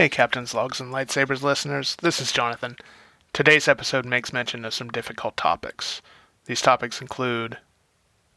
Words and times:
Hey, 0.00 0.08
Captain's 0.08 0.54
Logs 0.54 0.80
and 0.80 0.90
Lightsabers 0.90 1.42
listeners, 1.42 1.94
this 2.00 2.22
is 2.22 2.32
Jonathan. 2.32 2.76
Today's 3.34 3.68
episode 3.68 4.06
makes 4.06 4.32
mention 4.32 4.64
of 4.64 4.72
some 4.72 4.88
difficult 4.88 5.36
topics. 5.36 6.00
These 6.46 6.62
topics 6.62 7.02
include 7.02 7.58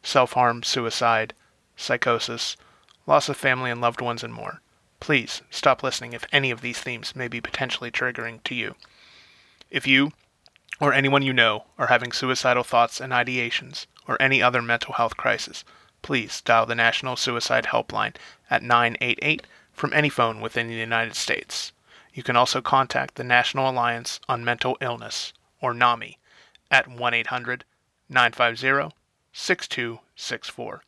self 0.01 0.33
harm, 0.33 0.63
suicide, 0.63 1.33
psychosis, 1.77 2.57
loss 3.07 3.29
of 3.29 3.37
family 3.37 3.71
and 3.71 3.79
loved 3.79 4.01
ones, 4.01 4.25
and 4.25 4.33
more. 4.33 4.61
Please 4.99 5.41
stop 5.49 5.83
listening 5.83 6.11
if 6.11 6.25
any 6.33 6.51
of 6.51 6.59
these 6.59 6.79
themes 6.79 7.15
may 7.15 7.29
be 7.29 7.39
potentially 7.39 7.89
triggering 7.89 8.43
to 8.43 8.53
you. 8.53 8.75
If 9.71 9.87
you 9.87 10.11
or 10.81 10.91
anyone 10.91 11.23
you 11.23 11.31
know 11.31 11.63
are 11.77 11.87
having 11.87 12.11
suicidal 12.11 12.65
thoughts 12.65 12.99
and 12.99 13.13
ideations 13.13 13.85
or 14.05 14.21
any 14.21 14.41
other 14.41 14.61
mental 14.61 14.95
health 14.95 15.15
crisis, 15.15 15.63
please 16.01 16.41
dial 16.41 16.65
the 16.65 16.75
National 16.75 17.15
Suicide 17.15 17.67
Helpline 17.67 18.15
at 18.49 18.63
988 18.63 19.47
from 19.73 19.91
any 19.93 20.09
phone 20.09 20.39
within 20.39 20.67
the 20.67 20.75
United 20.75 21.15
States. 21.15 21.73
You 22.13 22.23
can 22.23 22.35
also 22.35 22.61
contact 22.61 23.15
the 23.15 23.23
National 23.23 23.69
Alliance 23.69 24.19
on 24.29 24.45
Mental 24.45 24.77
Illness, 24.79 25.33
or 25.61 25.73
NAMI, 25.73 26.19
at 26.69 26.87
1 26.87 27.13
800 27.13 27.65
950 28.07 28.95
6264. 29.33 30.83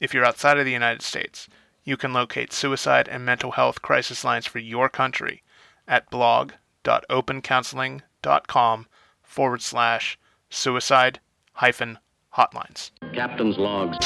If 0.00 0.14
you're 0.14 0.24
outside 0.24 0.58
of 0.58 0.64
the 0.64 0.72
United 0.72 1.02
States, 1.02 1.48
you 1.84 1.96
can 1.96 2.12
locate 2.12 2.52
suicide 2.52 3.08
and 3.08 3.24
mental 3.24 3.52
health 3.52 3.80
crisis 3.82 4.22
lines 4.22 4.46
for 4.46 4.58
your 4.58 4.88
country 4.88 5.42
at 5.88 6.08
blog.opencounseling.com 6.10 8.86
forward 9.22 9.62
slash 9.62 10.18
suicide 10.50 11.20
hyphen 11.54 11.98
hotlines. 12.34 12.90
Captain's 13.12 13.58
logs. 13.58 13.98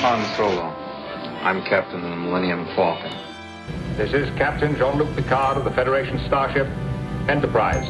Han 0.00 0.36
Solo. 0.36 0.85
I'm 1.46 1.62
captain 1.62 2.02
of 2.02 2.10
the 2.10 2.16
Millennium 2.16 2.66
Falcon. 2.74 3.16
This 3.96 4.12
is 4.12 4.28
Captain 4.36 4.74
Jean-Luc 4.74 5.14
Picard 5.14 5.56
of 5.56 5.62
the 5.62 5.70
Federation 5.70 6.18
starship 6.26 6.66
Enterprise. 7.28 7.86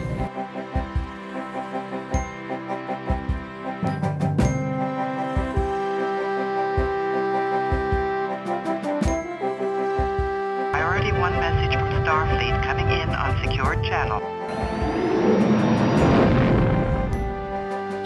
Priority 10.70 11.12
1 11.12 11.32
message 11.40 11.78
from 11.78 11.88
Starfleet 12.04 12.62
coming 12.62 12.90
in 12.90 13.08
on 13.08 13.42
secured 13.42 13.82
channel. 13.84 14.20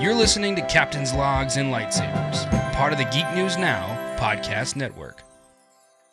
You're 0.01 0.15
listening 0.15 0.55
to 0.55 0.63
Captain's 0.69 1.13
Logs 1.13 1.57
and 1.57 1.75
Lightsabers, 1.75 2.49
part 2.73 2.93
of 2.93 3.01
the 3.01 3.05
Geek 3.07 3.29
News 3.35 3.57
Now 3.57 3.97
podcast 4.17 4.77
network. 4.77 5.25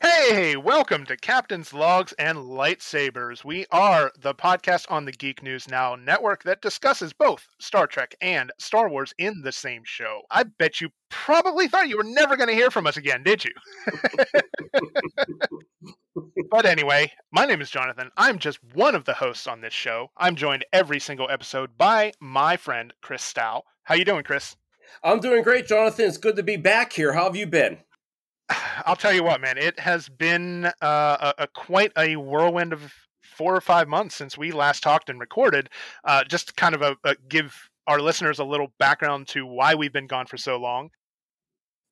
Hey, 0.10 0.56
welcome 0.56 1.06
to 1.08 1.18
Captain's 1.18 1.74
Logs 1.74 2.14
and 2.14 2.38
Lightsabers. 2.38 3.44
We 3.44 3.66
are 3.72 4.10
the 4.18 4.34
podcast 4.34 4.90
on 4.90 5.04
the 5.04 5.12
Geek 5.12 5.44
News 5.44 5.68
Now 5.68 5.96
network 5.96 6.44
that 6.44 6.62
discusses 6.62 7.12
both 7.12 7.46
Star 7.60 7.88
Trek 7.88 8.16
and 8.22 8.54
Star 8.58 8.88
Wars 8.88 9.14
in 9.18 9.42
the 9.42 9.52
same 9.52 9.82
show. 9.84 10.22
I 10.32 10.44
bet 10.44 10.80
you 10.80 10.92
probably 11.10 11.68
thought 11.68 11.90
you 11.90 11.98
were 11.98 12.06
never 12.06 12.38
going 12.38 12.48
to 12.48 12.56
hear 12.56 12.72
from 12.72 12.88
us 12.88 12.96
again, 12.96 13.22
did 13.22 13.44
you? 13.44 13.52
but 16.52 16.66
anyway, 16.66 17.12
my 17.34 17.46
name 17.46 17.60
is 17.60 17.70
Jonathan. 17.70 18.10
I'm 18.16 18.40
just 18.40 18.60
one 18.74 18.96
of 18.96 19.04
the 19.04 19.14
hosts 19.14 19.46
on 19.46 19.60
this 19.60 19.74
show. 19.74 20.10
I'm 20.16 20.38
joined 20.38 20.66
every 20.72 21.02
single 21.02 21.30
episode 21.30 21.78
by 21.78 22.14
my 22.22 22.56
friend 22.56 22.94
Chris 23.02 23.24
Stow. 23.24 23.64
How 23.84 23.96
you 23.96 24.06
doing, 24.06 24.24
Chris? 24.24 24.56
I'm 25.04 25.20
doing 25.20 25.44
great, 25.44 25.68
Jonathan. 25.68 26.06
It's 26.06 26.18
good 26.18 26.38
to 26.38 26.44
be 26.44 26.56
back 26.56 26.94
here. 26.94 27.12
How 27.12 27.26
have 27.26 27.36
you 27.36 27.46
been? 27.46 27.80
I'll 28.86 28.96
tell 28.96 29.14
you 29.14 29.24
what, 29.24 29.42
man. 29.42 29.58
It 29.58 29.80
has 29.80 30.10
been 30.10 30.66
uh, 30.82 31.34
a, 31.38 31.44
a 31.44 31.48
quite 31.48 31.92
a 31.98 32.16
whirlwind 32.16 32.74
of 32.74 32.94
four 33.22 33.56
or 33.56 33.62
five 33.62 33.88
months 33.88 34.16
since 34.16 34.38
we 34.38 34.52
last 34.52 34.82
talked 34.82 35.10
and 35.10 35.20
recorded. 35.20 35.70
Uh, 36.04 36.24
just 36.24 36.56
kind 36.56 36.74
of 36.74 36.82
a, 36.82 36.96
a 37.04 37.16
give 37.30 37.70
our 37.86 38.00
listeners 38.00 38.40
a 38.40 38.44
little 38.44 38.74
background 38.80 39.28
to 39.30 39.46
why 39.46 39.76
we've 39.76 39.94
been 39.94 40.08
gone 40.08 40.26
for 40.26 40.38
so 40.38 40.58
long. 40.58 40.90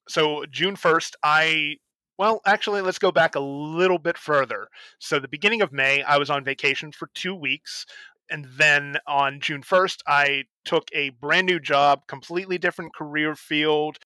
So 0.07 0.45
June 0.51 0.75
first, 0.75 1.15
I 1.23 1.77
well, 2.17 2.41
actually, 2.45 2.81
let's 2.81 2.99
go 2.99 3.11
back 3.11 3.35
a 3.35 3.41
little 3.41 3.97
bit 3.97 4.17
further. 4.17 4.69
So 4.99 5.19
the 5.19 5.27
beginning 5.27 5.61
of 5.61 5.73
May, 5.73 6.01
I 6.01 6.17
was 6.17 6.29
on 6.29 6.45
vacation 6.45 6.93
for 6.93 7.09
two 7.13 7.35
weeks. 7.35 7.85
And 8.29 8.47
then 8.57 8.97
on 9.05 9.39
June 9.39 9.61
1st, 9.61 9.97
I 10.07 10.45
took 10.63 10.87
a 10.93 11.09
brand 11.09 11.45
new 11.45 11.59
job, 11.59 12.07
completely 12.07 12.57
different 12.57 12.95
career 12.95 13.35
field, 13.35 13.99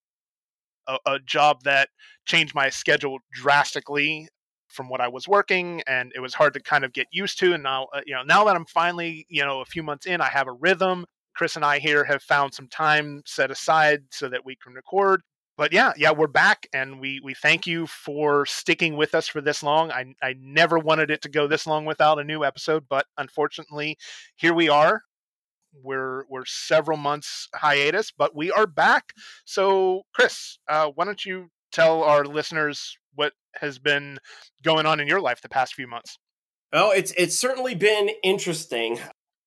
a, 0.90 1.14
a 1.14 1.20
job 1.20 1.64
that 1.64 1.90
changed 2.26 2.54
my 2.56 2.70
schedule 2.70 3.20
drastically 3.32 4.28
from 4.68 4.90
what 4.90 5.02
I 5.02 5.08
was 5.08 5.28
working, 5.28 5.82
and 5.88 6.12
it 6.16 6.20
was 6.20 6.34
hard 6.34 6.54
to 6.54 6.62
kind 6.62 6.84
of 6.86 6.94
get 6.94 7.08
used 7.12 7.40
to. 7.40 7.54
And 7.54 7.64
now, 7.64 7.88
uh, 7.94 8.02
you 8.06 8.14
know, 8.14 8.24
now 8.24 8.44
that 8.46 8.56
I'm 8.56 8.66
finally, 8.66 9.26
you 9.30 9.44
know, 9.44 9.62
a 9.62 9.66
few 9.66 9.84
months 9.84 10.06
in, 10.06 10.22
I 10.22 10.30
have 10.30 10.48
a 10.48 10.54
rhythm. 10.54 11.06
Chris 11.36 11.56
and 11.56 11.66
I 11.66 11.80
here 11.80 12.04
have 12.04 12.22
found 12.22 12.54
some 12.54 12.68
time 12.68 13.22
set 13.26 13.50
aside 13.52 14.02
so 14.12 14.30
that 14.30 14.46
we 14.46 14.56
can 14.56 14.74
record. 14.74 15.22
But 15.58 15.74
yeah, 15.74 15.92
yeah, 15.98 16.12
we're 16.12 16.28
back, 16.28 16.68
and 16.74 17.02
we 17.02 17.20
we 17.22 17.34
thank 17.34 17.68
you 17.68 17.86
for 17.88 18.46
sticking 18.46 18.96
with 18.96 19.14
us 19.14 19.28
for 19.28 19.42
this 19.42 19.62
long. 19.62 19.92
I 19.92 20.06
I 20.22 20.36
never 20.40 20.80
wanted 20.80 21.12
it 21.12 21.22
to 21.24 21.30
go 21.30 21.48
this 21.48 21.68
long 21.68 21.86
without 21.86 22.20
a 22.20 22.24
new 22.24 22.46
episode, 22.46 22.86
but 22.90 23.06
unfortunately, 23.18 23.98
here 24.38 24.54
we 24.54 24.70
are. 24.70 25.02
We're 25.84 26.24
we're 26.30 26.46
several 26.46 26.98
months 26.98 27.48
hiatus, 27.56 28.12
but 28.12 28.36
we 28.36 28.52
are 28.52 28.68
back. 28.68 29.14
So, 29.46 30.04
Chris, 30.14 30.60
uh, 30.68 30.92
why 30.94 31.06
don't 31.06 31.26
you 31.26 31.50
tell 31.72 32.04
our 32.04 32.26
listeners 32.26 32.98
what 33.16 33.34
has 33.56 33.80
been 33.80 34.20
going 34.64 34.86
on 34.86 35.00
in 35.00 35.08
your 35.08 35.22
life 35.22 35.42
the 35.42 35.50
past 35.50 35.74
few 35.74 35.88
months? 35.88 36.18
Well, 36.72 36.92
it's 36.92 37.14
it's 37.18 37.38
certainly 37.38 37.76
been 37.76 38.10
interesting. 38.24 39.00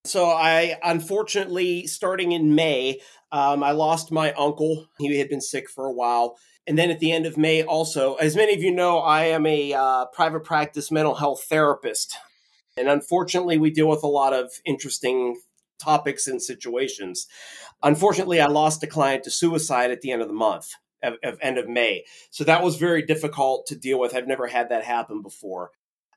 So 0.05 0.27
I 0.31 0.79
unfortunately, 0.83 1.87
starting 1.87 2.33
in 2.33 2.55
May, 2.55 3.01
um, 3.31 3.63
I 3.63 3.71
lost 3.71 4.11
my 4.11 4.33
uncle. 4.33 4.89
He 4.99 5.19
had 5.19 5.29
been 5.29 5.41
sick 5.41 5.71
for 5.71 5.87
a 5.87 5.93
while. 5.93 6.37
And 6.67 6.79
then 6.79 6.91
at 6.91 7.01
the 7.01 7.11
end 7.13 7.27
of 7.27 7.37
May, 7.37 7.63
also, 7.63 8.15
as 8.15 8.37
many 8.37 8.55
of 8.55 8.63
you 8.63 8.73
know, 8.73 8.99
I 8.99 9.25
am 9.25 9.47
a 9.47 9.73
uh, 9.73 10.07
private 10.07 10.45
practice 10.45 10.93
mental 10.93 11.17
health 11.17 11.45
therapist. 11.45 12.17
And 12.77 12.89
unfortunately, 12.89 13.59
we 13.59 13.71
deal 13.71 13.89
with 13.89 14.03
a 14.03 14.09
lot 14.09 14.33
of 14.33 14.53
interesting 14.65 15.41
topics 15.83 16.27
and 16.27 16.43
situations. 16.43 17.27
Unfortunately, 17.83 18.41
I 18.41 18.47
lost 18.47 18.83
a 18.83 18.87
client 18.87 19.25
to 19.25 19.31
suicide 19.31 19.91
at 19.91 20.01
the 20.01 20.13
end 20.13 20.23
of 20.23 20.29
the 20.29 20.35
month, 20.35 20.71
of, 21.03 21.15
of 21.25 21.39
end 21.41 21.59
of 21.59 21.69
May. 21.69 22.05
So 22.31 22.45
that 22.45 22.63
was 22.63 22.77
very 22.77 23.03
difficult 23.03 23.67
to 23.67 23.77
deal 23.77 23.99
with. 23.99 24.15
I've 24.15 24.27
never 24.27 24.47
had 24.47 24.69
that 24.69 24.85
happen 24.85 25.23
before. 25.23 25.71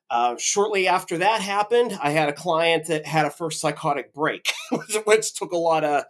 Uh, 0.09 0.35
shortly 0.37 0.87
after 0.87 1.17
that 1.17 1.41
happened, 1.41 1.97
I 2.01 2.11
had 2.11 2.29
a 2.29 2.33
client 2.33 2.87
that 2.87 3.05
had 3.05 3.25
a 3.25 3.31
first 3.31 3.59
psychotic 3.59 4.13
break, 4.13 4.53
which 5.05 5.33
took 5.33 5.51
a 5.51 5.57
lot 5.57 5.83
of 5.83 6.03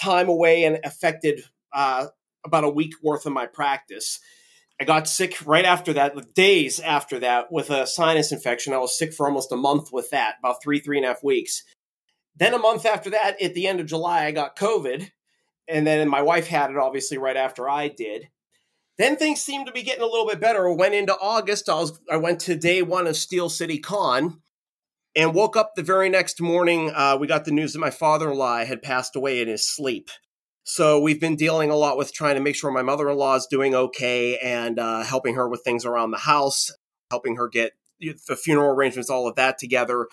time 0.00 0.28
away 0.28 0.64
and 0.64 0.78
affected 0.84 1.42
uh, 1.72 2.06
about 2.44 2.64
a 2.64 2.70
week 2.70 2.94
worth 3.02 3.26
of 3.26 3.32
my 3.32 3.46
practice. 3.46 4.20
I 4.80 4.84
got 4.84 5.08
sick 5.08 5.46
right 5.46 5.64
after 5.64 5.92
that, 5.94 6.34
days 6.34 6.80
after 6.80 7.18
that, 7.18 7.52
with 7.52 7.68
a 7.68 7.86
sinus 7.86 8.32
infection. 8.32 8.72
I 8.72 8.78
was 8.78 8.96
sick 8.96 9.12
for 9.12 9.26
almost 9.26 9.52
a 9.52 9.56
month 9.56 9.92
with 9.92 10.10
that, 10.10 10.36
about 10.38 10.62
three, 10.62 10.80
three 10.80 10.96
and 10.96 11.04
a 11.04 11.08
half 11.08 11.22
weeks. 11.22 11.64
Then 12.36 12.54
a 12.54 12.58
month 12.58 12.86
after 12.86 13.10
that, 13.10 13.40
at 13.40 13.54
the 13.54 13.66
end 13.66 13.80
of 13.80 13.86
July, 13.86 14.24
I 14.24 14.32
got 14.32 14.56
COVID. 14.56 15.10
And 15.68 15.86
then 15.86 16.08
my 16.08 16.22
wife 16.22 16.48
had 16.48 16.70
it 16.70 16.76
obviously 16.76 17.18
right 17.18 17.36
after 17.36 17.68
I 17.68 17.88
did. 17.88 18.28
Then 18.98 19.16
things 19.16 19.40
seemed 19.40 19.66
to 19.66 19.72
be 19.72 19.82
getting 19.82 20.02
a 20.02 20.06
little 20.06 20.26
bit 20.26 20.40
better. 20.40 20.68
I 20.68 20.74
went 20.74 20.94
into 20.94 21.16
August. 21.18 21.68
I 21.68 21.74
was 21.74 21.98
I 22.10 22.16
went 22.16 22.40
to 22.40 22.56
day 22.56 22.82
one 22.82 23.06
of 23.06 23.16
Steel 23.16 23.48
City 23.48 23.78
Con 23.78 24.40
and 25.16 25.34
woke 25.34 25.56
up 25.56 25.74
the 25.74 25.82
very 25.82 26.08
next 26.08 26.40
morning. 26.40 26.92
Uh, 26.94 27.16
we 27.18 27.26
got 27.26 27.44
the 27.44 27.50
news 27.50 27.72
that 27.72 27.78
my 27.78 27.90
father-in-law 27.90 28.64
had 28.64 28.82
passed 28.82 29.16
away 29.16 29.40
in 29.40 29.48
his 29.48 29.66
sleep. 29.66 30.10
So 30.64 31.00
we've 31.00 31.20
been 31.20 31.36
dealing 31.36 31.70
a 31.70 31.76
lot 31.76 31.96
with 31.96 32.12
trying 32.12 32.34
to 32.34 32.40
make 32.40 32.54
sure 32.54 32.70
my 32.70 32.82
mother-in-law 32.82 33.36
is 33.36 33.46
doing 33.50 33.74
okay 33.74 34.38
and 34.38 34.78
uh, 34.78 35.02
helping 35.02 35.34
her 35.34 35.48
with 35.48 35.62
things 35.64 35.84
around 35.84 36.10
the 36.10 36.18
house, 36.18 36.70
helping 37.10 37.36
her 37.36 37.48
get 37.48 37.72
the 38.00 38.36
funeral 38.36 38.74
arrangements, 38.74 39.10
all 39.10 39.26
of 39.26 39.36
that 39.36 39.58
together 39.58 40.08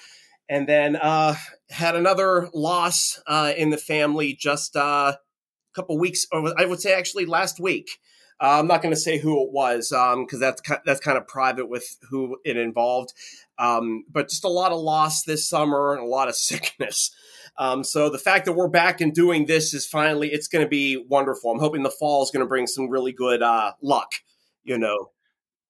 and 0.49 0.67
then 0.67 0.95
uh, 0.95 1.35
had 1.69 1.95
another 1.95 2.49
loss 2.53 3.19
uh, 3.27 3.53
in 3.55 3.69
the 3.69 3.77
family 3.77 4.33
just 4.33 4.75
uh, 4.75 5.13
a 5.15 5.19
couple 5.75 5.97
weeks, 5.97 6.25
or 6.31 6.53
I 6.57 6.65
would 6.65 6.79
say 6.79 6.93
actually 6.93 7.25
last 7.25 7.59
week. 7.59 7.99
Uh, 8.39 8.59
I'm 8.59 8.67
not 8.67 8.83
going 8.83 8.93
to 8.93 8.99
say 8.99 9.17
who 9.17 9.43
it 9.43 9.51
was 9.51 9.89
because 9.89 10.33
um, 10.33 10.39
that's 10.39 10.61
that's 10.85 10.99
kind 10.99 11.17
of 11.17 11.27
private 11.27 11.67
with 11.67 11.97
who 12.09 12.37
it 12.45 12.55
involved. 12.55 13.13
Um, 13.57 14.05
but 14.11 14.29
just 14.29 14.43
a 14.43 14.49
lot 14.49 14.71
of 14.71 14.79
loss 14.79 15.23
this 15.23 15.49
summer 15.49 15.93
and 15.93 16.03
a 16.03 16.05
lot 16.07 16.27
of 16.27 16.35
sickness. 16.35 17.11
Um, 17.57 17.83
so 17.83 18.09
the 18.09 18.19
fact 18.19 18.45
that 18.45 18.53
we're 18.53 18.67
back 18.67 19.01
and 19.01 19.11
doing 19.13 19.47
this 19.47 19.73
is 19.73 19.87
finally 19.87 20.31
it's 20.31 20.47
going 20.47 20.63
to 20.63 20.69
be 20.69 21.03
wonderful. 21.09 21.51
I'm 21.51 21.59
hoping 21.59 21.81
the 21.81 21.89
fall 21.89 22.21
is 22.21 22.29
going 22.29 22.45
to 22.45 22.47
bring 22.47 22.67
some 22.67 22.89
really 22.89 23.11
good 23.11 23.41
uh, 23.41 23.71
luck. 23.81 24.11
You 24.63 24.77
know, 24.77 25.09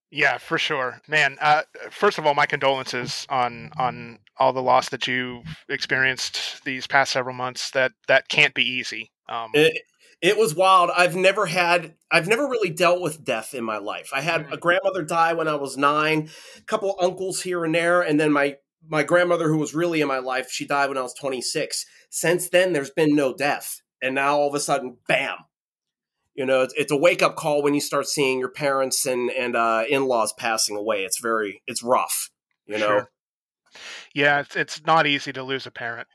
yeah, 0.09 0.37
for 0.37 0.57
sure, 0.57 1.01
man. 1.07 1.37
Uh, 1.39 1.63
first 1.89 2.17
of 2.17 2.25
all, 2.25 2.33
my 2.33 2.45
condolences 2.45 3.25
on 3.29 3.71
on 3.77 4.19
all 4.39 4.53
the 4.53 4.61
loss 4.61 4.89
that 4.89 5.07
you've 5.07 5.45
experienced 5.69 6.63
these 6.63 6.87
past 6.87 7.11
several 7.11 7.35
months. 7.35 7.71
That 7.71 7.93
that 8.07 8.29
can't 8.29 8.53
be 8.53 8.63
easy. 8.63 9.11
Um, 9.29 9.51
it, 9.53 9.81
It 10.19 10.37
was 10.37 10.55
wild. 10.55 10.89
I've 10.95 11.15
never 11.15 11.45
had, 11.45 11.93
I've 12.09 12.27
never 12.27 12.47
really 12.47 12.71
dealt 12.71 13.01
with 13.01 13.23
death 13.23 13.53
in 13.53 13.63
my 13.63 13.77
life. 13.77 14.09
I 14.13 14.21
had 14.21 14.51
a 14.51 14.57
grandmother 14.57 15.03
die 15.03 15.33
when 15.33 15.47
I 15.47 15.55
was 15.55 15.77
nine, 15.77 16.29
a 16.57 16.61
couple 16.61 16.95
uncles 16.99 17.41
here 17.41 17.63
and 17.63 17.75
there, 17.75 18.01
and 18.01 18.19
then 18.19 18.31
my 18.31 18.57
my 18.89 19.03
grandmother, 19.03 19.49
who 19.49 19.57
was 19.57 19.75
really 19.75 20.01
in 20.01 20.07
my 20.07 20.19
life, 20.19 20.49
she 20.49 20.65
died 20.65 20.87
when 20.87 20.97
I 20.97 21.01
was 21.01 21.13
26. 21.13 21.85
Since 22.09 22.49
then, 22.49 22.73
there's 22.73 22.89
been 22.89 23.15
no 23.15 23.35
death, 23.35 23.81
and 24.01 24.15
now 24.15 24.37
all 24.37 24.47
of 24.47 24.55
a 24.55 24.59
sudden, 24.59 24.97
bam! 25.07 25.37
You 26.33 26.45
know, 26.45 26.61
it's, 26.61 26.73
it's 26.77 26.91
a 26.91 26.97
wake 26.97 27.21
up 27.21 27.35
call 27.35 27.61
when 27.61 27.73
you 27.73 27.81
start 27.81 28.07
seeing 28.07 28.39
your 28.39 28.49
parents 28.51 29.05
and 29.05 29.29
and 29.31 29.55
uh, 29.55 29.83
in 29.87 30.05
laws 30.05 30.33
passing 30.33 30.77
away. 30.77 31.03
It's 31.03 31.19
very, 31.19 31.61
it's 31.67 31.83
rough. 31.83 32.29
You 32.65 32.79
know. 32.79 32.87
Sure. 32.87 33.09
Yeah, 34.17 34.39
it's 34.39 34.55
it's 34.55 34.83
not 34.85 35.05
easy 35.05 35.31
to 35.33 35.43
lose 35.43 35.67
a 35.67 35.71
parent. 35.71 36.07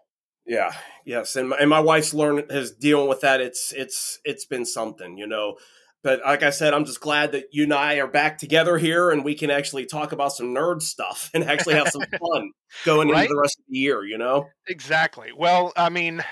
Yeah, 0.44 0.72
yes, 1.06 1.36
and 1.36 1.50
my, 1.50 1.56
and 1.58 1.70
my 1.70 1.78
wife's 1.78 2.12
learned 2.12 2.50
has 2.50 2.72
dealing 2.72 3.08
with 3.08 3.20
that. 3.20 3.40
It's 3.40 3.72
it's 3.72 4.18
it's 4.24 4.44
been 4.44 4.64
something, 4.64 5.16
you 5.16 5.26
know. 5.28 5.56
But 6.02 6.20
like 6.24 6.42
I 6.42 6.50
said, 6.50 6.74
I'm 6.74 6.84
just 6.84 7.00
glad 7.00 7.30
that 7.30 7.44
you 7.52 7.62
and 7.62 7.72
I 7.72 7.94
are 8.00 8.08
back 8.08 8.38
together 8.38 8.76
here, 8.76 9.12
and 9.12 9.24
we 9.24 9.36
can 9.36 9.50
actually 9.52 9.86
talk 9.86 10.10
about 10.10 10.32
some 10.32 10.46
nerd 10.52 10.82
stuff 10.82 11.30
and 11.32 11.44
actually 11.44 11.74
have 11.74 11.90
some 11.90 12.02
fun 12.10 12.50
going 12.84 13.08
Right? 13.08 13.22
into 13.22 13.34
the 13.34 13.40
rest 13.40 13.56
of 13.60 13.64
the 13.68 13.78
year. 13.78 14.04
You 14.04 14.18
know. 14.18 14.48
Exactly. 14.66 15.30
Well, 15.36 15.72
I 15.76 15.88
mean, 15.88 16.24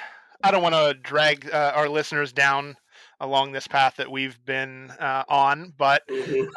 I 0.42 0.50
don't 0.50 0.62
want 0.64 0.74
to 0.74 0.94
drag 1.00 1.48
uh, 1.52 1.72
our 1.76 1.88
listeners 1.88 2.32
down 2.32 2.76
along 3.20 3.52
this 3.52 3.68
path 3.68 3.96
that 3.96 4.10
we've 4.10 4.44
been 4.44 4.90
uh, 4.98 5.22
on, 5.28 5.72
but 5.78 6.02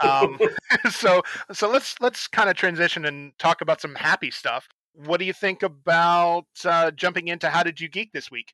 um, 0.01 0.39
so 0.89 1.21
so 1.51 1.69
let's 1.69 2.01
let's 2.01 2.27
kind 2.27 2.49
of 2.49 2.55
transition 2.55 3.05
and 3.05 3.37
talk 3.37 3.61
about 3.61 3.79
some 3.79 3.93
happy 3.93 4.31
stuff. 4.31 4.67
What 4.93 5.19
do 5.19 5.25
you 5.25 5.33
think 5.33 5.63
about 5.63 6.45
uh, 6.65 6.91
jumping 6.91 7.27
into 7.27 7.49
how 7.49 7.63
did 7.63 7.79
you 7.79 7.89
geek 7.89 8.11
this 8.13 8.29
week? 8.29 8.53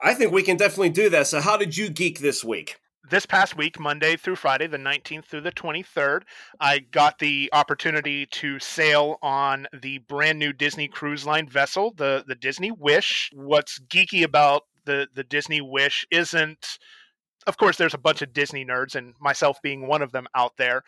I 0.00 0.14
think 0.14 0.32
we 0.32 0.42
can 0.42 0.56
definitely 0.56 0.90
do 0.90 1.08
that. 1.10 1.26
So, 1.26 1.40
how 1.40 1.56
did 1.56 1.76
you 1.76 1.90
geek 1.90 2.20
this 2.20 2.44
week? 2.44 2.76
This 3.10 3.26
past 3.26 3.56
week, 3.56 3.80
Monday 3.80 4.16
through 4.16 4.36
Friday, 4.36 4.66
the 4.66 4.76
19th 4.76 5.24
through 5.24 5.40
the 5.40 5.52
23rd, 5.52 6.22
I 6.60 6.80
got 6.80 7.18
the 7.18 7.48
opportunity 7.52 8.26
to 8.26 8.58
sail 8.58 9.18
on 9.22 9.66
the 9.72 9.98
brand 9.98 10.38
new 10.38 10.52
Disney 10.52 10.88
Cruise 10.88 11.24
Line 11.24 11.48
vessel, 11.48 11.92
the 11.96 12.24
the 12.26 12.34
Disney 12.34 12.70
Wish. 12.70 13.30
What's 13.32 13.80
geeky 13.80 14.22
about 14.22 14.64
the 14.84 15.08
the 15.14 15.24
Disney 15.24 15.60
Wish 15.60 16.06
isn't 16.10 16.78
of 17.48 17.56
course 17.56 17.78
there's 17.78 17.94
a 17.94 17.98
bunch 17.98 18.22
of 18.22 18.32
Disney 18.32 18.64
nerds 18.64 18.94
and 18.94 19.14
myself 19.20 19.60
being 19.62 19.88
one 19.88 20.02
of 20.02 20.12
them 20.12 20.26
out 20.34 20.52
there. 20.58 20.82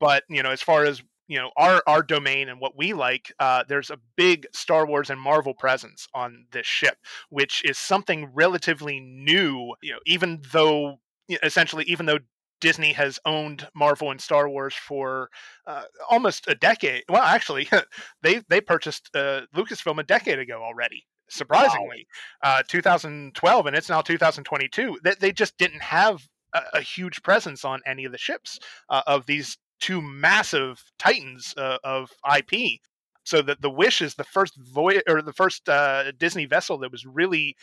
But, 0.00 0.22
you 0.28 0.42
know, 0.42 0.50
as 0.50 0.62
far 0.62 0.84
as 0.84 1.02
you 1.28 1.38
know 1.38 1.50
our 1.56 1.82
our 1.86 2.02
domain 2.02 2.48
and 2.48 2.60
what 2.60 2.76
we 2.76 2.92
like 2.92 3.32
uh, 3.38 3.62
there's 3.68 3.90
a 3.90 3.98
big 4.16 4.46
star 4.52 4.86
wars 4.86 5.10
and 5.10 5.20
marvel 5.20 5.54
presence 5.54 6.08
on 6.14 6.46
this 6.52 6.66
ship 6.66 6.96
which 7.28 7.62
is 7.64 7.78
something 7.78 8.30
relatively 8.34 8.98
new 8.98 9.74
you 9.82 9.92
know 9.92 10.00
even 10.06 10.42
though 10.52 10.98
you 11.28 11.34
know, 11.34 11.38
essentially 11.42 11.84
even 11.84 12.06
though 12.06 12.18
disney 12.60 12.92
has 12.92 13.20
owned 13.24 13.68
marvel 13.74 14.10
and 14.10 14.20
star 14.20 14.48
wars 14.48 14.74
for 14.74 15.28
uh, 15.66 15.84
almost 16.10 16.48
a 16.48 16.54
decade 16.56 17.04
well 17.08 17.22
actually 17.22 17.68
they 18.22 18.42
they 18.48 18.60
purchased 18.60 19.10
uh, 19.14 19.42
lucasfilm 19.54 20.00
a 20.00 20.02
decade 20.02 20.38
ago 20.38 20.60
already 20.62 21.06
surprisingly 21.30 22.06
uh, 22.42 22.62
2012 22.68 23.66
and 23.66 23.76
it's 23.76 23.90
now 23.90 24.00
2022 24.00 24.98
they, 25.04 25.14
they 25.20 25.30
just 25.30 25.56
didn't 25.58 25.82
have 25.82 26.26
a, 26.54 26.62
a 26.74 26.80
huge 26.80 27.22
presence 27.22 27.66
on 27.66 27.80
any 27.86 28.06
of 28.06 28.12
the 28.12 28.18
ships 28.18 28.58
uh, 28.88 29.02
of 29.06 29.26
these 29.26 29.58
two 29.80 30.00
massive 30.00 30.82
titans 30.98 31.54
uh, 31.56 31.78
of 31.84 32.10
IP. 32.36 32.80
So 33.24 33.42
that 33.42 33.60
the 33.60 33.70
Wish 33.70 34.00
is 34.00 34.14
the 34.14 34.24
first 34.24 34.54
voyage 34.56 35.02
or 35.06 35.20
the 35.20 35.34
first 35.34 35.68
uh, 35.68 36.12
Disney 36.12 36.46
vessel 36.46 36.78
that 36.78 36.90
was 36.90 37.04
really 37.04 37.56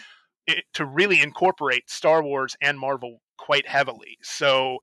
it, 0.45 0.63
to 0.73 0.85
really 0.85 1.21
incorporate 1.21 1.89
Star 1.89 2.21
Wars 2.23 2.55
and 2.61 2.79
Marvel 2.79 3.21
quite 3.37 3.67
heavily. 3.67 4.17
So 4.21 4.79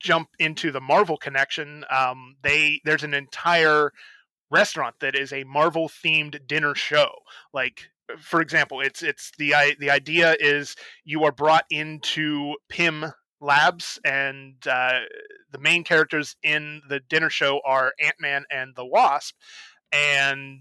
jump 0.00 0.30
into 0.40 0.72
the 0.72 0.80
Marvel 0.80 1.16
connection. 1.16 1.84
Um, 1.90 2.34
they 2.42 2.80
there's 2.84 3.04
an 3.04 3.14
entire 3.14 3.92
restaurant 4.50 4.96
that 5.00 5.14
is 5.14 5.32
a 5.32 5.44
Marvel 5.44 5.88
themed 5.88 6.46
dinner 6.46 6.74
show. 6.74 7.10
Like 7.52 7.88
for 8.18 8.40
example, 8.40 8.80
it's 8.80 9.02
it's 9.02 9.32
the 9.38 9.54
the 9.78 9.90
idea 9.90 10.36
is 10.38 10.76
you 11.04 11.24
are 11.24 11.32
brought 11.32 11.64
into 11.70 12.54
Pym 12.68 13.06
Labs, 13.40 13.98
and 14.04 14.54
uh, 14.66 15.00
the 15.50 15.58
main 15.58 15.84
characters 15.84 16.36
in 16.42 16.82
the 16.88 17.00
dinner 17.00 17.30
show 17.30 17.60
are 17.64 17.92
Ant 18.00 18.16
Man 18.20 18.44
and 18.50 18.74
the 18.74 18.86
Wasp, 18.86 19.34
and 19.92 20.60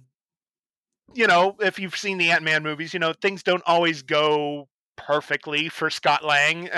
you 1.14 1.28
know 1.28 1.56
if 1.60 1.80
you've 1.80 1.98
seen 1.98 2.18
the 2.18 2.32
Ant 2.32 2.44
Man 2.44 2.64
movies, 2.64 2.94
you 2.94 3.00
know 3.00 3.14
things 3.14 3.44
don't 3.44 3.64
always 3.66 4.02
go 4.02 4.68
perfectly 4.96 5.70
for 5.70 5.90
Scott 5.90 6.24
Lang 6.24 6.70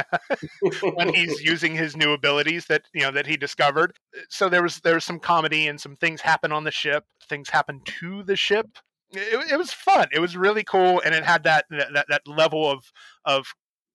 when 0.93 1.13
he's 1.13 1.41
using 1.45 1.75
his 1.75 1.95
new 1.95 2.13
abilities 2.13 2.65
that 2.67 2.83
you 2.93 3.01
know 3.01 3.11
that 3.11 3.27
he 3.27 3.37
discovered. 3.37 3.93
So 4.29 4.49
there 4.49 4.63
was 4.63 4.79
there 4.81 4.95
was 4.95 5.03
some 5.03 5.19
comedy 5.19 5.67
and 5.67 5.79
some 5.79 5.95
things 5.95 6.21
happen 6.21 6.51
on 6.51 6.63
the 6.63 6.71
ship. 6.71 7.05
Things 7.27 7.49
happen 7.49 7.81
to 7.99 8.23
the 8.23 8.35
ship. 8.35 8.67
It, 9.11 9.51
it 9.51 9.57
was 9.57 9.71
fun. 9.71 10.07
It 10.11 10.19
was 10.19 10.35
really 10.35 10.63
cool, 10.63 11.01
and 11.05 11.13
it 11.13 11.23
had 11.23 11.43
that 11.43 11.65
that 11.69 12.05
that 12.09 12.27
level 12.27 12.69
of 12.69 12.91
of 13.25 13.47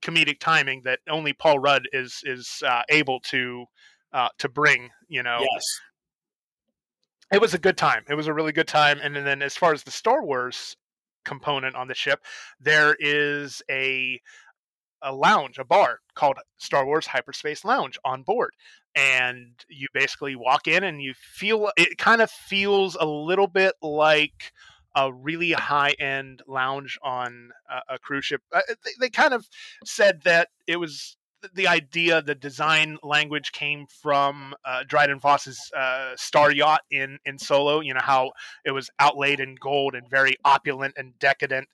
comedic 0.02 0.41
timing 0.41 0.82
that 0.85 1.00
only 1.08 1.32
Paul 1.32 1.58
Rudd 1.58 1.88
is 1.93 2.20
is 2.25 2.62
uh, 2.67 2.82
able 2.88 3.20
to 3.20 3.67
uh, 4.12 4.29
to 4.38 4.49
bring. 4.49 4.91
You 5.08 5.23
know, 5.23 5.38
Yes. 5.41 5.64
it 7.32 7.41
was 7.41 7.55
a 7.55 7.58
good 7.58 7.76
time. 7.76 8.05
It 8.08 8.14
was 8.14 8.26
a 8.26 8.35
really 8.35 8.52
good 8.52 8.69
time. 8.69 8.99
And 9.02 9.14
then, 9.14 9.25
then 9.25 9.43
as 9.43 9.56
far 9.56 9.73
as 9.73 9.82
the 9.82 9.91
Star 9.91 10.25
Wars 10.25 10.76
component 11.25 11.76
on 11.76 11.88
the 11.88 11.94
ship, 11.94 12.20
there 12.61 12.97
is 12.99 13.62
a 13.70 14.20
a 15.02 15.14
lounge, 15.14 15.58
a 15.58 15.64
bar 15.64 16.00
called 16.14 16.38
Star 16.58 16.85
Wars 16.85 17.06
Hyperspace 17.06 17.64
Lounge 17.64 17.99
on 18.05 18.23
board. 18.23 18.52
And 18.94 19.52
you 19.69 19.87
basically 19.94 20.37
walk 20.37 20.67
in 20.67 20.85
and 20.85 21.00
you 21.00 21.14
feel 21.14 21.70
it 21.76 21.97
kind 21.97 22.20
of 22.20 22.31
feels 22.31 22.97
a 23.00 23.06
little 23.06 23.47
bit 23.47 23.75
like 23.81 24.52
a 24.94 25.12
really 25.12 25.52
high 25.52 25.94
end 25.98 26.42
lounge 26.46 26.98
on 27.02 27.50
a, 27.70 27.94
a 27.94 27.98
cruise 27.98 28.25
ship. 28.25 28.42
Uh, 28.52 28.60
they, 28.84 28.90
they 29.00 29.10
kind 29.10 29.34
of 29.34 29.48
said 29.84 30.22
that 30.25 30.48
it 30.66 30.76
was 30.76 31.16
the 31.54 31.69
idea, 31.69 32.22
the 32.22 32.34
design 32.34 32.98
language 33.02 33.52
came 33.52 33.87
from 33.87 34.54
uh, 34.64 34.84
Dryden 34.87 35.20
Voss's 35.20 35.70
uh, 35.76 36.12
Star 36.16 36.52
Yacht 36.52 36.82
in 36.90 37.19
in 37.25 37.38
Solo. 37.38 37.81
You 37.81 37.94
know 37.94 38.00
how 38.02 38.32
it 38.64 38.72
was 38.72 38.90
outlaid 38.98 39.40
in 39.40 39.54
gold 39.54 39.94
and 39.94 40.08
very 40.08 40.37
opulent 40.44 40.94
and 40.96 41.19
decadent. 41.19 41.69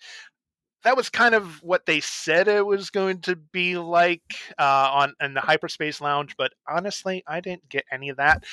That 0.85 0.97
was 0.97 1.11
kind 1.11 1.35
of 1.35 1.63
what 1.63 1.87
they 1.87 2.01
said 2.01 2.47
it 2.47 2.65
was 2.65 2.91
going 2.91 3.21
to 3.23 3.35
be 3.35 3.77
like 3.77 4.23
uh, 4.59 4.91
on 4.93 5.15
in 5.21 5.35
the 5.35 5.41
hyperspace 5.41 6.01
lounge, 6.01 6.37
but 6.39 6.53
honestly, 6.69 7.25
I 7.27 7.41
didn't 7.41 7.69
get 7.69 7.85
any 7.91 8.09
of 8.09 8.19
that. 8.19 8.45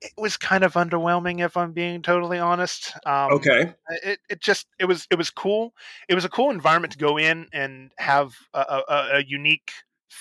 It 0.00 0.12
was 0.16 0.36
kind 0.36 0.62
of 0.62 0.74
underwhelming, 0.74 1.44
if 1.44 1.56
I'm 1.56 1.72
being 1.72 2.02
totally 2.02 2.38
honest. 2.38 2.92
Um, 3.06 3.32
Okay. 3.32 3.74
it, 4.02 4.18
it 4.28 4.40
just 4.40 4.66
it 4.78 4.84
was 4.84 5.06
it 5.10 5.16
was 5.16 5.30
cool. 5.30 5.74
It 6.08 6.14
was 6.14 6.24
a 6.24 6.28
cool 6.28 6.50
environment 6.50 6.92
to 6.92 6.98
go 6.98 7.18
in 7.18 7.46
and 7.52 7.92
have 7.98 8.34
a, 8.52 8.60
a, 8.88 9.08
a 9.14 9.24
unique 9.24 9.72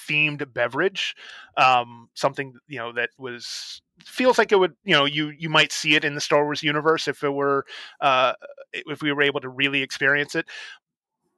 themed 0.08 0.53
beverage, 0.53 1.15
um, 1.58 2.10
something 2.13 2.53
you 2.67 2.77
know 2.77 2.91
that 2.94 3.10
was 3.17 3.82
feels 4.03 4.38
like 4.38 4.51
it 4.51 4.60
would 4.60 4.75
you 4.84 4.94
know 4.94 5.05
you 5.05 5.29
you 5.29 5.50
might 5.50 5.72
see 5.72 5.96
it 5.96 6.05
in 6.05 6.15
the 6.15 6.22
Star 6.22 6.44
Wars 6.44 6.63
universe 6.63 7.08
if 7.08 7.24
it 7.24 7.29
were 7.29 7.65
uh, 8.01 8.34
if 8.74 9.01
we 9.01 9.12
were 9.12 9.24
able 9.24 9.39
to 9.41 9.50
really 9.50 9.82
experience 9.82 10.36
it, 10.36 10.46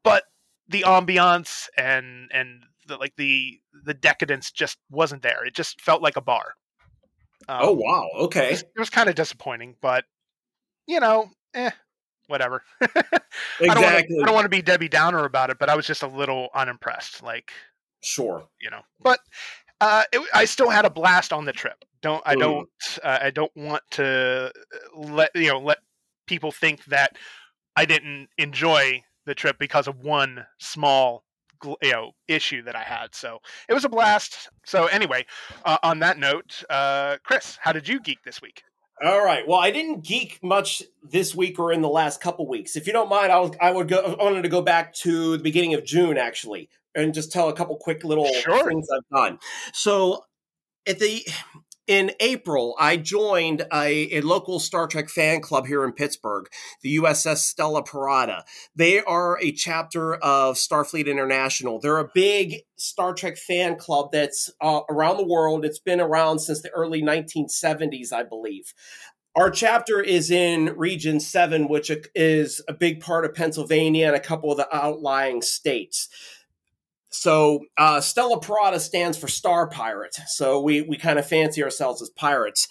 but 0.03 0.23
the 0.67 0.83
ambiance 0.87 1.67
and 1.77 2.29
and 2.33 2.63
the, 2.87 2.97
like 2.97 3.15
the 3.15 3.59
the 3.85 3.93
decadence 3.93 4.51
just 4.51 4.77
wasn't 4.89 5.21
there. 5.21 5.45
It 5.45 5.55
just 5.55 5.81
felt 5.81 6.01
like 6.01 6.17
a 6.17 6.21
bar. 6.21 6.55
Um, 7.47 7.59
Oh 7.61 7.71
wow. 7.73 8.09
Okay. 8.25 8.53
it 8.53 8.63
was 8.77 8.89
kind 8.89 9.09
of 9.09 9.15
disappointing, 9.15 9.75
but 9.81 10.05
you 10.87 10.99
know, 10.99 11.29
eh, 11.53 11.71
whatever. 12.27 12.61
I 12.81 12.87
don't 13.59 13.67
wanna- 13.67 13.87
Exactly. 13.87 14.17
I 14.21 14.25
don't 14.25 14.33
want 14.35 14.45
to 14.45 14.49
be 14.49 14.61
Debbie 14.61 14.89
Downer 14.89 15.25
about 15.25 15.49
it, 15.49 15.57
but 15.59 15.69
I 15.69 15.75
was 15.75 15.85
just 15.87 16.03
a 16.03 16.07
little 16.07 16.49
unimpressed. 16.55 17.23
Like, 17.23 17.51
Sure. 18.01 18.47
you 18.61 18.69
know, 18.69 18.81
but 19.01 19.19
uh, 19.81 20.03
it, 20.11 20.21
I 20.33 20.45
still 20.45 20.69
had 20.69 20.85
a 20.85 20.89
blast 20.89 21.31
on 21.33 21.45
the 21.45 21.53
trip. 21.53 21.83
Don't 22.01 22.21
I 22.25 22.35
don't 22.35 22.69
uh, 23.03 23.19
I 23.23 23.31
don't 23.31 23.51
want 23.55 23.83
to 23.91 24.51
let 24.95 25.31
you 25.35 25.47
know 25.49 25.59
let 25.59 25.79
people 26.27 26.51
think 26.51 26.83
that 26.85 27.15
I 27.75 27.85
didn't 27.85 28.29
enjoy 28.37 29.03
the 29.25 29.35
trip 29.35 29.57
because 29.59 29.87
of 29.87 29.99
one 29.99 30.45
small 30.59 31.23
you 31.63 31.91
know 31.91 32.11
issue 32.27 32.61
that 32.63 32.75
I 32.75 32.83
had. 32.83 33.13
So 33.15 33.39
it 33.67 33.73
was 33.73 33.85
a 33.85 33.89
blast. 33.89 34.49
So 34.65 34.85
anyway, 34.87 35.25
uh, 35.65 35.77
on 35.83 35.99
that 35.99 36.17
note, 36.17 36.63
uh, 36.69 37.17
Chris, 37.23 37.57
how 37.61 37.71
did 37.71 37.87
you 37.87 37.99
geek 37.99 38.23
this 38.23 38.41
week? 38.41 38.63
All 39.03 39.23
right. 39.23 39.47
Well, 39.47 39.59
I 39.59 39.69
didn't 39.69 40.03
geek 40.03 40.39
much 40.41 40.81
this 41.03 41.35
week 41.35 41.59
or 41.59 41.71
in 41.71 41.81
the 41.81 41.89
last 41.89 42.19
couple 42.19 42.47
weeks. 42.47 42.75
If 42.75 42.87
you 42.87 42.93
don't 42.93 43.09
mind, 43.09 43.31
I, 43.31 43.39
was, 43.39 43.51
I 43.61 43.69
would 43.71 43.87
go. 43.87 43.99
I 44.19 44.23
wanted 44.23 44.41
to 44.41 44.49
go 44.49 44.61
back 44.61 44.93
to 44.95 45.37
the 45.37 45.43
beginning 45.43 45.75
of 45.75 45.85
June 45.85 46.17
actually, 46.17 46.69
and 46.95 47.13
just 47.13 47.31
tell 47.31 47.47
a 47.49 47.53
couple 47.53 47.77
quick 47.77 48.03
little 48.03 48.25
Sure. 48.33 48.67
things 48.67 48.87
I've 48.91 49.07
done. 49.15 49.39
So, 49.71 50.25
at 50.87 50.97
the 50.97 51.27
in 51.87 52.11
April, 52.19 52.75
I 52.77 52.97
joined 52.97 53.61
a, 53.73 54.17
a, 54.17 54.21
local 54.21 54.59
Star 54.59 54.87
Trek 54.87 55.09
fan 55.09 55.41
club 55.41 55.65
here 55.65 55.85
in 55.85 55.93
Pittsburgh, 55.93 56.47
the 56.81 56.97
USS 56.97 57.37
Stella 57.37 57.81
Parada. 57.81 58.43
They 58.75 59.01
are 59.01 59.39
a 59.41 59.53
chapter 59.53 60.15
of 60.15 60.55
Starfleet 60.55 61.07
International. 61.07 61.79
They're 61.79 61.99
a 61.99 62.09
big 62.13 62.57
Star 62.75 63.13
Trek 63.13 63.37
fan 63.37 63.77
club 63.77 64.11
that's 64.11 64.51
uh, 64.59 64.81
around 64.89 65.17
the 65.17 65.27
world. 65.27 65.63
It's 65.63 65.79
been 65.79 66.01
around 66.01 66.39
since 66.39 66.61
the 66.61 66.71
early 66.71 67.01
1970s, 67.01 68.11
I 68.11 68.23
believe. 68.23 68.73
Our 69.37 69.51
chapter 69.51 70.01
is 70.01 70.31
in 70.31 70.73
Region 70.75 71.19
7, 71.19 71.67
which 71.67 71.91
is 72.15 72.59
a 72.67 72.73
big 72.73 72.99
part 72.99 73.23
of 73.23 73.35
Pennsylvania 73.35 74.07
and 74.07 74.15
a 74.15 74.19
couple 74.19 74.51
of 74.51 74.57
the 74.57 74.75
outlying 74.75 75.43
states. 75.43 76.09
So 77.09 77.61
uh, 77.77 78.01
Stella 78.01 78.39
Parada 78.39 78.79
stands 78.79 79.17
for 79.17 79.27
Star 79.27 79.69
Pirate. 79.69 80.15
So 80.27 80.61
we 80.61 80.81
we 80.81 80.97
kind 80.97 81.17
of 81.19 81.27
fancy 81.27 81.63
ourselves 81.63 82.01
as 82.01 82.09
pirates. 82.09 82.67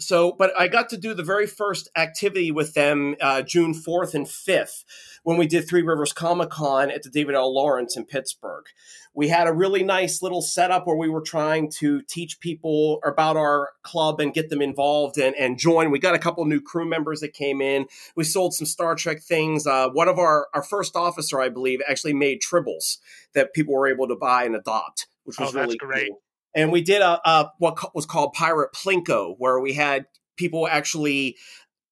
So, 0.00 0.32
but 0.32 0.52
I 0.58 0.68
got 0.68 0.88
to 0.90 0.96
do 0.96 1.14
the 1.14 1.22
very 1.22 1.46
first 1.46 1.88
activity 1.96 2.50
with 2.50 2.74
them 2.74 3.16
uh, 3.20 3.42
June 3.42 3.74
4th 3.74 4.14
and 4.14 4.26
5th 4.26 4.84
when 5.22 5.36
we 5.36 5.46
did 5.46 5.68
Three 5.68 5.82
Rivers 5.82 6.12
Comic 6.12 6.50
Con 6.50 6.90
at 6.90 7.02
the 7.02 7.10
David 7.10 7.34
L. 7.34 7.54
Lawrence 7.54 7.96
in 7.96 8.06
Pittsburgh 8.06 8.64
we 9.12 9.28
had 9.28 9.48
a 9.48 9.52
really 9.52 9.82
nice 9.82 10.22
little 10.22 10.40
setup 10.40 10.86
where 10.86 10.96
we 10.96 11.08
were 11.08 11.20
trying 11.20 11.70
to 11.78 12.02
teach 12.02 12.38
people 12.40 13.00
about 13.04 13.36
our 13.36 13.70
club 13.82 14.20
and 14.20 14.32
get 14.32 14.50
them 14.50 14.62
involved 14.62 15.18
and, 15.18 15.34
and 15.34 15.58
join. 15.58 15.90
We 15.90 15.98
got 15.98 16.14
a 16.14 16.18
couple 16.18 16.44
new 16.44 16.60
crew 16.60 16.88
members 16.88 17.20
that 17.20 17.32
came 17.32 17.60
in. 17.60 17.86
We 18.14 18.24
sold 18.24 18.54
some 18.54 18.66
Star 18.66 18.94
Trek 18.94 19.20
things. 19.20 19.66
Uh, 19.66 19.88
one 19.88 20.08
of 20.08 20.18
our, 20.18 20.46
our 20.54 20.62
first 20.62 20.94
officer, 20.94 21.40
I 21.40 21.48
believe, 21.48 21.80
actually 21.88 22.14
made 22.14 22.40
tribbles 22.40 22.98
that 23.34 23.52
people 23.52 23.74
were 23.74 23.88
able 23.88 24.06
to 24.08 24.16
buy 24.16 24.44
and 24.44 24.54
adopt, 24.54 25.08
which 25.24 25.38
was 25.38 25.54
oh, 25.56 25.60
really 25.60 25.76
great. 25.76 26.10
Cool. 26.10 26.20
And 26.54 26.72
we 26.72 26.82
did 26.82 27.02
a, 27.02 27.20
a 27.28 27.50
what 27.58 27.94
was 27.94 28.06
called 28.06 28.32
Pirate 28.32 28.70
Plinko, 28.74 29.34
where 29.38 29.60
we 29.60 29.72
had 29.72 30.06
people 30.36 30.66
actually 30.66 31.36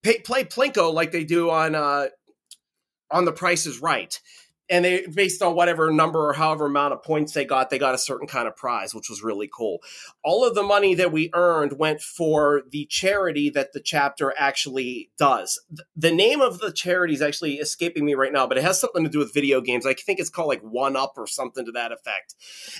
pay, 0.02 0.18
play 0.18 0.44
Plinko 0.44 0.92
like 0.92 1.12
they 1.12 1.24
do 1.24 1.50
on 1.50 1.74
uh, 1.74 2.08
on 3.10 3.24
The 3.24 3.32
Price 3.32 3.66
is 3.66 3.80
Right 3.80 4.18
and 4.70 4.84
they 4.84 5.06
based 5.06 5.42
on 5.42 5.54
whatever 5.54 5.90
number 5.90 6.28
or 6.28 6.32
however 6.32 6.66
amount 6.66 6.92
of 6.92 7.02
points 7.02 7.32
they 7.32 7.44
got 7.44 7.70
they 7.70 7.78
got 7.78 7.94
a 7.94 7.98
certain 7.98 8.26
kind 8.26 8.46
of 8.46 8.56
prize 8.56 8.94
which 8.94 9.08
was 9.08 9.22
really 9.22 9.48
cool. 9.52 9.78
All 10.22 10.46
of 10.46 10.54
the 10.54 10.62
money 10.62 10.94
that 10.94 11.12
we 11.12 11.30
earned 11.34 11.78
went 11.78 12.00
for 12.00 12.62
the 12.70 12.86
charity 12.86 13.50
that 13.50 13.72
the 13.72 13.80
chapter 13.80 14.34
actually 14.36 15.10
does. 15.18 15.60
The 15.96 16.12
name 16.12 16.40
of 16.40 16.58
the 16.58 16.72
charity 16.72 17.14
is 17.14 17.22
actually 17.22 17.54
escaping 17.56 18.04
me 18.04 18.14
right 18.14 18.32
now 18.32 18.46
but 18.46 18.58
it 18.58 18.64
has 18.64 18.80
something 18.80 19.04
to 19.04 19.10
do 19.10 19.18
with 19.18 19.34
video 19.34 19.60
games. 19.60 19.86
I 19.86 19.94
think 19.94 20.20
it's 20.20 20.30
called 20.30 20.48
like 20.48 20.62
one 20.62 20.96
up 20.96 21.14
or 21.16 21.26
something 21.26 21.64
to 21.64 21.72
that 21.72 21.92
effect. 21.92 22.34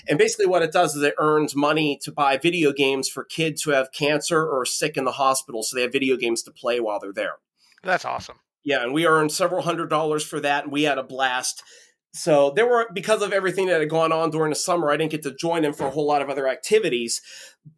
And 0.07 0.17
basically 0.17 0.47
what 0.47 0.61
it 0.61 0.71
does 0.71 0.95
is 0.95 1.03
it 1.03 1.15
earns 1.17 1.55
money 1.55 1.99
to 2.03 2.11
buy 2.11 2.37
video 2.37 2.71
games 2.71 3.09
for 3.09 3.23
kids 3.23 3.63
who 3.63 3.71
have 3.71 3.91
cancer 3.91 4.45
or 4.47 4.65
sick 4.65 4.97
in 4.97 5.05
the 5.05 5.13
hospital 5.13 5.63
so 5.63 5.75
they 5.75 5.83
have 5.83 5.91
video 5.91 6.17
games 6.17 6.43
to 6.43 6.51
play 6.51 6.79
while 6.79 6.99
they're 6.99 7.13
there. 7.13 7.35
That's 7.83 8.05
awesome 8.05 8.39
yeah, 8.63 8.83
and 8.83 8.93
we 8.93 9.05
earned 9.05 9.31
several 9.31 9.61
hundred 9.61 9.89
dollars 9.89 10.23
for 10.23 10.39
that, 10.39 10.65
and 10.65 10.73
we 10.73 10.83
had 10.83 10.97
a 10.97 11.03
blast. 11.03 11.63
So 12.13 12.51
there 12.55 12.67
were 12.67 12.87
because 12.93 13.21
of 13.21 13.31
everything 13.31 13.67
that 13.67 13.79
had 13.79 13.89
gone 13.89 14.11
on 14.11 14.31
during 14.31 14.49
the 14.49 14.55
summer, 14.55 14.89
I 14.89 14.97
didn't 14.97 15.11
get 15.11 15.23
to 15.23 15.35
join 15.35 15.63
him 15.63 15.73
for 15.73 15.85
a 15.85 15.91
whole 15.91 16.07
lot 16.07 16.21
of 16.21 16.29
other 16.29 16.47
activities. 16.47 17.21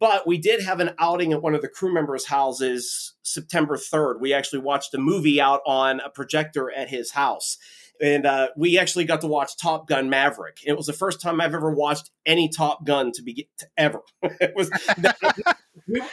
But 0.00 0.26
we 0.26 0.38
did 0.38 0.62
have 0.62 0.80
an 0.80 0.94
outing 0.98 1.32
at 1.32 1.42
one 1.42 1.54
of 1.54 1.60
the 1.60 1.68
crew 1.68 1.92
members' 1.92 2.26
houses 2.26 3.14
September 3.22 3.76
3rd. 3.76 4.20
We 4.20 4.32
actually 4.32 4.60
watched 4.60 4.94
a 4.94 4.98
movie 4.98 5.40
out 5.40 5.60
on 5.66 6.00
a 6.00 6.08
projector 6.08 6.72
at 6.72 6.88
his 6.88 7.12
house 7.12 7.58
and 8.02 8.26
uh, 8.26 8.48
we 8.56 8.78
actually 8.78 9.04
got 9.04 9.20
to 9.20 9.28
watch 9.28 9.56
Top 9.56 9.86
Gun 9.86 10.10
Maverick. 10.10 10.58
It 10.66 10.76
was 10.76 10.86
the 10.86 10.92
first 10.92 11.20
time 11.20 11.40
I've 11.40 11.54
ever 11.54 11.72
watched 11.72 12.10
any 12.26 12.48
Top 12.48 12.84
Gun 12.84 13.12
to 13.12 13.22
be 13.22 13.48
to 13.58 13.66
ever. 13.78 14.00
it 14.22 14.52
was. 14.56 14.70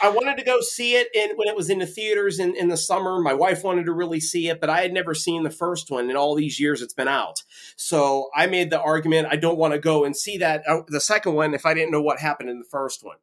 I 0.02 0.08
wanted 0.08 0.36
to 0.38 0.44
go 0.44 0.60
see 0.60 0.94
it 0.94 1.08
in, 1.14 1.36
when 1.36 1.48
it 1.48 1.56
was 1.56 1.68
in 1.68 1.80
the 1.80 1.86
theaters 1.86 2.38
in, 2.38 2.54
in 2.56 2.68
the 2.68 2.76
summer. 2.76 3.20
My 3.20 3.34
wife 3.34 3.64
wanted 3.64 3.86
to 3.86 3.92
really 3.92 4.20
see 4.20 4.48
it, 4.48 4.60
but 4.60 4.70
I 4.70 4.82
had 4.82 4.92
never 4.92 5.14
seen 5.14 5.42
the 5.42 5.50
first 5.50 5.90
one 5.90 6.08
in 6.08 6.16
all 6.16 6.34
these 6.36 6.60
years 6.60 6.80
it's 6.80 6.94
been 6.94 7.08
out. 7.08 7.42
So 7.76 8.30
I 8.34 8.46
made 8.46 8.70
the 8.70 8.80
argument 8.80 9.28
I 9.30 9.36
don't 9.36 9.58
want 9.58 9.74
to 9.74 9.80
go 9.80 10.04
and 10.04 10.16
see 10.16 10.38
that 10.38 10.62
uh, 10.68 10.82
the 10.86 11.00
second 11.00 11.34
one 11.34 11.54
if 11.54 11.66
I 11.66 11.74
didn't 11.74 11.90
know 11.90 12.02
what 12.02 12.20
happened 12.20 12.50
in 12.50 12.58
the 12.60 12.64
first 12.64 13.04
one. 13.04 13.16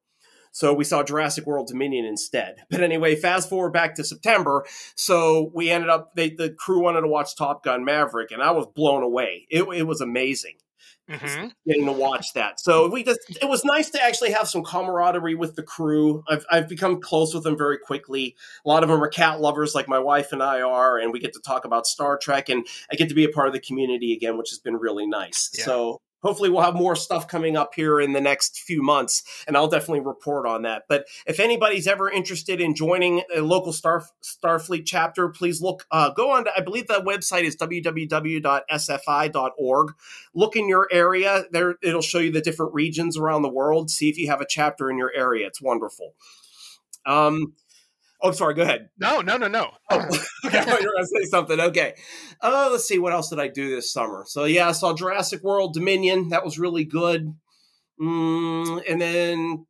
So 0.51 0.73
we 0.73 0.83
saw 0.83 1.03
Jurassic 1.03 1.45
World 1.45 1.67
Dominion 1.67 2.05
instead. 2.05 2.57
But 2.77 2.83
anyway, 2.83 3.15
fast 3.15 3.49
forward 3.49 3.71
back 3.73 3.95
to 3.95 4.03
September. 4.03 4.63
So 4.93 5.51
we 5.53 5.71
ended 5.71 5.89
up, 5.89 6.15
they, 6.15 6.29
the 6.29 6.51
crew 6.51 6.79
wanted 6.79 7.01
to 7.01 7.07
watch 7.07 7.35
Top 7.35 7.63
Gun 7.63 7.83
Maverick, 7.83 8.29
and 8.31 8.43
I 8.43 8.51
was 8.51 8.67
blown 8.67 9.01
away. 9.01 9.47
It, 9.49 9.63
it 9.73 9.83
was 9.83 9.99
amazing. 9.99 10.57
Mm-hmm. 11.09 11.47
Getting 11.65 11.85
to 11.85 11.93
watch 11.93 12.33
that, 12.33 12.59
so 12.59 12.89
we 12.89 13.01
just 13.01 13.21
it 13.41 13.47
was 13.47 13.63
nice 13.63 13.89
to 13.91 14.03
actually 14.03 14.31
have 14.33 14.49
some 14.49 14.61
camaraderie 14.61 15.35
with 15.35 15.55
the 15.55 15.63
crew. 15.63 16.21
I've 16.27 16.45
I've 16.51 16.67
become 16.67 16.99
close 16.99 17.33
with 17.33 17.45
them 17.45 17.57
very 17.57 17.77
quickly. 17.77 18.35
A 18.65 18.67
lot 18.67 18.83
of 18.83 18.89
them 18.89 19.01
are 19.01 19.07
cat 19.07 19.39
lovers, 19.39 19.73
like 19.73 19.87
my 19.87 19.99
wife 19.99 20.33
and 20.33 20.43
I 20.43 20.59
are, 20.59 20.97
and 20.97 21.13
we 21.13 21.19
get 21.19 21.31
to 21.35 21.39
talk 21.39 21.63
about 21.63 21.87
Star 21.87 22.17
Trek, 22.17 22.49
and 22.49 22.67
I 22.91 22.95
get 22.95 23.07
to 23.07 23.15
be 23.15 23.23
a 23.23 23.29
part 23.29 23.47
of 23.47 23.53
the 23.53 23.61
community 23.61 24.11
again, 24.11 24.37
which 24.37 24.49
has 24.49 24.59
been 24.59 24.75
really 24.75 25.07
nice. 25.07 25.49
Yeah. 25.57 25.63
So 25.63 26.01
hopefully 26.21 26.49
we'll 26.49 26.61
have 26.61 26.75
more 26.75 26.95
stuff 26.95 27.27
coming 27.27 27.57
up 27.57 27.73
here 27.75 27.99
in 27.99 28.13
the 28.13 28.21
next 28.21 28.59
few 28.59 28.81
months 28.81 29.23
and 29.47 29.57
i'll 29.57 29.67
definitely 29.67 29.99
report 29.99 30.45
on 30.47 30.63
that. 30.63 30.83
But 30.89 31.05
if 31.25 31.39
anybody's 31.39 31.87
ever 31.87 32.09
interested 32.09 32.61
in 32.61 32.75
joining 32.75 33.23
a 33.35 33.41
local 33.41 33.73
star 33.73 34.05
starfleet 34.23 34.85
chapter 34.85 35.29
please 35.29 35.61
look 35.61 35.85
uh, 35.91 36.11
go 36.11 36.31
on 36.31 36.45
to, 36.45 36.51
i 36.55 36.61
believe 36.61 36.87
that 36.87 37.03
website 37.05 37.43
is 37.43 37.55
www.sfi.org 37.57 38.47
look 40.33 40.55
in 40.55 40.69
your 40.69 40.87
area. 40.91 41.45
There 41.51 41.75
it'll 41.81 42.01
show 42.01 42.19
you 42.19 42.31
the 42.31 42.41
different 42.41 42.73
regions 42.73 43.17
around 43.17 43.41
the 43.41 43.49
world. 43.49 43.89
See 43.89 44.09
if 44.09 44.17
you 44.17 44.27
have 44.27 44.41
a 44.41 44.45
chapter 44.47 44.89
in 44.89 44.97
your 44.97 45.11
area. 45.13 45.47
It's 45.47 45.61
wonderful. 45.61 46.13
Um, 47.05 47.53
Oh, 48.21 48.31
sorry. 48.31 48.55
Go 48.55 48.63
ahead. 48.63 48.89
No, 48.99 49.21
no, 49.21 49.37
no, 49.37 49.47
no. 49.47 49.71
Oh, 49.91 49.97
okay, 50.45 50.63
you're 50.65 50.91
going 50.91 51.03
to 51.03 51.07
say 51.07 51.25
something. 51.29 51.59
Okay. 51.59 51.93
Uh, 52.41 52.69
let's 52.71 52.87
see. 52.87 52.97
What 52.97 53.13
else 53.13 53.29
did 53.29 53.39
I 53.39 53.47
do 53.47 53.69
this 53.69 53.91
summer? 53.91 54.23
So, 54.27 54.45
yeah, 54.45 54.69
I 54.69 54.71
saw 54.71 54.93
Jurassic 54.93 55.43
World 55.43 55.73
Dominion. 55.73 56.29
That 56.29 56.43
was 56.43 56.57
really 56.57 56.83
good. 56.83 57.35
Mm, 58.01 58.81
and 58.89 59.01
then 59.01 59.65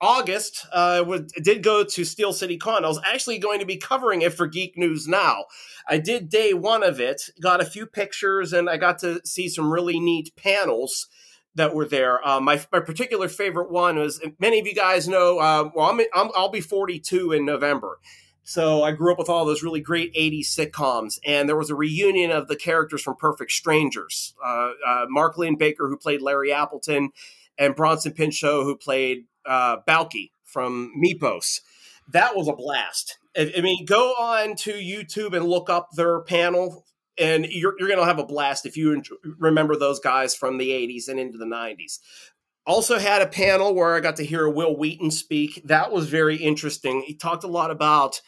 August, 0.00 0.66
uh, 0.72 1.04
I 1.08 1.40
did 1.40 1.62
go 1.62 1.84
to 1.84 2.04
Steel 2.04 2.32
City 2.32 2.56
Con. 2.56 2.84
I 2.84 2.88
was 2.88 3.00
actually 3.06 3.38
going 3.38 3.60
to 3.60 3.66
be 3.66 3.76
covering 3.76 4.22
it 4.22 4.34
for 4.34 4.48
Geek 4.48 4.76
News 4.76 5.06
Now. 5.06 5.44
I 5.88 5.98
did 5.98 6.28
day 6.28 6.54
one 6.54 6.82
of 6.82 7.00
it, 7.00 7.22
got 7.40 7.60
a 7.60 7.66
few 7.66 7.86
pictures, 7.86 8.52
and 8.52 8.68
I 8.68 8.78
got 8.78 8.98
to 9.00 9.20
see 9.24 9.48
some 9.48 9.72
really 9.72 10.00
neat 10.00 10.34
panels 10.36 11.06
that 11.54 11.74
were 11.74 11.86
there. 11.86 12.26
Uh, 12.26 12.40
my, 12.40 12.60
my 12.72 12.80
particular 12.80 13.28
favorite 13.28 13.70
one 13.70 13.98
was 13.98 14.20
many 14.38 14.58
of 14.58 14.66
you 14.66 14.74
guys 14.74 15.06
know. 15.06 15.38
Uh, 15.38 15.70
well, 15.74 15.90
I'm, 15.90 16.00
I'm, 16.14 16.30
I'll 16.34 16.50
be 16.50 16.60
42 16.60 17.32
in 17.32 17.44
November. 17.44 17.98
So 18.44 18.82
I 18.82 18.90
grew 18.92 19.12
up 19.12 19.18
with 19.18 19.28
all 19.28 19.44
those 19.44 19.62
really 19.62 19.80
great 19.80 20.12
80s 20.14 20.46
sitcoms, 20.46 21.20
and 21.24 21.48
there 21.48 21.56
was 21.56 21.70
a 21.70 21.76
reunion 21.76 22.32
of 22.32 22.48
the 22.48 22.56
characters 22.56 23.02
from 23.02 23.14
Perfect 23.16 23.52
Strangers. 23.52 24.34
Uh, 24.44 24.70
uh, 24.86 25.06
Mark 25.08 25.38
Linn-Baker, 25.38 25.88
who 25.88 25.96
played 25.96 26.22
Larry 26.22 26.52
Appleton, 26.52 27.10
and 27.56 27.76
Bronson 27.76 28.12
Pinchot, 28.12 28.64
who 28.64 28.76
played 28.76 29.26
uh, 29.46 29.76
Balky 29.86 30.32
from 30.44 30.92
Mypos. 31.00 31.60
That 32.08 32.34
was 32.34 32.48
a 32.48 32.52
blast. 32.52 33.18
I 33.36 33.60
mean, 33.62 33.84
go 33.86 34.10
on 34.18 34.56
to 34.56 34.72
YouTube 34.72 35.34
and 35.34 35.46
look 35.46 35.70
up 35.70 35.90
their 35.92 36.20
panel 36.20 36.84
and 37.18 37.46
you're, 37.46 37.74
you're 37.78 37.88
going 37.88 38.00
to 38.00 38.06
have 38.06 38.18
a 38.18 38.26
blast 38.26 38.66
if 38.66 38.76
you 38.76 39.02
remember 39.38 39.76
those 39.76 40.00
guys 40.00 40.34
from 40.34 40.58
the 40.58 40.70
80s 40.70 41.08
and 41.08 41.20
into 41.20 41.38
the 41.38 41.44
90s 41.44 41.98
also 42.66 42.98
had 42.98 43.22
a 43.22 43.26
panel 43.26 43.74
where 43.74 43.96
i 43.96 44.00
got 44.00 44.16
to 44.16 44.24
hear 44.24 44.48
Wil 44.48 44.76
Wheaton 44.76 45.10
speak. 45.10 45.60
That 45.64 45.90
was 45.90 46.08
very 46.08 46.36
interesting. 46.36 47.02
He 47.02 47.14
talked 47.14 47.44
a 47.44 47.48
lot 47.48 47.70
about 47.70 48.20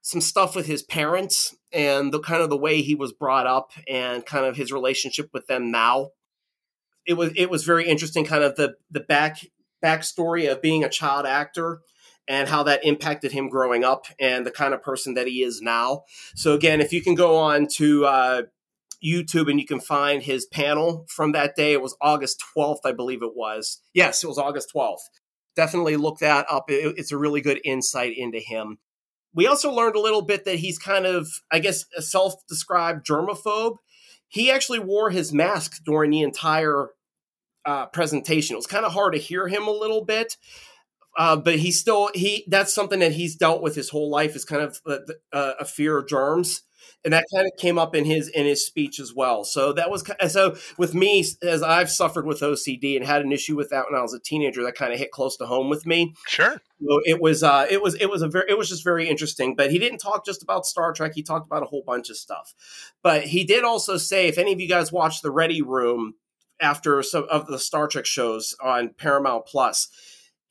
some 0.00 0.20
stuff 0.20 0.54
with 0.54 0.66
his 0.66 0.82
parents 0.82 1.56
and 1.72 2.12
the 2.12 2.20
kind 2.20 2.42
of 2.42 2.50
the 2.50 2.56
way 2.56 2.82
he 2.82 2.94
was 2.94 3.12
brought 3.12 3.46
up 3.46 3.72
and 3.88 4.24
kind 4.24 4.44
of 4.44 4.56
his 4.56 4.70
relationship 4.70 5.30
with 5.32 5.46
them 5.46 5.70
now. 5.70 6.10
It 7.06 7.14
was 7.14 7.32
it 7.36 7.50
was 7.50 7.64
very 7.64 7.86
interesting 7.86 8.24
kind 8.24 8.44
of 8.44 8.56
the 8.56 8.74
the 8.90 9.00
back 9.00 9.40
backstory 9.82 10.50
of 10.50 10.62
being 10.62 10.84
a 10.84 10.88
child 10.88 11.26
actor 11.26 11.80
and 12.28 12.48
how 12.48 12.62
that 12.62 12.84
impacted 12.84 13.32
him 13.32 13.48
growing 13.48 13.84
up 13.84 14.06
and 14.18 14.46
the 14.46 14.50
kind 14.50 14.74
of 14.74 14.82
person 14.82 15.14
that 15.14 15.26
he 15.26 15.42
is 15.42 15.60
now. 15.60 16.04
So 16.34 16.54
again, 16.54 16.80
if 16.80 16.92
you 16.92 17.02
can 17.02 17.14
go 17.14 17.36
on 17.36 17.66
to 17.74 18.06
uh, 18.06 18.42
YouTube 19.04 19.50
and 19.50 19.60
you 19.60 19.66
can 19.66 19.80
find 19.80 20.22
his 20.22 20.46
panel 20.46 21.06
from 21.08 21.32
that 21.32 21.54
day, 21.54 21.72
it 21.72 21.82
was 21.82 21.96
August 22.00 22.42
12th, 22.56 22.80
I 22.84 22.92
believe 22.92 23.22
it 23.22 23.36
was. 23.36 23.82
Yes, 23.92 24.24
it 24.24 24.26
was 24.26 24.38
August 24.38 24.72
12th. 24.74 25.10
Definitely 25.54 25.96
look 25.96 26.18
that 26.18 26.46
up. 26.50 26.70
It, 26.70 26.94
it's 26.96 27.12
a 27.12 27.18
really 27.18 27.40
good 27.40 27.60
insight 27.64 28.16
into 28.16 28.38
him. 28.38 28.78
We 29.34 29.46
also 29.46 29.70
learned 29.70 29.96
a 29.96 30.00
little 30.00 30.22
bit 30.22 30.44
that 30.44 30.56
he's 30.56 30.78
kind 30.78 31.06
of, 31.06 31.28
I 31.50 31.58
guess, 31.58 31.84
a 31.96 32.02
self 32.02 32.34
described 32.48 33.06
germaphobe. 33.06 33.76
He 34.28 34.50
actually 34.50 34.78
wore 34.78 35.10
his 35.10 35.32
mask 35.32 35.84
during 35.84 36.10
the 36.10 36.22
entire 36.22 36.88
uh, 37.64 37.86
presentation. 37.86 38.54
It 38.54 38.58
was 38.58 38.66
kind 38.66 38.84
of 38.84 38.92
hard 38.92 39.12
to 39.14 39.18
hear 39.18 39.48
him 39.48 39.66
a 39.66 39.72
little 39.72 40.04
bit 40.04 40.36
uh, 41.16 41.36
but 41.36 41.56
he 41.56 41.70
still 41.70 42.10
he 42.14 42.44
that's 42.48 42.74
something 42.74 43.00
that 43.00 43.12
he's 43.12 43.36
dealt 43.36 43.62
with 43.62 43.74
his 43.74 43.90
whole 43.90 44.10
life 44.10 44.36
is 44.36 44.44
kind 44.44 44.62
of 44.62 44.80
uh, 44.86 45.52
a 45.60 45.64
fear 45.64 45.98
of 45.98 46.08
germs 46.08 46.62
and 47.04 47.12
that 47.12 47.26
kind 47.34 47.46
of 47.46 47.52
came 47.58 47.78
up 47.78 47.94
in 47.94 48.04
his 48.04 48.28
in 48.28 48.46
his 48.46 48.66
speech 48.66 48.98
as 48.98 49.12
well. 49.14 49.44
So 49.44 49.72
that 49.74 49.90
was 49.90 50.10
so 50.28 50.56
with 50.78 50.94
me 50.94 51.24
as 51.42 51.62
I've 51.62 51.90
suffered 51.90 52.26
with 52.26 52.40
OCD 52.40 52.96
and 52.96 53.04
had 53.04 53.22
an 53.22 53.30
issue 53.30 53.56
with 53.56 53.70
that 53.70 53.84
when 53.90 53.98
I 53.98 54.02
was 54.02 54.14
a 54.14 54.18
teenager. 54.18 54.62
That 54.62 54.74
kind 54.74 54.92
of 54.92 54.98
hit 54.98 55.10
close 55.10 55.36
to 55.36 55.46
home 55.46 55.68
with 55.68 55.84
me. 55.84 56.14
Sure. 56.26 56.60
So 56.80 57.00
it 57.04 57.20
was 57.20 57.42
uh, 57.42 57.66
it 57.70 57.82
was 57.82 57.94
it 57.96 58.08
was 58.08 58.22
a 58.22 58.28
very 58.28 58.46
it 58.48 58.58
was 58.58 58.68
just 58.68 58.84
very 58.84 59.08
interesting. 59.08 59.54
But 59.54 59.70
he 59.70 59.78
didn't 59.78 59.98
talk 59.98 60.24
just 60.24 60.42
about 60.42 60.64
Star 60.64 60.92
Trek. 60.92 61.12
He 61.14 61.22
talked 61.22 61.46
about 61.46 61.62
a 61.62 61.66
whole 61.66 61.82
bunch 61.86 62.08
of 62.08 62.16
stuff. 62.16 62.54
But 63.02 63.24
he 63.24 63.44
did 63.44 63.64
also 63.64 63.98
say, 63.98 64.28
if 64.28 64.38
any 64.38 64.52
of 64.52 64.60
you 64.60 64.68
guys 64.68 64.90
watch 64.90 65.20
the 65.20 65.30
Ready 65.30 65.60
Room 65.60 66.14
after 66.60 67.02
some 67.02 67.26
of 67.30 67.46
the 67.46 67.58
Star 67.58 67.86
Trek 67.86 68.06
shows 68.06 68.56
on 68.62 68.94
Paramount 68.96 69.44
Plus 69.46 69.88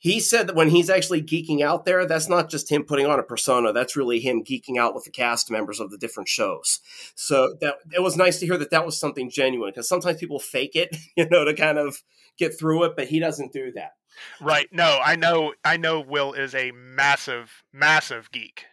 he 0.03 0.19
said 0.19 0.48
that 0.48 0.55
when 0.57 0.67
he's 0.67 0.89
actually 0.89 1.22
geeking 1.22 1.62
out 1.62 1.86
there, 1.86 2.05
that's 2.05 2.27
not 2.27 2.50
just 2.50 2.69
him 2.69 2.83
putting 2.83 3.05
on 3.05 3.19
a 3.19 3.24
persona. 3.24 3.72
That's 3.72 3.95
really 3.95 4.19
him 4.19 4.43
geeking 4.43 4.77
out 4.77 4.93
with 4.93 5.05
the 5.05 5.12
cast 5.12 5.50
members 5.50 5.79
of 5.79 5.91
the 5.91 5.98
different 5.98 6.27
shows. 6.27 6.81
So 7.15 7.55
that 7.62 7.75
it 7.95 8.01
was 8.01 8.17
nice 8.17 8.38
to 8.41 8.45
hear 8.45 8.57
that 8.57 8.69
that 8.72 8.86
was 8.86 9.00
something 9.00 9.29
genuine 9.29 9.69
because 9.69 9.88
sometimes 9.88 10.19
people 10.19 10.39
fake 10.39 10.75
it, 10.75 10.93
you 11.15 11.29
know, 11.29 11.45
to 11.45 11.53
kind 11.53 11.77
of 11.77 12.03
get 12.38 12.60
through 12.60 12.83
it, 12.83 12.98
but 12.98 13.07
he 13.07 13.19
doesn't 13.19 13.53
do 13.53 13.72
that. 13.75 13.93
Right. 14.41 14.67
No, 14.74 15.00
I 15.01 15.15
know. 15.15 15.53
I 15.63 15.77
know. 15.77 16.01
Wil 16.01 16.33
is 16.33 16.53
a 16.53 16.72
massive, 16.72 17.63
massive 17.72 18.29
geek. 18.33 18.65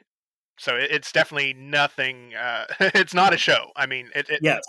So 0.60 0.76
it's 0.76 1.10
definitely 1.10 1.54
nothing. 1.54 2.34
Uh, 2.34 2.66
it's 2.80 3.14
not 3.14 3.32
a 3.32 3.38
show. 3.38 3.70
I 3.76 3.86
mean, 3.86 4.10
it, 4.14 4.28
it, 4.28 4.40
yes. 4.42 4.60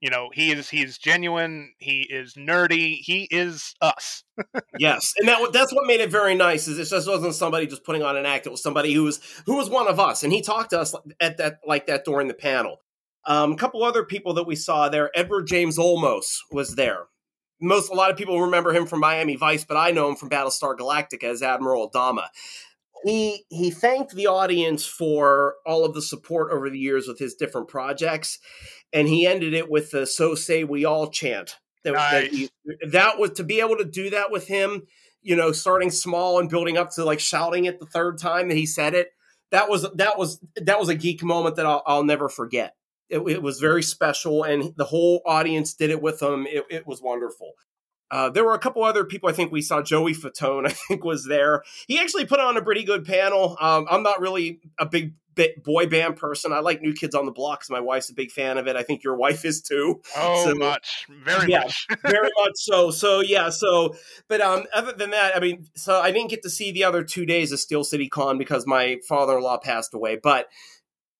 You 0.00 0.08
know, 0.08 0.30
he 0.32 0.52
is 0.52 0.70
he's 0.70 0.96
genuine. 0.96 1.72
He 1.78 2.02
is 2.02 2.34
nerdy. 2.34 2.98
He 3.00 3.26
is 3.32 3.74
us. 3.82 4.22
yes, 4.78 5.12
and 5.18 5.26
that 5.26 5.52
that's 5.52 5.74
what 5.74 5.86
made 5.86 6.00
it 6.00 6.08
very 6.08 6.36
nice. 6.36 6.68
Is 6.68 6.78
it 6.78 6.94
just 6.94 7.08
wasn't 7.08 7.34
somebody 7.34 7.66
just 7.66 7.82
putting 7.82 8.04
on 8.04 8.16
an 8.16 8.26
act. 8.26 8.46
It 8.46 8.50
was 8.50 8.62
somebody 8.62 8.92
who 8.92 9.02
was 9.02 9.20
who 9.44 9.56
was 9.56 9.68
one 9.68 9.88
of 9.88 9.98
us, 9.98 10.22
and 10.22 10.32
he 10.32 10.40
talked 10.40 10.70
to 10.70 10.78
us 10.78 10.94
at 11.20 11.38
that 11.38 11.58
like 11.66 11.88
that 11.88 12.04
during 12.04 12.28
the 12.28 12.34
panel. 12.34 12.76
Um, 13.26 13.52
a 13.52 13.56
couple 13.56 13.82
other 13.82 14.04
people 14.04 14.34
that 14.34 14.46
we 14.46 14.54
saw 14.54 14.88
there. 14.88 15.10
Edward 15.16 15.48
James 15.48 15.78
Olmos 15.78 16.38
was 16.52 16.76
there. 16.76 17.06
Most 17.60 17.90
a 17.90 17.94
lot 17.94 18.12
of 18.12 18.16
people 18.16 18.40
remember 18.40 18.72
him 18.72 18.86
from 18.86 19.00
Miami 19.00 19.34
Vice, 19.34 19.64
but 19.64 19.76
I 19.76 19.90
know 19.90 20.08
him 20.08 20.16
from 20.16 20.30
Battlestar 20.30 20.76
Galactica 20.76 21.24
as 21.24 21.42
Admiral 21.42 21.90
Adama 21.90 22.26
he 23.04 23.44
he 23.48 23.70
thanked 23.70 24.14
the 24.14 24.26
audience 24.26 24.86
for 24.86 25.56
all 25.66 25.84
of 25.84 25.94
the 25.94 26.02
support 26.02 26.52
over 26.52 26.68
the 26.70 26.78
years 26.78 27.08
with 27.08 27.18
his 27.18 27.34
different 27.34 27.68
projects, 27.68 28.38
and 28.92 29.08
he 29.08 29.26
ended 29.26 29.54
it 29.54 29.70
with 29.70 29.90
the 29.90 30.06
"So 30.06 30.34
say 30.34 30.64
we 30.64 30.84
all" 30.84 31.10
chant. 31.10 31.56
That, 31.84 31.94
nice. 31.94 32.12
that, 32.12 32.30
he, 32.32 32.50
that 32.88 33.18
was 33.18 33.30
to 33.32 33.44
be 33.44 33.60
able 33.60 33.78
to 33.78 33.84
do 33.84 34.10
that 34.10 34.30
with 34.30 34.46
him. 34.46 34.86
You 35.22 35.36
know, 35.36 35.52
starting 35.52 35.90
small 35.90 36.38
and 36.38 36.48
building 36.48 36.78
up 36.78 36.90
to 36.92 37.04
like 37.04 37.20
shouting 37.20 37.66
it 37.66 37.78
the 37.78 37.86
third 37.86 38.18
time 38.18 38.48
that 38.48 38.56
he 38.56 38.66
said 38.66 38.94
it. 38.94 39.08
That 39.50 39.68
was 39.68 39.86
that 39.94 40.18
was 40.18 40.40
that 40.56 40.78
was 40.78 40.88
a 40.88 40.94
geek 40.94 41.22
moment 41.22 41.56
that 41.56 41.66
I'll, 41.66 41.82
I'll 41.86 42.04
never 42.04 42.28
forget. 42.28 42.74
It, 43.08 43.18
it, 43.28 43.42
was 43.42 43.58
very 43.58 43.82
special, 43.82 44.44
and 44.44 44.72
the 44.76 44.84
whole 44.84 45.20
audience 45.26 45.74
did 45.74 45.90
it 45.90 46.00
with 46.00 46.22
him. 46.22 46.46
It, 46.46 46.64
it 46.70 46.86
was 46.86 47.02
wonderful. 47.02 47.54
Uh, 48.10 48.30
there 48.30 48.44
were 48.44 48.54
a 48.54 48.58
couple 48.58 48.82
other 48.82 49.04
people. 49.04 49.28
I 49.28 49.32
think 49.32 49.52
we 49.52 49.62
saw 49.62 49.82
Joey 49.82 50.14
Fatone. 50.14 50.66
I 50.66 50.70
think 50.70 51.04
was 51.04 51.26
there. 51.26 51.62
He 51.86 51.98
actually 51.98 52.26
put 52.26 52.40
on 52.40 52.56
a 52.56 52.62
pretty 52.62 52.84
good 52.84 53.04
panel. 53.04 53.56
Um, 53.60 53.86
I'm 53.90 54.02
not 54.02 54.20
really 54.20 54.60
a 54.78 54.86
big 54.86 55.14
boy 55.62 55.86
band 55.86 56.16
person. 56.16 56.52
I 56.52 56.60
like 56.60 56.82
New 56.82 56.92
Kids 56.92 57.14
on 57.14 57.24
the 57.24 57.32
Block 57.32 57.60
because 57.60 57.70
my 57.70 57.80
wife's 57.80 58.10
a 58.10 58.14
big 58.14 58.30
fan 58.30 58.58
of 58.58 58.66
it. 58.66 58.76
I 58.76 58.82
think 58.82 59.02
your 59.02 59.16
wife 59.16 59.44
is 59.44 59.62
too. 59.62 60.00
Oh, 60.16 60.44
so, 60.44 60.54
much, 60.54 61.06
very 61.24 61.50
yeah, 61.50 61.60
much, 61.60 61.86
very 62.02 62.30
much 62.38 62.52
so. 62.54 62.90
So 62.90 63.20
yeah, 63.20 63.50
so 63.50 63.94
but 64.28 64.40
um, 64.40 64.64
other 64.72 64.92
than 64.92 65.10
that, 65.10 65.36
I 65.36 65.40
mean, 65.40 65.66
so 65.74 66.00
I 66.00 66.10
didn't 66.10 66.30
get 66.30 66.42
to 66.42 66.50
see 66.50 66.72
the 66.72 66.84
other 66.84 67.02
two 67.02 67.26
days 67.26 67.52
of 67.52 67.60
Steel 67.60 67.84
City 67.84 68.08
Con 68.08 68.38
because 68.38 68.66
my 68.66 68.98
father-in-law 69.08 69.58
passed 69.58 69.94
away, 69.94 70.16
but 70.16 70.48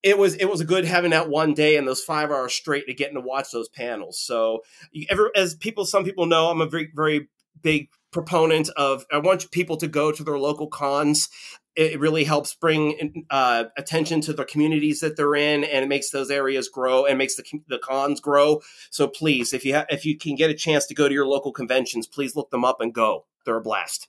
it 0.03 0.17
was 0.17 0.35
it 0.35 0.45
was 0.45 0.61
a 0.61 0.65
good 0.65 0.85
having 0.85 1.11
that 1.11 1.29
one 1.29 1.53
day 1.53 1.77
and 1.77 1.87
those 1.87 2.03
five 2.03 2.31
hours 2.31 2.53
straight 2.53 2.87
to 2.87 2.93
getting 2.93 3.15
to 3.15 3.21
watch 3.21 3.51
those 3.51 3.69
panels. 3.69 4.19
So, 4.19 4.63
ever 5.09 5.31
as 5.35 5.55
people, 5.55 5.85
some 5.85 6.03
people 6.03 6.25
know, 6.25 6.49
I'm 6.49 6.61
a 6.61 6.65
very 6.65 6.91
very 6.93 7.29
big 7.61 7.89
proponent 8.11 8.69
of. 8.69 9.05
I 9.11 9.19
want 9.19 9.51
people 9.51 9.77
to 9.77 9.87
go 9.87 10.11
to 10.11 10.23
their 10.23 10.39
local 10.39 10.67
cons. 10.67 11.29
It 11.75 11.99
really 11.99 12.25
helps 12.25 12.53
bring 12.53 13.25
uh, 13.29 13.65
attention 13.77 14.19
to 14.21 14.33
the 14.33 14.43
communities 14.43 14.99
that 14.99 15.15
they're 15.15 15.35
in, 15.35 15.63
and 15.63 15.85
it 15.85 15.87
makes 15.87 16.09
those 16.09 16.29
areas 16.29 16.67
grow 16.67 17.05
and 17.05 17.17
makes 17.17 17.35
the 17.35 17.43
the 17.67 17.79
cons 17.79 18.19
grow. 18.19 18.61
So 18.89 19.07
please, 19.07 19.53
if 19.53 19.63
you 19.63 19.75
ha- 19.75 19.85
if 19.89 20.05
you 20.05 20.17
can 20.17 20.35
get 20.35 20.49
a 20.49 20.55
chance 20.55 20.85
to 20.87 20.95
go 20.95 21.07
to 21.07 21.13
your 21.13 21.27
local 21.27 21.51
conventions, 21.51 22.07
please 22.07 22.35
look 22.35 22.49
them 22.49 22.65
up 22.65 22.81
and 22.81 22.93
go. 22.93 23.25
They're 23.45 23.57
a 23.57 23.61
blast. 23.61 24.07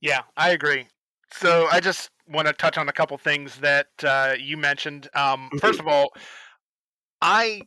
Yeah, 0.00 0.22
I 0.36 0.50
agree. 0.50 0.86
So 1.32 1.68
I 1.70 1.80
just 1.80 2.10
want 2.30 2.46
to 2.46 2.52
touch 2.52 2.78
on 2.78 2.88
a 2.88 2.92
couple 2.92 3.16
things 3.18 3.58
that 3.58 3.88
uh, 4.02 4.34
you 4.38 4.56
mentioned. 4.56 5.08
Um, 5.14 5.50
first 5.60 5.80
of 5.80 5.86
all, 5.86 6.12
I 7.20 7.62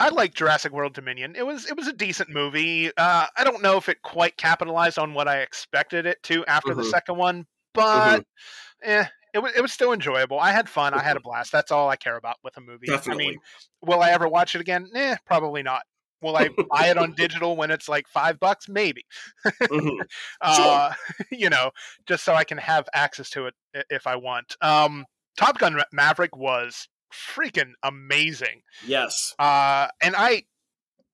I 0.00 0.08
like 0.08 0.34
Jurassic 0.34 0.72
World 0.72 0.94
Dominion. 0.94 1.34
It 1.36 1.46
was 1.46 1.66
it 1.66 1.76
was 1.76 1.86
a 1.86 1.92
decent 1.92 2.30
movie. 2.30 2.90
Uh, 2.96 3.26
I 3.36 3.44
don't 3.44 3.62
know 3.62 3.76
if 3.76 3.88
it 3.88 4.02
quite 4.02 4.36
capitalized 4.36 4.98
on 4.98 5.14
what 5.14 5.28
I 5.28 5.40
expected 5.40 6.06
it 6.06 6.22
to 6.24 6.44
after 6.46 6.70
mm-hmm. 6.70 6.80
the 6.80 6.86
second 6.86 7.16
one, 7.16 7.46
but 7.74 8.20
mm-hmm. 8.20 8.90
eh, 8.90 9.06
it 9.34 9.38
was 9.38 9.52
it 9.56 9.60
was 9.60 9.72
still 9.72 9.92
enjoyable. 9.92 10.38
I 10.38 10.50
had 10.50 10.68
fun. 10.68 10.94
I 10.94 11.02
had 11.02 11.16
a 11.16 11.20
blast. 11.20 11.52
That's 11.52 11.70
all 11.70 11.88
I 11.88 11.96
care 11.96 12.16
about 12.16 12.36
with 12.42 12.56
a 12.56 12.60
movie. 12.60 12.86
Definitely. 12.86 13.26
I 13.26 13.30
mean, 13.30 13.38
will 13.82 14.00
I 14.00 14.10
ever 14.10 14.28
watch 14.28 14.54
it 14.54 14.60
again? 14.60 14.88
Eh, 14.94 15.16
probably 15.26 15.62
not. 15.62 15.82
Will 16.24 16.36
I 16.36 16.48
buy 16.70 16.88
it 16.88 16.96
on 16.96 17.12
digital 17.12 17.54
when 17.54 17.70
it's 17.70 17.88
like 17.88 18.08
five 18.08 18.40
bucks? 18.40 18.68
Maybe. 18.68 19.04
mm-hmm. 19.46 20.00
uh, 20.40 20.92
you 21.30 21.50
know, 21.50 21.70
just 22.06 22.24
so 22.24 22.34
I 22.34 22.44
can 22.44 22.58
have 22.58 22.88
access 22.94 23.28
to 23.30 23.46
it 23.46 23.54
if 23.90 24.06
I 24.06 24.16
want. 24.16 24.56
Um, 24.62 25.04
Top 25.36 25.58
Gun 25.58 25.80
Maverick 25.92 26.34
was 26.34 26.88
freaking 27.12 27.72
amazing. 27.82 28.62
Yes. 28.86 29.34
Uh, 29.38 29.88
and 30.00 30.14
I, 30.16 30.44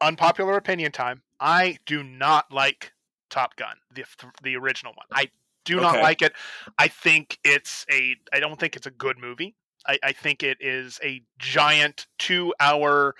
unpopular 0.01 0.57
opinion 0.57 0.93
time, 0.93 1.23
I 1.41 1.79
do 1.87 2.05
not 2.05 2.53
like 2.53 2.93
Top 3.31 3.57
Gun, 3.57 3.77
the 3.95 4.05
the 4.43 4.57
original 4.57 4.93
one. 4.95 5.07
I 5.13 5.31
do 5.65 5.77
okay. 5.77 5.83
not 5.83 6.03
like 6.03 6.23
it. 6.23 6.33
I 6.79 6.89
think 6.89 7.39
it's 7.45 7.85
a. 7.91 8.17
I 8.33 8.41
don't 8.41 8.59
think 8.59 8.77
it's 8.77 8.87
a 8.87 8.91
good 8.91 9.19
movie. 9.19 9.55
I, 9.87 9.99
I 10.03 10.13
think 10.13 10.43
it 10.43 10.59
is 10.61 11.01
a 11.03 11.23
giant 11.39 12.07
two 12.19 12.53
hour 12.61 13.15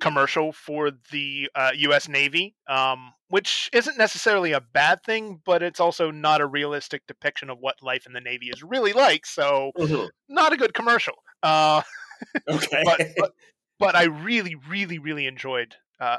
commercial 0.00 0.52
for 0.52 0.90
the 1.10 1.48
uh, 1.54 1.70
U.S. 1.76 2.08
Navy, 2.08 2.54
um, 2.68 3.12
which 3.28 3.70
isn't 3.72 3.98
necessarily 3.98 4.52
a 4.52 4.60
bad 4.60 5.02
thing, 5.02 5.40
but 5.44 5.62
it's 5.62 5.80
also 5.80 6.10
not 6.10 6.40
a 6.40 6.46
realistic 6.46 7.06
depiction 7.06 7.50
of 7.50 7.58
what 7.58 7.82
life 7.82 8.06
in 8.06 8.12
the 8.12 8.20
Navy 8.20 8.46
is 8.46 8.62
really 8.62 8.92
like. 8.92 9.26
So, 9.26 9.72
mm-hmm. 9.78 10.06
not 10.28 10.52
a 10.52 10.56
good 10.56 10.74
commercial. 10.74 11.14
Uh, 11.42 11.82
okay, 12.48 12.82
but, 12.84 13.00
but, 13.16 13.32
but 13.78 13.94
I 13.94 14.04
really, 14.04 14.54
really, 14.68 14.98
really 14.98 15.26
enjoyed 15.26 15.74
uh, 16.00 16.18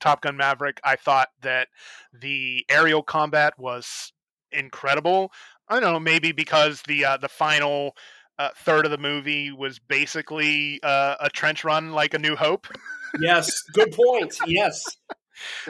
Top 0.00 0.22
Gun 0.22 0.36
Maverick. 0.36 0.80
I 0.84 0.96
thought 0.96 1.28
that 1.42 1.68
the 2.12 2.64
aerial 2.68 3.02
combat 3.02 3.54
was 3.58 4.12
incredible. 4.52 5.32
I 5.68 5.80
don't 5.80 5.92
know, 5.92 6.00
maybe 6.00 6.32
because 6.32 6.82
the 6.82 7.04
uh, 7.04 7.16
the 7.16 7.28
final 7.28 7.96
uh, 8.38 8.50
third 8.56 8.84
of 8.84 8.90
the 8.90 8.98
movie 8.98 9.50
was 9.52 9.78
basically 9.78 10.80
uh, 10.82 11.16
a 11.20 11.30
trench 11.30 11.64
run 11.64 11.92
like 11.92 12.14
A 12.14 12.18
New 12.18 12.36
Hope. 12.36 12.66
yes, 13.20 13.62
good 13.72 13.92
point. 13.92 14.36
Yes. 14.46 14.84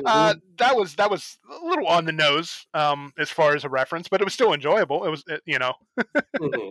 Uh, 0.04 0.34
that 0.58 0.76
was 0.76 0.94
that 0.94 1.10
was 1.10 1.38
a 1.50 1.66
little 1.66 1.86
on 1.88 2.04
the 2.04 2.12
nose 2.12 2.66
um, 2.72 3.12
as 3.18 3.30
far 3.30 3.54
as 3.54 3.64
a 3.64 3.68
reference, 3.68 4.08
but 4.08 4.20
it 4.20 4.24
was 4.24 4.32
still 4.34 4.52
enjoyable. 4.52 5.04
It 5.04 5.10
was, 5.10 5.24
it, 5.26 5.42
you 5.44 5.58
know. 5.58 5.74
mm-hmm. 5.98 6.68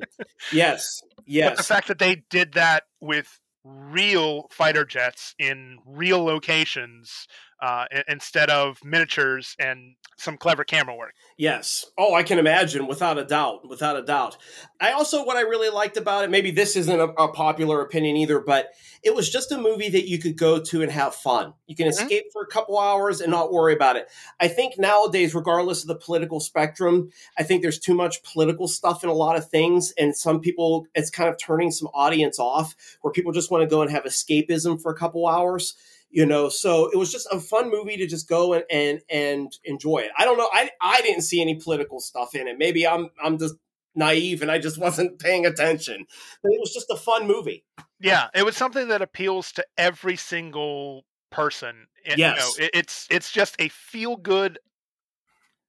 Yes, 0.54 1.02
yes. 1.26 1.50
But 1.50 1.58
the 1.58 1.64
fact 1.64 1.88
that 1.90 2.00
they 2.00 2.24
did 2.30 2.54
that 2.54 2.84
with 3.02 3.40
real 3.66 4.48
fighter 4.52 4.86
jets 4.86 5.34
in 5.40 5.80
real 5.86 6.24
locations 6.24 7.28
uh, 7.66 7.86
instead 8.08 8.52
of 8.52 8.78
miniatures 8.84 9.56
and 9.58 9.96
some 10.18 10.38
clever 10.38 10.64
camera 10.64 10.96
work. 10.96 11.16
Yes. 11.36 11.84
Oh, 11.98 12.14
I 12.14 12.22
can 12.22 12.38
imagine, 12.38 12.86
without 12.86 13.18
a 13.18 13.26
doubt, 13.26 13.68
without 13.68 13.98
a 13.98 14.04
doubt. 14.04 14.38
I 14.80 14.92
also 14.92 15.26
what 15.26 15.36
I 15.36 15.42
really 15.42 15.70
liked 15.70 15.98
about 15.98 16.24
it. 16.24 16.30
Maybe 16.30 16.52
this 16.52 16.76
isn't 16.76 17.00
a, 17.00 17.06
a 17.06 17.34
popular 17.34 17.82
opinion 17.82 18.18
either, 18.18 18.40
but 18.40 18.70
it 19.02 19.16
was 19.16 19.32
just 19.32 19.52
a 19.52 19.58
movie 19.58 19.90
that 19.90 20.08
you 20.08 20.20
could 20.20 20.38
go 20.38 20.60
to 20.60 20.84
and 20.84 20.92
have 20.92 21.16
fun. 21.16 21.56
You 21.66 21.76
can 21.76 21.88
mm-hmm. 21.88 22.04
escape 22.04 22.26
for 22.32 22.44
a 22.44 22.48
couple 22.48 22.78
hours 22.78 23.20
and 23.20 23.32
not 23.32 23.52
worry 23.52 23.74
about 23.74 23.96
it. 23.96 24.10
I 24.40 24.48
think 24.48 24.78
nowadays, 24.78 25.34
regardless 25.34 25.82
of 25.82 25.88
the 25.88 25.96
political 25.96 26.40
spectrum, 26.40 27.10
I 27.36 27.42
think 27.42 27.64
there's 27.64 27.80
too 27.80 27.96
much 27.96 28.22
political 28.22 28.68
stuff 28.68 29.04
in 29.04 29.10
a 29.10 29.14
lot 29.14 29.38
of 29.38 29.50
things, 29.50 29.92
and 29.98 30.16
some 30.16 30.40
people 30.40 30.86
it's 30.94 31.10
kind 31.10 31.30
of 31.30 31.40
turning 31.40 31.72
some 31.72 31.88
audience 31.96 32.38
off, 32.38 32.76
where 33.02 33.12
people 33.12 33.32
just 33.32 33.50
want 33.50 33.64
to 33.64 33.68
go 33.68 33.82
and 33.82 33.90
have 33.90 34.04
escapism 34.04 34.80
for 34.80 34.92
a 34.92 34.96
couple 34.96 35.28
hours 35.28 35.76
you 36.16 36.26
know? 36.26 36.48
So 36.48 36.90
it 36.90 36.98
was 36.98 37.12
just 37.12 37.28
a 37.32 37.40
fun 37.40 37.70
movie 37.70 37.98
to 37.98 38.08
just 38.08 38.28
go 38.28 38.54
and 38.54 38.64
and, 38.72 39.02
and 39.10 39.52
enjoy 39.66 40.00
it. 40.00 40.12
I 40.18 40.26
don't 40.26 40.38
know 40.38 40.50
i 40.52 40.72
i 40.82 41.02
didn't 41.02 41.22
see 41.24 41.42
any 41.42 41.56
political 41.56 42.00
stuff 42.00 42.34
in 42.34 42.48
it. 42.48 42.58
Maybe 42.58 42.88
i'm 42.88 43.10
i'm 43.24 43.38
just 43.38 43.56
naive 43.94 44.42
and 44.42 44.50
i 44.50 44.58
just 44.58 44.78
wasn't 44.88 45.20
paying 45.20 45.46
attention. 45.46 46.06
But 46.42 46.54
it 46.54 46.60
was 46.60 46.74
just 46.74 46.90
a 46.90 46.96
fun 46.96 47.28
movie. 47.28 47.66
Yeah 48.00 48.30
it 48.34 48.46
was 48.46 48.56
something 48.56 48.88
that 48.88 49.02
appeals 49.02 49.52
to 49.54 49.66
every 49.78 50.16
single 50.16 51.06
person 51.32 51.88
it, 52.06 52.18
yes. 52.18 52.56
You 52.58 52.62
know, 52.62 52.66
it, 52.68 52.72
it's 52.74 53.08
it's 53.12 53.32
just 53.32 53.56
a 53.60 53.68
feel 53.70 54.16
good 54.16 54.58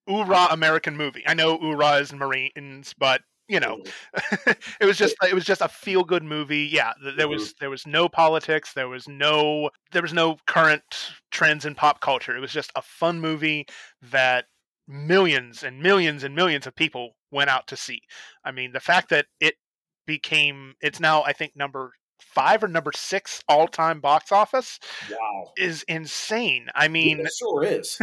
oorah 0.08 0.52
American 0.52 0.96
movie. 0.96 1.24
I 1.26 1.34
know 1.34 1.58
oorah 1.58 2.00
is 2.00 2.12
Marines, 2.12 2.94
but 2.96 3.22
you 3.48 3.60
know, 3.60 3.80
it 4.80 4.86
was 4.86 4.98
just 4.98 5.16
it 5.22 5.34
was 5.34 5.44
just 5.44 5.60
a 5.60 5.68
feel 5.68 6.04
good 6.04 6.24
movie. 6.24 6.68
Yeah, 6.70 6.92
th- 7.02 7.16
there 7.16 7.26
mm-hmm. 7.26 7.34
was 7.34 7.54
there 7.60 7.70
was 7.70 7.86
no 7.86 8.08
politics, 8.08 8.72
there 8.72 8.88
was 8.88 9.06
no 9.08 9.70
there 9.92 10.02
was 10.02 10.12
no 10.12 10.36
current 10.46 10.82
trends 11.30 11.64
in 11.64 11.74
pop 11.74 12.00
culture. 12.00 12.36
It 12.36 12.40
was 12.40 12.52
just 12.52 12.72
a 12.74 12.82
fun 12.82 13.20
movie 13.20 13.66
that 14.10 14.46
millions 14.88 15.62
and 15.62 15.80
millions 15.82 16.24
and 16.24 16.34
millions 16.34 16.66
of 16.66 16.74
people 16.74 17.16
went 17.30 17.50
out 17.50 17.66
to 17.68 17.76
see. 17.76 18.00
I 18.44 18.52
mean, 18.52 18.72
the 18.72 18.80
fact 18.80 19.10
that 19.10 19.26
it 19.40 19.54
became 20.06 20.74
it's 20.80 21.00
now 21.00 21.22
I 21.22 21.32
think 21.32 21.52
number 21.56 21.92
5 22.20 22.64
or 22.64 22.68
number 22.68 22.92
6 22.94 23.42
all-time 23.48 24.00
box 24.00 24.32
office 24.32 24.78
Wow. 25.10 25.52
is 25.56 25.82
insane. 25.84 26.68
I 26.74 26.88
mean, 26.88 27.20
it 27.20 27.30
sure 27.38 27.62
is. 27.62 27.98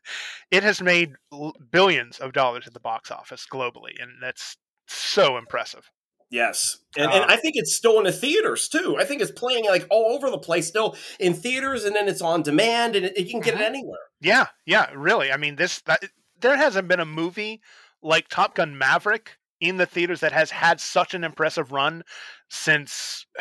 it 0.50 0.62
has 0.62 0.80
made 0.80 1.14
l- 1.32 1.54
billions 1.70 2.18
of 2.18 2.32
dollars 2.32 2.66
at 2.66 2.72
the 2.72 2.80
box 2.80 3.10
office 3.10 3.46
globally 3.50 4.00
and 4.00 4.12
that's 4.22 4.56
so 4.94 5.36
impressive. 5.36 5.90
Yes. 6.30 6.78
And, 6.96 7.10
and 7.10 7.24
Um, 7.24 7.30
I 7.30 7.36
think 7.36 7.54
it's 7.56 7.74
still 7.74 7.98
in 7.98 8.04
the 8.04 8.12
theaters 8.12 8.68
too. 8.68 8.96
I 8.98 9.04
think 9.04 9.22
it's 9.22 9.30
playing 9.30 9.64
like 9.64 9.86
all 9.90 10.14
over 10.14 10.30
the 10.30 10.38
place 10.38 10.66
still 10.68 10.96
in 11.18 11.32
theaters 11.34 11.84
and 11.84 11.96
then 11.96 12.08
it's 12.08 12.20
on 12.20 12.42
demand 12.42 12.96
and 12.96 13.06
it, 13.06 13.18
you 13.18 13.30
can 13.30 13.40
get 13.40 13.54
it 13.54 13.60
anywhere. 13.62 13.98
Yeah, 14.20 14.46
yeah, 14.66 14.90
really. 14.94 15.32
I 15.32 15.36
mean, 15.38 15.56
this 15.56 15.80
that, 15.82 16.04
there 16.40 16.56
hasn't 16.56 16.88
been 16.88 17.00
a 17.00 17.06
movie 17.06 17.60
like 18.02 18.28
Top 18.28 18.54
Gun 18.54 18.76
Maverick 18.76 19.38
in 19.60 19.76
the 19.78 19.86
theaters 19.86 20.20
that 20.20 20.32
has 20.32 20.50
had 20.50 20.80
such 20.80 21.14
an 21.14 21.24
impressive 21.24 21.72
run 21.72 22.02
since. 22.48 23.26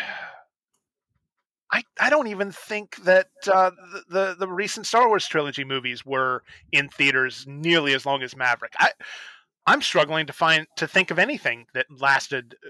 I, 1.69 1.83
I 1.99 2.10
don't 2.10 2.27
even 2.27 2.53
think 2.53 2.95
that 3.03 3.27
uh, 3.45 3.71
the, 3.91 4.03
the 4.10 4.36
the 4.39 4.47
recent 4.47 4.86
Star 4.86 5.10
Wars 5.10 5.27
trilogy 5.27 5.65
movies 5.65 6.05
were 6.05 6.43
in 6.71 6.88
theaters 6.88 7.43
nearly 7.45 7.93
as 7.93 8.05
long 8.05 8.23
as 8.23 8.38
Maverick. 8.38 8.73
I 8.79 8.91
I'm 9.67 9.82
struggling 9.82 10.25
to 10.27 10.34
find 10.34 10.65
to 10.77 10.88
think 10.88 11.12
of 11.12 11.19
anything 11.19 11.67
that 11.73 11.86
lasted 11.99 12.56
uh, 12.65 12.69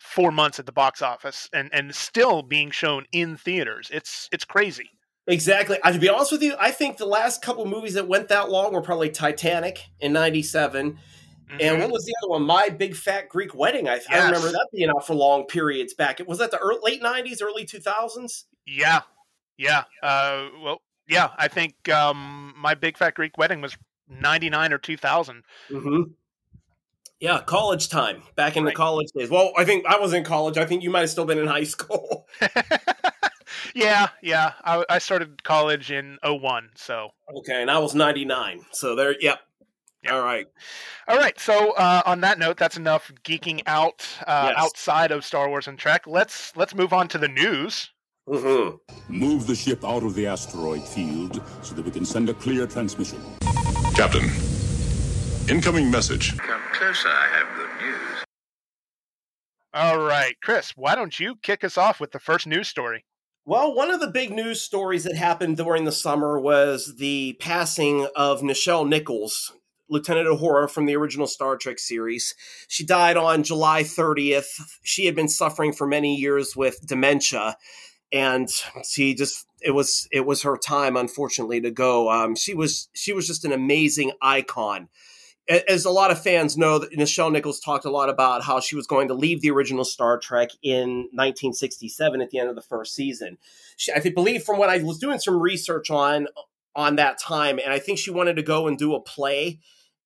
four 0.00 0.32
months 0.32 0.58
at 0.58 0.66
the 0.66 0.72
box 0.72 1.02
office 1.02 1.48
and 1.52 1.70
and 1.72 1.94
still 1.94 2.42
being 2.42 2.70
shown 2.70 3.04
in 3.12 3.36
theaters. 3.36 3.88
It's 3.92 4.28
it's 4.32 4.44
crazy. 4.44 4.90
Exactly. 5.26 5.78
I, 5.84 5.92
to 5.92 5.98
be 5.98 6.08
honest 6.08 6.32
with 6.32 6.42
you, 6.42 6.56
I 6.58 6.70
think 6.72 6.96
the 6.96 7.06
last 7.06 7.42
couple 7.42 7.64
movies 7.66 7.94
that 7.94 8.08
went 8.08 8.28
that 8.28 8.50
long 8.50 8.72
were 8.72 8.80
probably 8.82 9.10
Titanic 9.10 9.86
in 10.00 10.12
97. 10.12 10.98
And 11.50 11.60
Mhm. 11.60 11.80
what 11.82 11.90
was 11.90 12.04
the 12.04 12.14
other 12.22 12.30
one? 12.30 12.42
My 12.42 12.68
Big 12.68 12.96
Fat 12.96 13.28
Greek 13.28 13.54
Wedding. 13.54 13.88
I, 13.88 14.00
I 14.08 14.24
remember 14.24 14.50
that 14.50 14.68
being 14.72 14.88
out 14.88 15.06
for 15.06 15.14
long 15.14 15.44
periods 15.46 15.94
back. 15.94 16.20
It 16.20 16.26
Was 16.26 16.38
that 16.38 16.50
the 16.50 16.58
early, 16.58 16.78
late 16.82 17.02
90s, 17.02 17.42
early 17.42 17.64
2000s? 17.66 18.44
Yeah, 18.66 19.02
yeah. 19.58 19.84
Uh, 20.02 20.48
well, 20.62 20.82
yeah. 21.08 21.30
I 21.36 21.48
think 21.48 21.88
um, 21.88 22.54
my 22.56 22.74
big 22.74 22.96
fat 22.96 23.14
Greek 23.14 23.36
wedding 23.36 23.60
was 23.60 23.76
ninety 24.10 24.50
nine 24.50 24.72
or 24.72 24.78
two 24.78 24.96
thousand. 24.96 25.44
Mm-hmm. 25.70 26.10
Yeah, 27.20 27.42
college 27.42 27.90
time, 27.90 28.22
back 28.34 28.56
in 28.56 28.64
the 28.64 28.72
college 28.72 29.08
days. 29.14 29.28
Well, 29.28 29.52
I 29.56 29.64
think 29.64 29.84
I 29.86 29.98
was 29.98 30.14
in 30.14 30.24
college. 30.24 30.56
I 30.56 30.64
think 30.64 30.82
you 30.82 30.88
might 30.90 31.00
have 31.00 31.10
still 31.10 31.26
been 31.26 31.38
in 31.38 31.46
high 31.46 31.64
school. 31.76 32.26
yeah, 33.74 34.08
yeah. 34.22 34.52
I, 34.64 34.84
I 34.88 34.98
started 34.98 35.42
college 35.44 35.90
in 35.90 36.18
01, 36.24 36.70
so 36.76 37.10
okay, 37.38 37.60
and 37.60 37.70
I 37.70 37.78
was 37.78 37.94
99. 37.94 38.64
So 38.72 38.94
there, 38.94 39.12
yep. 39.20 39.40
Yep. 40.02 40.12
All 40.14 40.22
right. 40.22 40.46
all 41.08 41.18
right. 41.18 41.38
So 41.38 41.72
uh, 41.72 42.00
on 42.06 42.22
that 42.22 42.38
note, 42.38 42.56
that's 42.56 42.78
enough 42.78 43.12
geeking 43.22 43.60
out 43.66 44.08
uh, 44.26 44.52
Yes. 44.54 44.64
outside 44.64 45.10
of 45.10 45.22
Star 45.26 45.50
Wars 45.50 45.68
and 45.68 45.78
Trek. 45.78 46.06
Let's 46.06 46.56
let's 46.56 46.74
move 46.74 46.94
on 46.94 47.06
to 47.08 47.18
the 47.18 47.28
news. 47.28 47.90
Mm-hmm. 48.30 48.76
Move 49.12 49.48
the 49.48 49.56
ship 49.56 49.84
out 49.84 50.04
of 50.04 50.14
the 50.14 50.24
asteroid 50.24 50.82
field 50.84 51.42
so 51.62 51.74
that 51.74 51.84
we 51.84 51.90
can 51.90 52.04
send 52.04 52.28
a 52.28 52.34
clear 52.34 52.64
transmission. 52.64 53.20
Captain, 53.94 54.30
incoming 55.48 55.90
message. 55.90 56.38
Come 56.38 56.60
closer, 56.72 57.08
I 57.08 57.26
have 57.26 57.56
good 57.56 57.70
news. 57.84 58.24
All 59.74 59.98
right, 59.98 60.36
Chris. 60.42 60.72
Why 60.76 60.94
don't 60.94 61.18
you 61.18 61.36
kick 61.42 61.64
us 61.64 61.76
off 61.76 61.98
with 61.98 62.12
the 62.12 62.20
first 62.20 62.46
news 62.46 62.68
story? 62.68 63.04
Well, 63.44 63.74
one 63.74 63.90
of 63.90 63.98
the 63.98 64.06
big 64.06 64.30
news 64.30 64.60
stories 64.60 65.02
that 65.04 65.16
happened 65.16 65.56
during 65.56 65.84
the 65.84 65.90
summer 65.90 66.38
was 66.38 66.94
the 66.98 67.36
passing 67.40 68.06
of 68.14 68.42
Nichelle 68.42 68.88
Nichols, 68.88 69.52
Lieutenant 69.88 70.28
Uhura 70.28 70.70
from 70.70 70.86
the 70.86 70.94
original 70.94 71.26
Star 71.26 71.56
Trek 71.56 71.80
series. 71.80 72.36
She 72.68 72.86
died 72.86 73.16
on 73.16 73.42
July 73.42 73.82
30th. 73.82 74.78
She 74.84 75.06
had 75.06 75.16
been 75.16 75.28
suffering 75.28 75.72
for 75.72 75.86
many 75.86 76.14
years 76.14 76.54
with 76.54 76.86
dementia, 76.86 77.56
and 78.12 78.50
she 78.84 79.14
just 79.14 79.46
it 79.60 79.72
was 79.72 80.08
it 80.10 80.26
was 80.26 80.42
her 80.42 80.56
time, 80.56 80.96
unfortunately, 80.96 81.60
to 81.60 81.70
go. 81.70 82.10
Um, 82.10 82.34
she 82.34 82.54
was 82.54 82.88
she 82.92 83.12
was 83.12 83.26
just 83.26 83.44
an 83.44 83.52
amazing 83.52 84.12
icon. 84.20 84.88
As 85.68 85.84
a 85.84 85.90
lot 85.90 86.12
of 86.12 86.22
fans 86.22 86.56
know, 86.56 86.78
that 86.78 86.92
Nichelle 86.92 87.32
Nichols 87.32 87.58
talked 87.58 87.84
a 87.84 87.90
lot 87.90 88.08
about 88.08 88.44
how 88.44 88.60
she 88.60 88.76
was 88.76 88.86
going 88.86 89.08
to 89.08 89.14
leave 89.14 89.40
the 89.40 89.50
original 89.50 89.84
Star 89.84 90.16
Trek 90.16 90.50
in 90.62 91.08
1967 91.12 92.20
at 92.20 92.30
the 92.30 92.38
end 92.38 92.48
of 92.48 92.54
the 92.54 92.62
first 92.62 92.94
season. 92.94 93.36
She, 93.76 93.92
I 93.92 93.98
believe 93.98 94.44
from 94.44 94.58
what 94.58 94.70
I 94.70 94.78
was 94.78 94.98
doing 94.98 95.18
some 95.18 95.40
research 95.40 95.90
on 95.90 96.28
on 96.76 96.96
that 96.96 97.18
time, 97.18 97.58
and 97.58 97.72
I 97.72 97.78
think 97.80 97.98
she 97.98 98.10
wanted 98.10 98.36
to 98.36 98.42
go 98.42 98.68
and 98.68 98.78
do 98.78 98.94
a 98.94 99.00
play. 99.00 99.58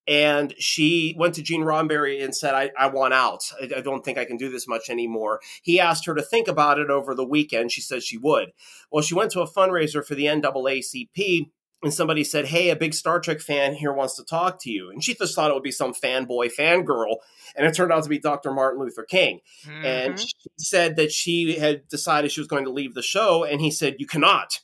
And 0.07 0.53
she 0.59 1.15
went 1.17 1.33
to 1.35 1.41
Gene 1.41 1.63
Roddenberry 1.63 2.23
and 2.23 2.35
said, 2.35 2.53
I, 2.53 2.71
I 2.77 2.87
want 2.87 3.13
out. 3.13 3.43
I, 3.59 3.77
I 3.77 3.81
don't 3.81 4.05
think 4.05 4.17
I 4.17 4.25
can 4.25 4.37
do 4.37 4.49
this 4.49 4.67
much 4.67 4.89
anymore. 4.89 5.39
He 5.63 5.79
asked 5.79 6.05
her 6.05 6.13
to 6.13 6.21
think 6.21 6.47
about 6.47 6.79
it 6.79 6.89
over 6.91 7.15
the 7.15 7.25
weekend. 7.25 7.71
She 7.71 7.81
said 7.81 8.03
she 8.03 8.17
would. 8.17 8.51
Well, 8.91 9.01
she 9.01 9.15
went 9.15 9.31
to 9.31 9.41
a 9.41 9.49
fundraiser 9.49 10.05
for 10.05 10.13
the 10.13 10.25
NAACP, 10.25 11.49
and 11.83 11.93
somebody 11.93 12.23
said, 12.23 12.45
Hey, 12.45 12.69
a 12.69 12.75
big 12.75 12.93
Star 12.93 13.19
Trek 13.19 13.39
fan 13.39 13.73
here 13.75 13.93
wants 13.93 14.15
to 14.15 14.23
talk 14.23 14.59
to 14.61 14.71
you. 14.71 14.89
And 14.89 15.03
she 15.03 15.13
just 15.13 15.35
thought 15.35 15.51
it 15.51 15.53
would 15.53 15.61
be 15.63 15.71
some 15.71 15.93
fanboy, 15.93 16.51
fangirl. 16.57 17.17
And 17.55 17.65
it 17.67 17.73
turned 17.75 17.91
out 17.91 18.03
to 18.03 18.09
be 18.09 18.17
Dr. 18.19 18.51
Martin 18.51 18.81
Luther 18.81 19.03
King 19.03 19.39
and 19.83 20.15
Mhm. 20.15 20.19
she 20.19 20.49
said 20.57 20.95
that 20.95 21.11
she 21.11 21.57
had 21.59 21.87
decided 21.87 22.31
she 22.31 22.39
was 22.39 22.47
going 22.47 22.63
to 22.65 22.71
leave 22.71 22.93
the 22.95 23.01
show 23.03 23.43
and 23.43 23.61
he 23.61 23.69
said 23.71 23.95
you 23.99 24.07
cannot 24.07 24.61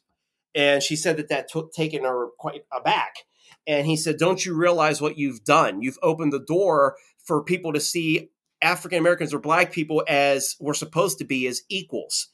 and 0.56 0.82
she 0.84 0.96
said 0.96 1.18
that 1.18 1.30
that 1.30 1.48
took 1.50 1.72
taken 1.74 2.04
her 2.04 2.28
quite 2.38 2.64
aback 2.76 3.14
and 3.68 3.86
he 3.86 3.96
said 3.96 4.18
don't 4.18 4.46
you 4.46 4.56
realize 4.56 5.02
what 5.02 5.18
you've 5.18 5.44
done 5.44 5.82
you've 5.82 6.00
opened 6.02 6.34
the 6.34 6.40
door 6.40 6.96
for 7.24 7.44
people 7.44 7.74
to 7.74 7.80
see 7.80 8.30
african 8.62 9.00
americans 9.00 9.34
or 9.34 9.40
black 9.40 9.72
people 9.72 10.04
as 10.08 10.56
we're 10.60 10.74
supposed 10.74 11.18
to 11.18 11.26
be 11.26 11.48
as 11.48 11.62
equals 11.70 12.30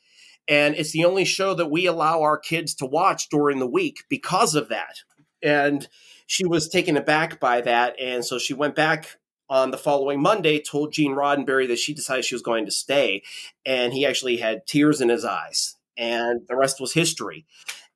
and 0.49 0.75
it's 0.75 0.91
the 0.91 1.05
only 1.05 1.25
show 1.25 1.53
that 1.53 1.71
we 1.71 1.85
allow 1.85 2.21
our 2.21 2.37
kids 2.37 2.73
to 2.73 2.85
watch 2.85 3.29
during 3.29 3.59
the 3.59 3.67
week 3.67 4.03
because 4.09 4.55
of 4.55 4.69
that 4.69 4.97
and 5.41 5.87
she 6.25 6.45
was 6.45 6.67
taken 6.67 6.97
aback 6.97 7.39
by 7.39 7.61
that 7.61 7.99
and 7.99 8.25
so 8.25 8.37
she 8.37 8.53
went 8.53 8.75
back 8.75 9.17
on 9.49 9.71
the 9.71 9.77
following 9.77 10.21
Monday 10.21 10.59
told 10.59 10.91
Gene 10.91 11.15
Roddenberry 11.15 11.67
that 11.67 11.79
she 11.79 11.93
decided 11.93 12.25
she 12.25 12.35
was 12.35 12.41
going 12.41 12.65
to 12.65 12.71
stay. 12.71 13.23
And 13.65 13.93
he 13.93 14.05
actually 14.05 14.37
had 14.37 14.67
tears 14.67 15.01
in 15.01 15.09
his 15.09 15.23
eyes. 15.23 15.75
And 15.97 16.41
the 16.47 16.55
rest 16.55 16.79
was 16.79 16.93
history. 16.93 17.45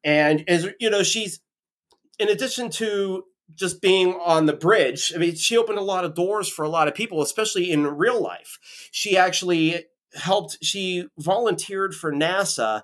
And 0.03 0.43
as 0.47 0.69
you 0.79 0.89
know, 0.89 1.03
she's 1.03 1.39
in 2.19 2.29
addition 2.29 2.69
to 2.71 3.23
just 3.55 3.81
being 3.81 4.13
on 4.13 4.45
the 4.45 4.53
bridge, 4.53 5.11
I 5.13 5.17
mean, 5.17 5.35
she 5.35 5.57
opened 5.57 5.77
a 5.77 5.83
lot 5.83 6.05
of 6.05 6.15
doors 6.15 6.47
for 6.47 6.63
a 6.63 6.69
lot 6.69 6.87
of 6.87 6.95
people, 6.95 7.21
especially 7.21 7.71
in 7.71 7.85
real 7.85 8.21
life. 8.21 8.57
She 8.91 9.17
actually 9.17 9.85
helped, 10.13 10.57
she 10.61 11.07
volunteered 11.17 11.93
for 11.93 12.11
NASA 12.11 12.83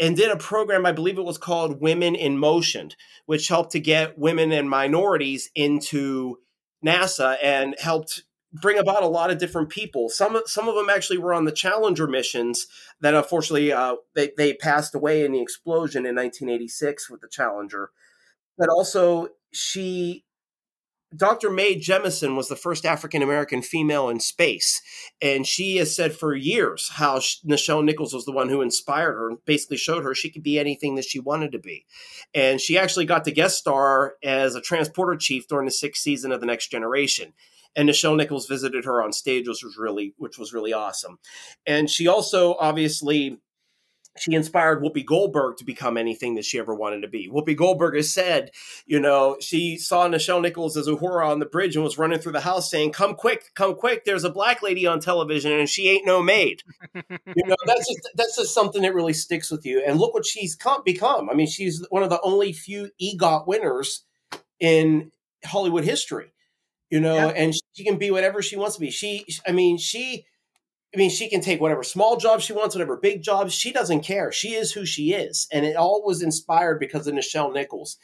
and 0.00 0.16
did 0.16 0.30
a 0.30 0.36
program, 0.36 0.86
I 0.86 0.92
believe 0.92 1.18
it 1.18 1.24
was 1.24 1.38
called 1.38 1.80
Women 1.80 2.14
in 2.14 2.38
Motion, 2.38 2.90
which 3.26 3.48
helped 3.48 3.72
to 3.72 3.80
get 3.80 4.18
women 4.18 4.52
and 4.52 4.70
minorities 4.70 5.50
into 5.54 6.38
NASA 6.84 7.36
and 7.42 7.74
helped 7.80 8.22
bring 8.52 8.78
about 8.78 9.02
a 9.02 9.08
lot 9.08 9.30
of 9.30 9.38
different 9.38 9.68
people. 9.68 10.08
Some 10.08 10.40
some 10.46 10.68
of 10.68 10.74
them 10.74 10.88
actually 10.88 11.18
were 11.18 11.34
on 11.34 11.44
the 11.44 11.52
Challenger 11.52 12.06
missions 12.06 12.66
that 13.00 13.14
unfortunately 13.14 13.72
uh, 13.72 13.96
they 14.14 14.30
they 14.36 14.54
passed 14.54 14.94
away 14.94 15.24
in 15.24 15.32
the 15.32 15.42
explosion 15.42 16.06
in 16.06 16.14
1986 16.14 17.10
with 17.10 17.20
the 17.20 17.28
Challenger. 17.28 17.90
But 18.58 18.68
also 18.68 19.28
she 19.52 20.24
Dr. 21.16 21.48
Mae 21.48 21.80
Jemison 21.80 22.36
was 22.36 22.48
the 22.48 22.56
first 22.56 22.84
African 22.84 23.22
American 23.22 23.62
female 23.62 24.10
in 24.10 24.20
space, 24.20 24.82
and 25.22 25.46
she 25.46 25.76
has 25.78 25.94
said 25.94 26.12
for 26.14 26.34
years 26.34 26.90
how 26.94 27.20
sh- 27.20 27.36
Nichelle 27.46 27.82
Nichols 27.82 28.12
was 28.12 28.26
the 28.26 28.32
one 28.32 28.50
who 28.50 28.60
inspired 28.60 29.14
her 29.14 29.30
and 29.30 29.38
basically 29.46 29.78
showed 29.78 30.04
her 30.04 30.14
she 30.14 30.28
could 30.28 30.42
be 30.42 30.58
anything 30.58 30.96
that 30.96 31.06
she 31.06 31.18
wanted 31.18 31.52
to 31.52 31.58
be. 31.58 31.86
And 32.34 32.60
she 32.60 32.76
actually 32.76 33.06
got 33.06 33.24
to 33.24 33.30
guest 33.30 33.56
star 33.56 34.16
as 34.22 34.54
a 34.54 34.60
transporter 34.60 35.16
chief 35.16 35.48
during 35.48 35.64
the 35.64 35.72
sixth 35.72 36.02
season 36.02 36.30
of 36.30 36.40
The 36.40 36.46
Next 36.46 36.70
Generation. 36.70 37.32
And 37.74 37.88
Nichelle 37.88 38.16
Nichols 38.16 38.46
visited 38.46 38.84
her 38.84 39.02
on 39.02 39.12
stage, 39.12 39.48
which 39.48 39.62
was 39.62 39.78
really, 39.78 40.14
which 40.18 40.36
was 40.36 40.52
really 40.52 40.74
awesome. 40.74 41.18
And 41.66 41.88
she 41.88 42.06
also 42.06 42.54
obviously 42.60 43.38
she 44.20 44.34
inspired 44.34 44.82
Whoopi 44.82 45.04
Goldberg 45.04 45.56
to 45.58 45.64
become 45.64 45.96
anything 45.96 46.34
that 46.34 46.44
she 46.44 46.58
ever 46.58 46.74
wanted 46.74 47.02
to 47.02 47.08
be. 47.08 47.28
Whoopi 47.28 47.56
Goldberg 47.56 47.96
has 47.96 48.10
said, 48.10 48.50
you 48.86 49.00
know, 49.00 49.36
she 49.40 49.76
saw 49.76 50.08
Nichelle 50.08 50.42
Nichols 50.42 50.76
as 50.76 50.88
Uhura 50.88 51.26
on 51.28 51.38
the 51.38 51.46
bridge 51.46 51.74
and 51.76 51.84
was 51.84 51.98
running 51.98 52.18
through 52.18 52.32
the 52.32 52.40
house 52.40 52.70
saying, 52.70 52.92
"Come 52.92 53.14
quick, 53.14 53.54
come 53.54 53.74
quick! 53.74 54.04
There's 54.04 54.24
a 54.24 54.30
black 54.30 54.62
lady 54.62 54.86
on 54.86 55.00
television 55.00 55.52
and 55.52 55.68
she 55.68 55.88
ain't 55.88 56.06
no 56.06 56.22
maid." 56.22 56.62
you 56.94 57.44
know, 57.46 57.56
that's 57.66 57.88
just 57.88 58.08
that's 58.14 58.36
just 58.36 58.54
something 58.54 58.82
that 58.82 58.94
really 58.94 59.12
sticks 59.12 59.50
with 59.50 59.64
you. 59.66 59.82
And 59.86 59.98
look 59.98 60.14
what 60.14 60.26
she's 60.26 60.54
come, 60.54 60.82
become. 60.84 61.28
I 61.30 61.34
mean, 61.34 61.46
she's 61.46 61.84
one 61.90 62.02
of 62.02 62.10
the 62.10 62.20
only 62.22 62.52
few 62.52 62.90
EGOT 63.00 63.46
winners 63.46 64.04
in 64.60 65.12
Hollywood 65.44 65.84
history, 65.84 66.32
you 66.90 67.00
know, 67.00 67.14
Yeah. 67.14 67.26
and 67.28 67.54
she 67.74 67.84
can 67.84 67.96
be 67.96 68.10
whatever 68.10 68.42
she 68.42 68.56
wants 68.56 68.74
to 68.74 68.80
be. 68.80 68.90
She, 68.90 69.24
I 69.46 69.52
mean, 69.52 69.78
she, 69.78 70.26
I 70.94 70.96
mean, 70.96 71.10
she 71.10 71.28
can 71.28 71.40
take 71.40 71.60
whatever 71.60 71.82
small 71.82 72.16
job 72.16 72.40
she 72.40 72.54
wants, 72.54 72.74
whatever 72.74 72.96
big 72.96 73.22
jobs. 73.22 73.52
She 73.52 73.72
doesn't 73.72 74.00
care. 74.00 74.32
She 74.32 74.54
is 74.54 74.72
who 74.72 74.86
she 74.86 75.12
is, 75.12 75.46
and 75.52 75.66
it 75.66 75.76
all 75.76 76.02
was 76.04 76.22
inspired 76.22 76.80
because 76.80 77.06
of 77.06 77.14
Nichelle 77.14 77.52
Nichols. 77.52 77.98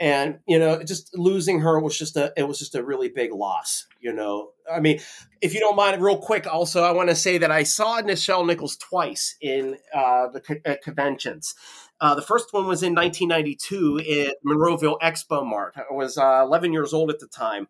And 0.00 0.38
you 0.46 0.60
know, 0.60 0.80
just 0.84 1.16
losing 1.18 1.60
her 1.60 1.80
was 1.80 1.98
just 1.98 2.16
a 2.16 2.32
it 2.36 2.46
was 2.46 2.60
just 2.60 2.76
a 2.76 2.84
really 2.84 3.08
big 3.08 3.32
loss. 3.32 3.86
You 4.00 4.12
know, 4.12 4.50
I 4.72 4.78
mean, 4.78 5.00
if 5.40 5.52
you 5.52 5.58
don't 5.58 5.74
mind, 5.74 6.00
real 6.00 6.18
quick, 6.18 6.46
also 6.46 6.84
I 6.84 6.92
want 6.92 7.08
to 7.08 7.16
say 7.16 7.38
that 7.38 7.50
I 7.50 7.64
saw 7.64 8.00
Nichelle 8.00 8.46
Nichols 8.46 8.76
twice 8.76 9.34
in 9.40 9.76
uh, 9.92 10.28
the 10.28 10.40
co- 10.40 10.76
conventions. 10.84 11.56
Uh, 12.00 12.14
the 12.14 12.22
first 12.22 12.52
one 12.52 12.68
was 12.68 12.84
in 12.84 12.94
1992 12.94 14.28
at 14.28 14.36
Monroeville 14.46 15.00
Expo 15.00 15.44
Mart. 15.44 15.74
I 15.76 15.92
was 15.92 16.16
uh, 16.16 16.42
11 16.44 16.72
years 16.72 16.92
old 16.92 17.10
at 17.10 17.18
the 17.18 17.26
time 17.26 17.66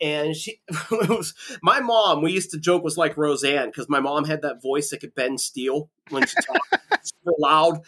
and 0.00 0.36
she 0.36 0.60
it 0.90 1.08
was 1.08 1.34
my 1.62 1.80
mom 1.80 2.22
we 2.22 2.32
used 2.32 2.50
to 2.50 2.58
joke 2.58 2.82
was 2.82 2.96
like 2.96 3.16
roseanne 3.16 3.68
because 3.68 3.88
my 3.88 4.00
mom 4.00 4.24
had 4.24 4.42
that 4.42 4.62
voice 4.62 4.90
that 4.90 5.00
could 5.00 5.14
bend 5.14 5.40
steel 5.40 5.90
when 6.10 6.26
she 6.26 6.36
talked. 6.46 6.76
Super 7.02 7.32
loud. 7.38 7.80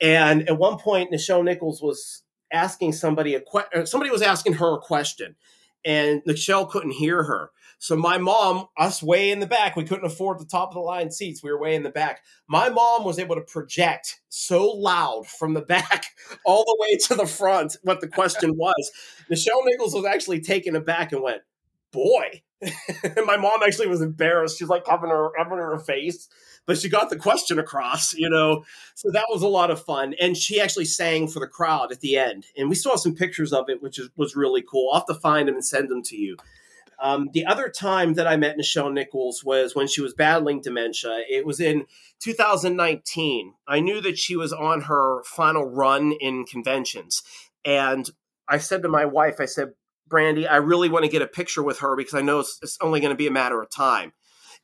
And 0.00 0.48
at 0.48 0.58
one 0.58 0.78
point 0.78 1.12
nichelle 1.12 1.44
nichols 1.44 1.82
was 1.82 2.22
asking 2.52 2.92
somebody 2.92 3.34
a 3.34 3.40
question 3.40 3.86
somebody 3.86 4.10
was 4.10 4.22
asking 4.22 4.54
her 4.54 4.74
a 4.74 4.80
question 4.80 5.36
and 5.84 6.22
nichelle 6.24 6.68
couldn't 6.68 6.92
hear 6.92 7.22
her. 7.24 7.50
So 7.78 7.94
my 7.94 8.16
mom 8.16 8.68
us 8.78 9.02
way 9.02 9.30
in 9.30 9.40
the 9.40 9.46
back 9.46 9.76
we 9.76 9.84
couldn't 9.84 10.06
afford 10.06 10.38
the 10.38 10.46
top 10.46 10.70
of 10.70 10.74
the 10.74 10.80
line 10.80 11.10
seats 11.10 11.42
we 11.42 11.50
were 11.50 11.60
way 11.60 11.74
in 11.74 11.82
the 11.82 11.90
back. 11.90 12.22
My 12.48 12.68
mom 12.68 13.04
was 13.04 13.18
able 13.18 13.34
to 13.34 13.42
project 13.42 14.20
so 14.28 14.66
loud 14.68 15.26
from 15.26 15.54
the 15.54 15.60
back 15.62 16.06
all 16.44 16.64
the 16.64 16.76
way 16.80 16.96
to 17.06 17.14
the 17.14 17.26
front 17.26 17.76
what 17.82 18.00
the 18.00 18.08
question 18.08 18.56
was. 18.56 18.92
Nichelle 19.30 19.64
nichols 19.64 19.94
was 19.94 20.04
actually 20.04 20.40
taken 20.40 20.76
aback 20.76 21.12
and 21.12 21.22
went 21.22 21.42
boy. 21.92 22.42
and 22.60 22.72
my 23.26 23.36
mom 23.36 23.60
actually 23.64 23.88
was 23.88 24.00
embarrassed. 24.00 24.58
She's 24.58 24.68
like 24.68 24.84
covering 24.84 25.12
her, 25.12 25.30
covering 25.36 25.60
her 25.60 25.78
face, 25.78 26.28
but 26.66 26.78
she 26.78 26.88
got 26.88 27.10
the 27.10 27.16
question 27.16 27.58
across, 27.58 28.14
you 28.14 28.30
know. 28.30 28.64
So 28.94 29.10
that 29.12 29.26
was 29.30 29.42
a 29.42 29.48
lot 29.48 29.70
of 29.70 29.82
fun. 29.82 30.14
And 30.20 30.36
she 30.36 30.60
actually 30.60 30.86
sang 30.86 31.28
for 31.28 31.40
the 31.40 31.46
crowd 31.46 31.92
at 31.92 32.00
the 32.00 32.16
end. 32.16 32.46
And 32.56 32.68
we 32.68 32.74
saw 32.74 32.96
some 32.96 33.14
pictures 33.14 33.52
of 33.52 33.68
it, 33.68 33.82
which 33.82 33.98
is, 33.98 34.08
was 34.16 34.36
really 34.36 34.62
cool. 34.62 34.90
I'll 34.92 35.00
have 35.00 35.06
to 35.06 35.14
find 35.14 35.48
them 35.48 35.56
and 35.56 35.64
send 35.64 35.88
them 35.90 36.02
to 36.04 36.16
you. 36.16 36.36
Um, 36.98 37.28
the 37.32 37.44
other 37.44 37.68
time 37.68 38.14
that 38.14 38.26
I 38.26 38.36
met 38.36 38.56
Nichelle 38.56 38.92
Nichols 38.92 39.44
was 39.44 39.74
when 39.74 39.86
she 39.86 40.00
was 40.00 40.14
battling 40.14 40.62
dementia. 40.62 41.24
It 41.28 41.44
was 41.44 41.60
in 41.60 41.84
2019. 42.20 43.54
I 43.68 43.80
knew 43.80 44.00
that 44.00 44.18
she 44.18 44.34
was 44.36 44.52
on 44.52 44.82
her 44.82 45.22
final 45.24 45.64
run 45.64 46.12
in 46.12 46.44
conventions. 46.44 47.22
And 47.64 48.08
I 48.48 48.58
said 48.58 48.82
to 48.82 48.88
my 48.88 49.04
wife, 49.04 49.40
I 49.40 49.44
said, 49.44 49.72
Brandy, 50.08 50.46
I 50.46 50.56
really 50.56 50.88
want 50.88 51.04
to 51.04 51.10
get 51.10 51.22
a 51.22 51.26
picture 51.26 51.62
with 51.62 51.80
her 51.80 51.96
because 51.96 52.14
I 52.14 52.20
know 52.20 52.40
it's, 52.40 52.58
it's 52.62 52.78
only 52.80 53.00
going 53.00 53.10
to 53.10 53.16
be 53.16 53.26
a 53.26 53.30
matter 53.32 53.60
of 53.60 53.70
time. 53.70 54.12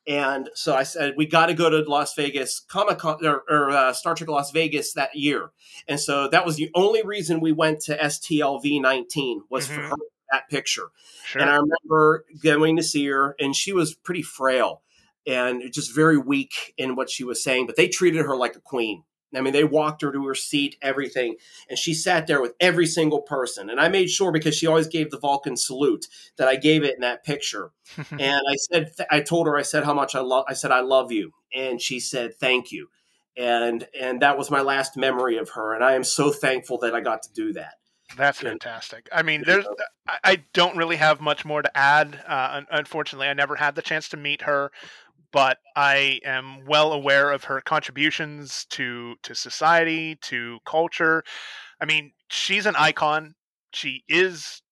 And 0.06 0.50
so 0.54 0.74
I 0.74 0.82
said, 0.82 1.14
we 1.16 1.26
got 1.26 1.46
to 1.46 1.54
go 1.54 1.70
to 1.70 1.88
Las 1.88 2.14
Vegas 2.14 2.60
Comic 2.60 2.98
Con 2.98 3.24
or, 3.24 3.42
or 3.48 3.70
uh, 3.70 3.92
Star 3.92 4.14
Trek 4.14 4.28
Las 4.28 4.50
Vegas 4.50 4.94
that 4.94 5.14
year. 5.14 5.50
And 5.86 6.00
so 6.00 6.28
that 6.28 6.44
was 6.44 6.56
the 6.56 6.70
only 6.74 7.02
reason 7.04 7.40
we 7.40 7.52
went 7.52 7.80
to 7.82 7.96
STLV 7.96 8.80
19 8.80 9.42
was 9.48 9.66
for 9.68 9.80
Mhm. 9.80 9.90
her 9.90 9.96
that 10.32 10.48
picture. 10.48 10.88
Sure. 11.26 11.42
And 11.42 11.50
I 11.50 11.56
remember 11.56 12.24
going 12.42 12.76
to 12.78 12.82
see 12.82 13.06
her, 13.06 13.36
and 13.38 13.54
she 13.54 13.72
was 13.72 13.94
pretty 13.94 14.22
frail 14.22 14.82
and 15.26 15.70
just 15.72 15.94
very 15.94 16.16
weak 16.16 16.74
in 16.78 16.96
what 16.96 17.10
she 17.10 17.22
was 17.22 17.42
saying, 17.42 17.66
but 17.66 17.76
they 17.76 17.86
treated 17.86 18.24
her 18.24 18.34
like 18.34 18.56
a 18.56 18.60
queen. 18.60 19.04
I 19.36 19.40
mean, 19.40 19.52
they 19.52 19.64
walked 19.64 20.02
her 20.02 20.12
to 20.12 20.26
her 20.26 20.34
seat, 20.34 20.76
everything, 20.82 21.36
and 21.68 21.78
she 21.78 21.94
sat 21.94 22.26
there 22.26 22.40
with 22.40 22.54
every 22.60 22.86
single 22.86 23.22
person. 23.22 23.70
And 23.70 23.80
I 23.80 23.88
made 23.88 24.10
sure 24.10 24.32
because 24.32 24.54
she 24.54 24.66
always 24.66 24.88
gave 24.88 25.10
the 25.10 25.18
Vulcan 25.18 25.56
salute 25.56 26.06
that 26.36 26.48
I 26.48 26.56
gave 26.56 26.84
it 26.84 26.94
in 26.94 27.00
that 27.00 27.24
picture. 27.24 27.70
and 28.10 28.42
I 28.48 28.56
said, 28.56 28.92
I 29.10 29.20
told 29.20 29.46
her, 29.46 29.56
I 29.56 29.62
said 29.62 29.84
how 29.84 29.94
much 29.94 30.14
I 30.14 30.20
love. 30.20 30.44
I 30.48 30.54
said 30.54 30.70
I 30.70 30.80
love 30.80 31.12
you, 31.12 31.32
and 31.54 31.80
she 31.80 32.00
said 32.00 32.34
thank 32.36 32.72
you. 32.72 32.88
And 33.36 33.86
and 33.98 34.20
that 34.20 34.36
was 34.36 34.50
my 34.50 34.60
last 34.60 34.96
memory 34.96 35.38
of 35.38 35.50
her, 35.50 35.74
and 35.74 35.82
I 35.82 35.94
am 35.94 36.04
so 36.04 36.30
thankful 36.30 36.78
that 36.78 36.94
I 36.94 37.00
got 37.00 37.22
to 37.22 37.32
do 37.32 37.54
that. 37.54 37.74
That's 38.16 38.40
fantastic. 38.40 39.08
I 39.12 39.22
mean, 39.22 39.42
there's 39.46 39.66
I- 40.24 40.42
don't 40.52 40.76
really 40.76 40.96
have 40.96 41.20
much 41.20 41.44
more 41.44 41.62
to 41.62 41.76
add. 41.76 42.22
Uh, 42.26 42.62
unfortunately, 42.70 43.28
I 43.28 43.34
never 43.34 43.56
had 43.56 43.74
the 43.74 43.82
chance 43.82 44.08
to 44.10 44.16
meet 44.16 44.42
her, 44.42 44.70
but 45.32 45.58
I 45.74 46.20
am 46.24 46.64
well 46.66 46.92
aware 46.92 47.30
of 47.32 47.44
her 47.44 47.60
contributions 47.60 48.66
to 48.70 49.16
to 49.22 49.34
society, 49.34 50.16
to 50.22 50.58
culture. 50.64 51.22
I 51.80 51.86
mean, 51.86 52.12
she's 52.28 52.66
an 52.66 52.76
icon. 52.76 53.34
She 53.72 54.04
is 54.08 54.62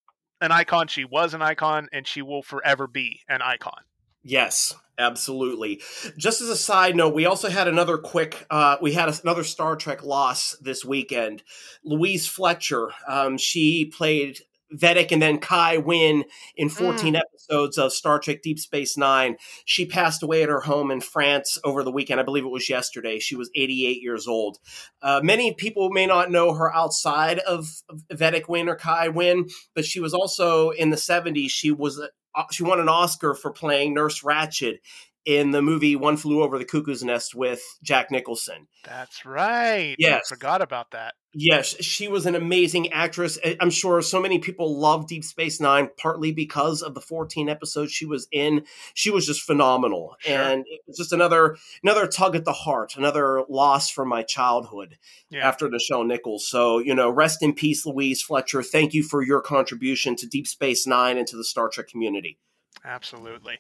an 0.41 0.53
icon. 0.53 0.87
She 0.89 1.05
was 1.05 1.35
an 1.35 1.43
icon, 1.43 1.89
and 1.93 2.07
she 2.07 2.23
will 2.23 2.43
forever 2.43 2.87
be 2.87 3.21
an 3.29 3.43
icon. 3.43 3.83
Yes, 4.23 4.75
absolutely. 4.99 5.81
Just 6.19 6.43
as 6.43 6.51
a 6.51 6.57
side 6.57 6.95
note, 6.95 7.15
we 7.15 7.25
also 7.25 7.49
had 7.49 7.69
another 7.69 7.97
quick. 7.97 8.47
Uh, 8.51 8.77
we 8.83 8.93
had 8.93 9.09
another 9.23 9.45
Star 9.45 9.77
Trek 9.77 10.05
loss 10.05 10.57
this 10.61 10.85
weekend. 10.85 11.43
Louise 11.83 12.27
Fletcher. 12.27 12.91
Um, 13.09 13.39
she 13.39 13.87
played 13.87 14.41
Vedek 14.75 15.13
and 15.13 15.21
then 15.21 15.39
Kai 15.39 15.79
Winn 15.79 16.25
in 16.57 16.69
14 16.69 17.17
episodes 17.17 17.79
of 17.79 17.93
Star 17.93 18.19
Trek 18.19 18.43
Deep 18.43 18.59
Space 18.59 18.97
Nine. 18.97 19.37
She 19.65 19.87
passed 19.87 20.23
away 20.23 20.43
at 20.43 20.49
her 20.49 20.61
home 20.61 20.91
in 20.91 21.01
France 21.01 21.59
over 21.65 21.83
the 21.83 21.93
weekend. 21.93 22.21
I 22.21 22.25
believe 22.25 22.45
it 22.45 22.51
was 22.51 22.69
yesterday. 22.69 23.19
She 23.19 23.37
was 23.37 23.51
88 23.55 24.03
years 24.03 24.27
old. 24.27 24.59
Uh, 25.03 25.21
many 25.23 25.55
people 25.55 25.91
may 25.91 26.07
not 26.07 26.31
know 26.31 26.55
her 26.55 26.75
outside 26.75 27.39
of 27.41 27.83
Vedek 28.13 28.49
Winn 28.49 28.69
or 28.69 28.77
Kai 28.77 29.09
Winn, 29.09 29.49
but 29.75 29.85
she 29.85 30.01
was 30.01 30.15
also 30.15 30.71
in 30.71 30.91
the 30.91 30.97
70s. 30.97 31.51
She 31.51 31.71
was 31.71 31.99
a, 31.99 32.09
uh, 32.35 32.45
she 32.53 32.63
won 32.63 32.79
an 32.79 32.89
Oscar 32.89 33.35
for 33.35 33.51
playing 33.51 33.93
Nurse 33.93 34.23
Ratched 34.23 34.79
in 35.27 35.51
the 35.51 35.63
movie 35.63 35.97
One 35.97 36.17
Flew 36.17 36.43
Over 36.43 36.59
the 36.59 36.65
Cuckoo's 36.65 37.05
Nest 37.05 37.35
with 37.35 37.63
Jack 37.83 38.11
Nicholson. 38.11 38.69
That's 38.85 39.25
right. 39.27 39.95
Yes. 39.99 40.23
I 40.31 40.35
forgot 40.35 40.63
about 40.63 40.91
that. 40.93 41.15
Yes, 41.33 41.77
she 41.81 42.09
was 42.09 42.27
an 42.27 42.35
amazing 42.35 42.91
actress. 42.93 43.39
I'm 43.61 43.71
sure 43.71 44.03
so 44.03 44.21
many 44.21 44.41
people 44.41 44.81
love 44.81 45.07
Deep 45.07 45.23
Space 45.23 45.61
Nine, 45.61 45.89
partly 45.97 46.33
because 46.33 46.83
of 46.83 46.95
the 46.95 47.01
14 47.01 47.49
episodes 47.49 47.93
she 47.93 48.05
was 48.05 48.27
in. 48.33 48.65
She 48.95 49.11
was 49.11 49.27
just 49.27 49.43
phenomenal, 49.43 50.17
Sure. 50.19 50.37
and 50.37 50.65
it 50.67 50.81
was 50.89 50.97
just 50.97 51.13
another 51.13 51.57
another 51.85 52.09
tug 52.09 52.35
at 52.35 52.45
the 52.45 52.53
heart, 52.53 52.97
another 52.97 53.45
loss 53.49 53.91
from 53.91 54.09
my 54.09 54.25
childhood 54.25 54.97
Yeah. 55.31 55.47
after 55.47 55.69
Nichelle 55.69 56.05
Nichols. 56.05 56.49
So 56.49 56.79
you 56.79 56.97
know, 56.97 57.09
rest 57.09 57.45
in 57.45 57.55
peace, 57.55 57.87
Louise 57.87 58.21
Fletcher. 58.21 58.65
Thank 58.65 58.93
you 58.93 59.05
for 59.05 59.23
your 59.23 59.41
contribution 59.41 60.17
to 60.17 60.27
Deep 60.27 60.49
Space 60.49 60.85
Nine 60.85 61.17
and 61.17 61.29
to 61.29 61.37
the 61.37 61.45
Star 61.45 61.69
Trek 61.69 61.87
community. 61.87 62.39
Absolutely. 62.85 63.59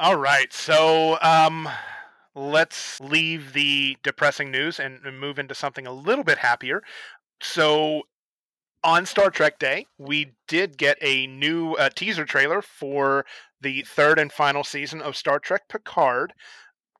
All 0.00 0.16
right. 0.16 0.50
So 0.50 1.18
um, 1.20 1.68
let's 2.34 2.98
leave 3.00 3.52
the 3.52 3.98
depressing 4.02 4.50
news 4.50 4.80
and, 4.80 4.98
move 5.20 5.38
into 5.38 5.54
something 5.54 5.86
a 5.86 5.92
little 5.92 6.24
bit 6.24 6.38
happier. 6.38 6.82
So 7.42 8.04
on 8.82 9.04
Star 9.04 9.28
Trek 9.28 9.58
Day, 9.58 9.84
we 9.98 10.32
did 10.48 10.78
get 10.78 10.96
a 11.02 11.26
new 11.26 11.74
uh, 11.74 11.90
teaser 11.94 12.24
trailer 12.24 12.62
for 12.62 13.26
the 13.60 13.82
third 13.82 14.18
and 14.18 14.32
final 14.32 14.64
season 14.64 15.02
of 15.02 15.18
Star 15.18 15.38
Trek 15.38 15.68
Picard. 15.68 16.32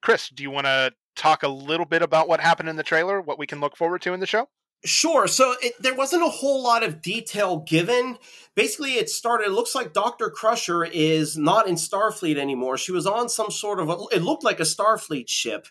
Chris, 0.02 0.28
do 0.28 0.42
you 0.42 0.50
want 0.50 0.66
to 0.66 0.92
talk 1.16 1.42
a 1.42 1.48
little 1.48 1.86
bit 1.86 2.02
about 2.02 2.28
what 2.28 2.40
happened 2.40 2.68
in 2.68 2.76
the 2.76 2.82
trailer, 2.82 3.22
what 3.22 3.38
we 3.38 3.46
can 3.46 3.60
look 3.60 3.78
forward 3.78 4.02
to 4.02 4.12
in 4.12 4.20
the 4.20 4.26
show? 4.26 4.50
Sure. 4.84 5.26
So 5.26 5.54
it, 5.62 5.74
there 5.80 5.94
wasn't 5.94 6.22
a 6.22 6.30
whole 6.30 6.62
lot 6.62 6.82
of 6.82 7.02
detail 7.02 7.58
given. 7.58 8.16
Basically, 8.54 8.92
it 8.92 9.10
started. 9.10 9.48
It 9.48 9.52
looks 9.52 9.74
like 9.74 9.92
Doctor 9.92 10.30
Crusher 10.30 10.84
is 10.84 11.36
not 11.36 11.68
in 11.68 11.74
Starfleet 11.74 12.38
anymore. 12.38 12.78
She 12.78 12.92
was 12.92 13.06
on 13.06 13.28
some 13.28 13.50
sort 13.50 13.78
of. 13.78 13.90
A, 13.90 13.96
it 14.12 14.22
looked 14.22 14.42
like 14.42 14.58
a 14.58 14.64
Starfleet 14.64 15.28
ship, 15.28 15.66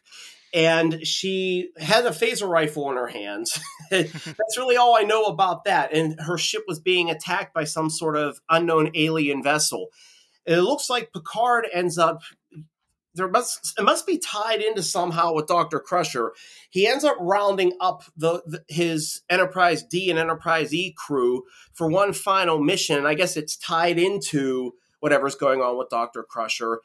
and 0.54 1.06
she 1.06 1.72
had 1.78 2.06
a 2.06 2.12
phaser 2.12 2.48
rifle 2.48 2.90
in 2.92 2.98
her 2.98 3.08
hands. 3.08 3.60
That's 3.90 4.58
really 4.58 4.78
all 4.78 4.96
I 4.96 5.04
know 5.04 5.26
about 5.26 5.64
that. 5.64 5.92
And 5.92 6.20
her 6.20 6.38
ship 6.38 6.64
was 6.68 6.80
being 6.80 7.10
attacked 7.10 7.54
by 7.54 7.64
some 7.64 7.90
sort 7.90 8.16
of 8.16 8.40
unknown 8.48 8.92
alien 8.94 9.42
vessel. 9.42 9.88
It 10.46 10.58
looks 10.62 10.88
like 10.88 11.14
Picard 11.14 11.68
ends 11.74 11.98
up. 11.98 12.22
There 13.20 13.28
must 13.28 13.78
it 13.78 13.84
must 13.84 14.08
be 14.08 14.18
tied 14.18 14.62
into 14.62 14.82
somehow 14.82 15.34
with 15.34 15.48
Doctor 15.48 15.80
Crusher 15.80 16.34
he 16.70 16.88
ends 16.88 17.04
up 17.04 17.18
rounding 17.20 17.74
up 17.80 18.04
the, 18.16 18.44
the, 18.46 18.64
his 18.68 19.22
Enterprise 19.30 19.84
D 19.84 20.10
and 20.10 20.20
Enterprise 20.20 20.74
E 20.74 20.94
crew 20.96 21.44
for 21.74 21.90
one 21.90 22.14
final 22.14 22.60
mission. 22.60 23.06
I 23.06 23.16
guess 23.16 23.36
it's 23.36 23.58
tied 23.58 23.98
into 23.98 24.74
whatever's 25.00 25.36
going 25.36 25.62
on 25.62 25.78
with 25.78 25.90
Doctor 25.90 26.24
Crusher. 26.24 26.82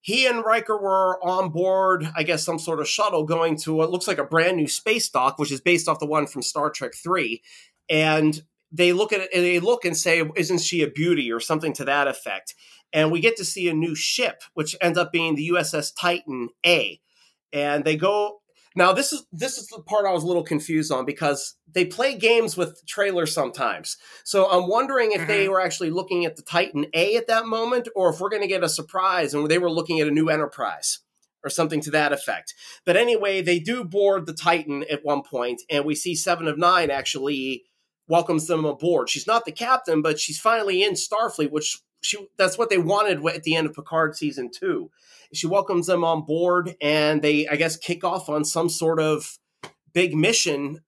He 0.00 0.26
and 0.26 0.44
Riker 0.44 0.80
were 0.80 1.18
on 1.24 1.48
board, 1.50 2.08
I 2.14 2.22
guess, 2.22 2.44
some 2.44 2.58
sort 2.58 2.78
of 2.78 2.88
shuttle 2.88 3.24
going 3.24 3.56
to 3.58 3.74
what 3.74 3.90
looks 3.90 4.06
like 4.06 4.18
a 4.18 4.24
brand 4.24 4.56
new 4.56 4.68
space 4.68 5.08
dock, 5.08 5.38
which 5.38 5.50
is 5.50 5.60
based 5.60 5.88
off 5.88 5.98
the 5.98 6.06
one 6.06 6.26
from 6.26 6.42
Star 6.42 6.70
Trek 6.70 6.92
Three, 6.94 7.42
and 7.88 8.42
they 8.70 8.92
look 8.92 9.12
at 9.12 9.20
it 9.20 9.30
and 9.34 9.42
they 9.42 9.60
look 9.60 9.84
and 9.84 9.96
say, 9.96 10.22
"Isn't 10.36 10.58
she 10.58 10.82
a 10.82 10.88
beauty?" 10.88 11.32
or 11.32 11.40
something 11.40 11.72
to 11.74 11.86
that 11.86 12.06
effect. 12.06 12.54
And 12.94 13.12
we 13.12 13.20
get 13.20 13.36
to 13.38 13.44
see 13.44 13.68
a 13.68 13.74
new 13.74 13.94
ship, 13.94 14.42
which 14.54 14.74
ends 14.80 14.96
up 14.96 15.12
being 15.12 15.34
the 15.34 15.48
USS 15.48 15.92
Titan 16.00 16.48
A, 16.64 17.00
and 17.52 17.84
they 17.84 17.96
go 17.96 18.40
Now 18.76 18.92
this 18.92 19.12
is 19.12 19.24
this 19.32 19.56
is 19.58 19.68
the 19.68 19.82
part 19.82 20.04
I 20.06 20.12
was 20.12 20.24
a 20.24 20.26
little 20.26 20.42
confused 20.42 20.90
on 20.90 21.04
because 21.04 21.56
they 21.72 21.84
play 21.84 22.16
games 22.16 22.56
with 22.56 22.82
trailers 22.86 23.32
sometimes. 23.32 23.96
So 24.24 24.50
I'm 24.50 24.68
wondering 24.68 25.12
if 25.12 25.28
they 25.28 25.46
Mhm. 25.46 25.50
were 25.50 25.60
actually 25.60 25.90
looking 25.90 26.24
at 26.24 26.34
the 26.36 26.42
Titan 26.42 26.86
A 26.94 27.14
at 27.16 27.28
that 27.28 27.46
moment, 27.46 27.88
or 27.94 28.08
if 28.10 28.18
we're 28.20 28.30
going 28.30 28.42
to 28.42 28.48
get 28.48 28.64
a 28.64 28.68
surprise 28.68 29.32
and 29.34 29.48
they 29.48 29.58
were 29.58 29.70
looking 29.70 30.00
at 30.00 30.08
a 30.08 30.10
new 30.10 30.28
Enterprise 30.28 30.98
or 31.44 31.50
something 31.50 31.80
to 31.82 31.90
that 31.92 32.12
effect. 32.12 32.54
But 32.84 32.96
anyway, 32.96 33.42
they 33.42 33.60
do 33.60 33.84
board 33.84 34.26
the 34.26 34.32
Titan 34.34 34.84
at 34.90 35.04
one 35.04 35.22
point, 35.22 35.62
and 35.70 35.84
we 35.84 35.94
see 35.94 36.16
Seven 36.16 36.48
of 36.48 36.58
Nine 36.58 36.90
actually 36.90 37.64
welcomes 38.08 38.46
them 38.48 38.64
aboard. 38.64 39.08
She's 39.08 39.26
not 39.26 39.44
the 39.44 39.52
captain, 39.52 40.02
but 40.02 40.18
she's 40.18 40.40
finally 40.40 40.82
in 40.82 40.94
Starfleet, 40.94 41.50
which 41.52 41.78
she 42.04 42.28
that's 42.36 42.58
what 42.58 42.70
they 42.70 42.78
wanted 42.78 43.24
at 43.26 43.42
the 43.42 43.56
end 43.56 43.66
of 43.66 43.74
Picard 43.74 44.16
season 44.16 44.50
two. 44.50 44.90
She 45.32 45.46
welcomes 45.46 45.86
them 45.86 46.04
on 46.04 46.22
board, 46.24 46.76
and 46.80 47.22
they, 47.22 47.48
I 47.48 47.56
guess, 47.56 47.76
kick 47.76 48.04
off 48.04 48.28
on 48.28 48.44
some 48.44 48.68
sort 48.68 49.00
of 49.00 49.38
big 49.92 50.14
mission 50.14 50.80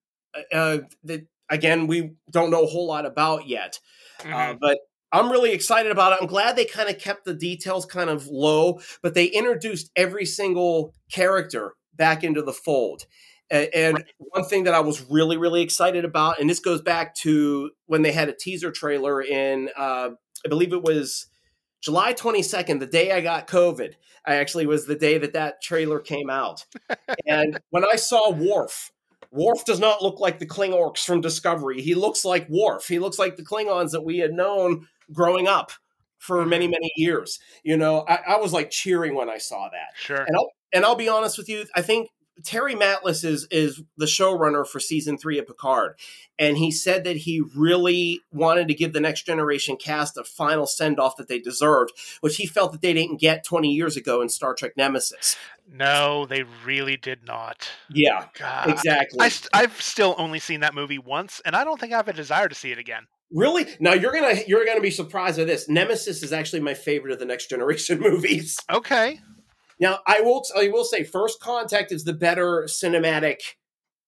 uh, 0.52 0.78
that, 1.04 1.26
again, 1.48 1.86
we 1.86 2.12
don't 2.30 2.50
know 2.50 2.64
a 2.64 2.68
whole 2.68 2.86
lot 2.86 3.06
about 3.06 3.48
yet. 3.48 3.80
Uh, 4.20 4.24
Mhm. 4.24 4.58
but 4.60 4.78
I'm 5.12 5.30
really 5.30 5.52
excited 5.52 5.90
about 5.90 6.12
it. 6.12 6.18
I'm 6.20 6.28
glad 6.28 6.56
they 6.56 6.64
kind 6.64 6.88
of 6.88 6.98
kept 6.98 7.24
the 7.24 7.34
details 7.34 7.86
kind 7.86 8.10
of 8.10 8.26
low, 8.26 8.80
but 9.02 9.14
they 9.14 9.26
introduced 9.26 9.90
every 9.96 10.26
single 10.26 10.94
character 11.10 11.74
back 11.94 12.22
into 12.22 12.42
the 12.42 12.52
fold. 12.52 13.06
And 13.48 14.04
one 14.18 14.44
thing 14.44 14.64
that 14.64 14.74
I 14.74 14.80
was 14.80 15.02
really, 15.08 15.36
really 15.36 15.62
excited 15.62 16.04
about, 16.04 16.40
and 16.40 16.50
this 16.50 16.58
goes 16.60 16.82
back 16.82 17.14
to 17.16 17.70
when 17.86 18.02
they 18.02 18.12
had 18.12 18.28
a 18.28 18.34
teaser 18.34 18.72
trailer 18.72 19.22
in, 19.22 19.70
uh, 19.76 20.10
I 20.46 20.48
believe 20.48 20.72
it 20.72 20.84
was 20.84 21.26
July 21.80 22.14
22nd, 22.14 22.78
the 22.78 22.86
day 22.86 23.10
I 23.10 23.20
got 23.20 23.48
COVID. 23.48 23.94
I 24.24 24.36
actually 24.36 24.66
was 24.66 24.86
the 24.86 24.94
day 24.94 25.18
that 25.18 25.32
that 25.32 25.60
trailer 25.60 25.98
came 25.98 26.30
out. 26.30 26.64
and 27.26 27.58
when 27.70 27.84
I 27.84 27.96
saw 27.96 28.30
Worf, 28.30 28.92
Worf 29.32 29.64
does 29.64 29.80
not 29.80 30.02
look 30.02 30.20
like 30.20 30.38
the 30.38 30.46
Klingorks 30.46 31.04
from 31.04 31.20
Discovery. 31.20 31.80
He 31.80 31.96
looks 31.96 32.24
like 32.24 32.48
Worf. 32.48 32.86
He 32.86 33.00
looks 33.00 33.18
like 33.18 33.36
the 33.36 33.44
Klingons 33.44 33.90
that 33.90 34.04
we 34.04 34.18
had 34.18 34.32
known 34.32 34.86
growing 35.12 35.48
up 35.48 35.72
for 36.18 36.38
mm-hmm. 36.38 36.50
many, 36.50 36.68
many 36.68 36.92
years. 36.96 37.40
You 37.64 37.76
know, 37.76 38.04
I, 38.08 38.20
I 38.28 38.36
was 38.36 38.52
like 38.52 38.70
cheering 38.70 39.16
when 39.16 39.28
I 39.28 39.38
saw 39.38 39.68
that. 39.68 39.96
Sure. 39.96 40.22
And 40.22 40.36
I'll 40.36 40.50
and 40.72 40.84
I'll 40.84 40.94
be 40.94 41.08
honest 41.08 41.38
with 41.38 41.48
you, 41.48 41.64
I 41.74 41.82
think 41.82 42.08
Terry 42.44 42.74
Matalas 42.74 43.24
is 43.24 43.46
is 43.50 43.82
the 43.96 44.06
showrunner 44.06 44.66
for 44.66 44.78
season 44.78 45.16
three 45.16 45.38
of 45.38 45.46
Picard, 45.46 45.98
and 46.38 46.58
he 46.58 46.70
said 46.70 47.04
that 47.04 47.18
he 47.18 47.42
really 47.54 48.20
wanted 48.32 48.68
to 48.68 48.74
give 48.74 48.92
the 48.92 49.00
next 49.00 49.22
generation 49.24 49.76
cast 49.76 50.16
a 50.16 50.24
final 50.24 50.66
send 50.66 51.00
off 51.00 51.16
that 51.16 51.28
they 51.28 51.38
deserved, 51.38 51.92
which 52.20 52.36
he 52.36 52.46
felt 52.46 52.72
that 52.72 52.82
they 52.82 52.92
didn't 52.92 53.20
get 53.20 53.44
twenty 53.44 53.72
years 53.72 53.96
ago 53.96 54.20
in 54.20 54.28
Star 54.28 54.54
Trek 54.54 54.72
Nemesis. 54.76 55.36
No, 55.70 56.26
they 56.26 56.44
really 56.64 56.96
did 56.96 57.26
not. 57.26 57.68
Yeah, 57.90 58.26
God. 58.38 58.70
exactly. 58.70 59.18
I, 59.20 59.28
st- 59.28 59.50
I've 59.52 59.80
still 59.82 60.14
only 60.16 60.38
seen 60.38 60.60
that 60.60 60.74
movie 60.74 60.98
once, 60.98 61.40
and 61.44 61.56
I 61.56 61.64
don't 61.64 61.80
think 61.80 61.92
I 61.92 61.96
have 61.96 62.08
a 62.08 62.12
desire 62.12 62.48
to 62.48 62.54
see 62.54 62.70
it 62.70 62.78
again. 62.78 63.06
Really? 63.32 63.66
Now 63.80 63.92
you're 63.92 64.12
gonna 64.12 64.36
you're 64.46 64.64
gonna 64.64 64.80
be 64.80 64.90
surprised 64.90 65.38
by 65.38 65.44
this. 65.44 65.68
Nemesis 65.68 66.22
is 66.22 66.32
actually 66.32 66.60
my 66.60 66.74
favorite 66.74 67.12
of 67.12 67.18
the 67.18 67.24
next 67.24 67.48
generation 67.48 67.98
movies. 68.00 68.58
Okay. 68.70 69.18
Now 69.78 70.00
I 70.06 70.20
will 70.20 70.44
I 70.56 70.68
will 70.68 70.84
say 70.84 71.04
First 71.04 71.40
Contact 71.40 71.92
is 71.92 72.04
the 72.04 72.12
better 72.12 72.62
cinematic 72.66 73.40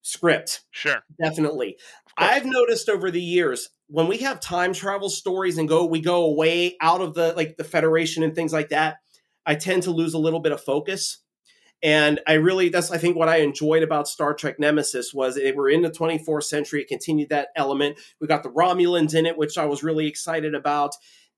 script. 0.02 0.64
Sure. 0.70 1.02
Definitely. 1.22 1.76
I've 2.16 2.46
noticed 2.46 2.88
over 2.88 3.10
the 3.10 3.22
years 3.22 3.70
when 3.88 4.06
we 4.06 4.18
have 4.18 4.40
time 4.40 4.72
travel 4.72 5.08
stories 5.08 5.58
and 5.58 5.68
go 5.68 5.84
we 5.86 6.00
go 6.00 6.24
away 6.24 6.76
out 6.80 7.00
of 7.00 7.14
the 7.14 7.32
like 7.34 7.56
the 7.56 7.64
Federation 7.64 8.22
and 8.22 8.34
things 8.34 8.52
like 8.52 8.70
that, 8.70 8.96
I 9.46 9.54
tend 9.54 9.84
to 9.84 9.90
lose 9.90 10.14
a 10.14 10.18
little 10.18 10.40
bit 10.40 10.52
of 10.52 10.62
focus. 10.62 11.18
And 11.82 12.20
I 12.26 12.34
really 12.34 12.70
that's 12.70 12.90
I 12.90 12.98
think 12.98 13.16
what 13.16 13.28
I 13.28 13.36
enjoyed 13.38 13.82
about 13.82 14.08
Star 14.08 14.34
Trek 14.34 14.58
Nemesis 14.58 15.14
was 15.14 15.36
it 15.36 15.56
we're 15.56 15.70
in 15.70 15.82
the 15.82 15.90
24th 15.90 16.44
century, 16.44 16.82
it 16.82 16.88
continued 16.88 17.28
that 17.28 17.48
element. 17.54 17.98
We 18.20 18.26
got 18.26 18.42
the 18.42 18.50
Romulans 18.50 19.14
in 19.14 19.26
it, 19.26 19.38
which 19.38 19.56
I 19.56 19.66
was 19.66 19.82
really 19.82 20.06
excited 20.06 20.54
about. 20.54 20.92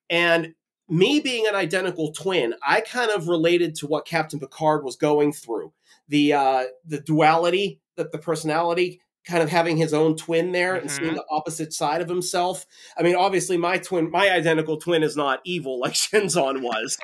And 0.08 0.54
me 0.90 1.20
being 1.20 1.46
an 1.46 1.55
identical 1.55 2.12
twin, 2.12 2.55
I 2.66 2.81
kind 2.83 3.11
of 3.11 3.29
related 3.29 3.74
to 3.76 3.87
what 3.87 4.05
Captain 4.07 4.38
Picard 4.40 4.85
was 4.85 4.96
going 4.96 5.33
through. 5.33 5.72
The 6.09 6.33
uh 6.35 6.64
the 6.85 7.00
duality, 7.00 7.81
the, 7.96 8.05
the 8.11 8.18
personality, 8.18 9.00
kind 9.24 9.42
of 9.42 9.48
having 9.50 9.76
his 9.76 9.94
own 9.94 10.16
twin 10.16 10.50
there 10.53 10.74
and 10.74 10.90
seeing 10.90 11.12
Mhm. 11.12 11.16
the 11.16 11.24
opposite 11.31 11.72
side 11.72 12.00
of 12.00 12.09
himself. 12.09 12.66
I 12.98 13.03
mean, 13.03 13.14
obviously 13.14 13.57
my 13.57 13.79
twin, 13.79 14.11
my 14.11 14.31
identical 14.31 14.79
twin 14.79 15.03
is 15.03 15.16
not 15.16 15.40
evil 15.44 15.79
like 15.79 15.92
Shinzon 15.94 16.62
was, 16.62 16.98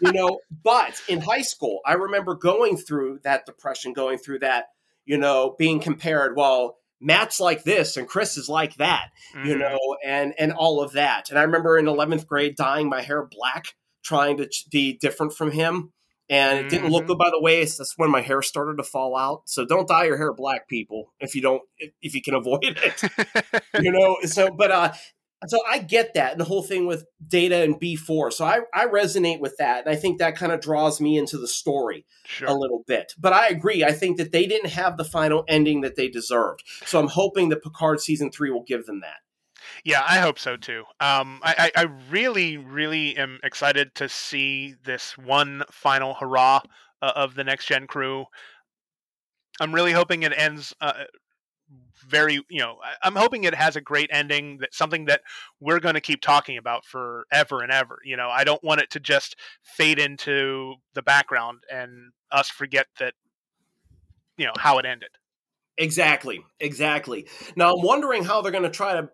you 0.00 0.12
know, 0.12 0.40
but 0.62 1.00
in 1.08 1.20
high 1.20 1.42
school, 1.42 1.80
I 1.86 1.94
remember 1.94 2.34
going 2.34 2.76
through 2.76 3.20
that 3.22 3.46
depression, 3.46 3.92
going 3.92 4.18
through 4.18 4.40
that, 4.40 4.66
you 5.06 5.16
know, 5.16 5.54
being 5.58 5.80
compared, 5.80 6.36
well, 6.36 6.76
Matt's 7.00 7.40
like 7.40 7.64
this 7.64 7.96
and 7.96 8.06
Chris 8.06 8.36
is 8.36 8.48
like 8.48 8.74
that 8.76 9.08
you 9.44 9.54
Mhm. 9.54 9.58
know, 9.60 9.78
and 10.04 10.34
and 10.38 10.52
all 10.52 10.82
of 10.82 10.92
that. 10.92 11.30
And 11.30 11.38
I 11.38 11.42
remember 11.42 11.78
in 11.78 11.88
eleventh 11.88 12.26
grade 12.26 12.56
dyeing 12.56 12.88
my 12.88 13.00
hair 13.02 13.26
black, 13.30 13.74
trying 14.04 14.36
to 14.38 14.46
ch- 14.46 14.66
be 14.70 14.98
different 14.98 15.32
from 15.32 15.50
him, 15.52 15.92
and 16.28 16.58
it 16.58 16.68
didn't 16.68 16.90
look 16.90 17.04
Mhm. 17.04 17.08
good 17.08 17.18
by 17.18 17.30
the 17.30 17.40
waist. 17.40 17.78
That's 17.78 17.96
when 17.96 18.10
my 18.10 18.20
hair 18.20 18.42
started 18.42 18.76
to 18.76 18.82
fall 18.84 19.16
out. 19.16 19.42
So 19.46 19.64
don't 19.64 19.88
dye 19.88 20.04
your 20.04 20.16
hair 20.18 20.32
black, 20.32 20.68
people, 20.68 21.12
if 21.20 21.34
you 21.34 21.42
don't, 21.42 21.62
if, 21.78 21.92
if 22.02 22.14
you 22.14 22.22
can 22.22 22.34
avoid 22.34 22.64
it, 22.64 23.02
you 23.80 23.92
know. 23.92 24.18
So, 24.24 24.50
but 24.50 24.70
uh, 24.70 24.92
so 25.46 25.58
I 25.68 25.78
get 25.78 26.14
that 26.14 26.32
and 26.32 26.40
the 26.40 26.44
whole 26.44 26.62
thing 26.62 26.86
with 26.86 27.06
Data 27.26 27.62
and 27.62 27.78
B 27.78 27.96
four. 27.96 28.30
So 28.30 28.44
I 28.44 28.60
I 28.74 28.86
resonate 28.86 29.40
with 29.40 29.56
that, 29.58 29.86
and 29.86 29.94
I 29.94 29.96
think 29.96 30.18
that 30.18 30.36
kind 30.36 30.52
of 30.52 30.60
draws 30.60 31.00
me 31.00 31.16
into 31.16 31.38
the 31.38 31.48
story 31.48 32.04
a 32.46 32.54
little 32.54 32.84
bit. 32.86 33.14
But 33.18 33.32
I 33.32 33.48
agree. 33.48 33.84
I 33.84 33.92
think 33.92 34.18
that 34.18 34.32
they 34.32 34.46
didn't 34.46 34.70
have 34.70 34.96
the 34.96 35.04
final 35.04 35.44
ending 35.48 35.80
that 35.80 35.96
they 35.96 36.08
deserved. 36.08 36.62
So 36.84 37.00
I'm 37.00 37.08
hoping 37.08 37.48
that 37.48 37.62
Picard 37.62 38.00
season 38.00 38.30
three 38.30 38.50
will 38.50 38.64
give 38.64 38.86
them 38.86 39.00
that. 39.00 39.18
Yeah, 39.84 40.02
I 40.06 40.18
hope 40.18 40.38
so 40.38 40.56
too. 40.56 40.84
Um, 41.00 41.40
I, 41.42 41.70
I, 41.76 41.82
I 41.82 41.86
really, 42.10 42.56
really 42.56 43.16
am 43.16 43.38
excited 43.42 43.94
to 43.96 44.08
see 44.08 44.74
this 44.84 45.16
one 45.16 45.64
final 45.70 46.14
hurrah 46.14 46.60
uh, 47.02 47.12
of 47.14 47.34
the 47.34 47.44
next 47.44 47.66
gen 47.66 47.86
crew. 47.86 48.26
I'm 49.60 49.74
really 49.74 49.92
hoping 49.92 50.22
it 50.22 50.32
ends 50.34 50.74
uh, 50.80 51.04
very, 52.08 52.42
you 52.48 52.60
know, 52.60 52.76
I'm 53.02 53.16
hoping 53.16 53.44
it 53.44 53.54
has 53.54 53.76
a 53.76 53.80
great 53.80 54.10
ending. 54.12 54.58
That 54.58 54.74
something 54.74 55.04
that 55.06 55.20
we're 55.60 55.80
going 55.80 55.94
to 55.94 56.00
keep 56.00 56.20
talking 56.20 56.58
about 56.58 56.84
forever 56.84 57.62
and 57.62 57.70
ever. 57.70 57.98
You 58.04 58.16
know, 58.16 58.28
I 58.28 58.44
don't 58.44 58.62
want 58.64 58.80
it 58.80 58.90
to 58.90 59.00
just 59.00 59.36
fade 59.62 59.98
into 59.98 60.74
the 60.94 61.02
background 61.02 61.60
and 61.72 62.12
us 62.32 62.48
forget 62.48 62.86
that, 62.98 63.14
you 64.36 64.46
know, 64.46 64.52
how 64.56 64.78
it 64.78 64.86
ended. 64.86 65.10
Exactly, 65.78 66.44
exactly. 66.58 67.26
Now 67.56 67.72
I'm 67.72 67.82
wondering 67.82 68.24
how 68.24 68.42
they're 68.42 68.52
going 68.52 68.64
to 68.64 68.70
try 68.70 68.94
to 68.94 69.10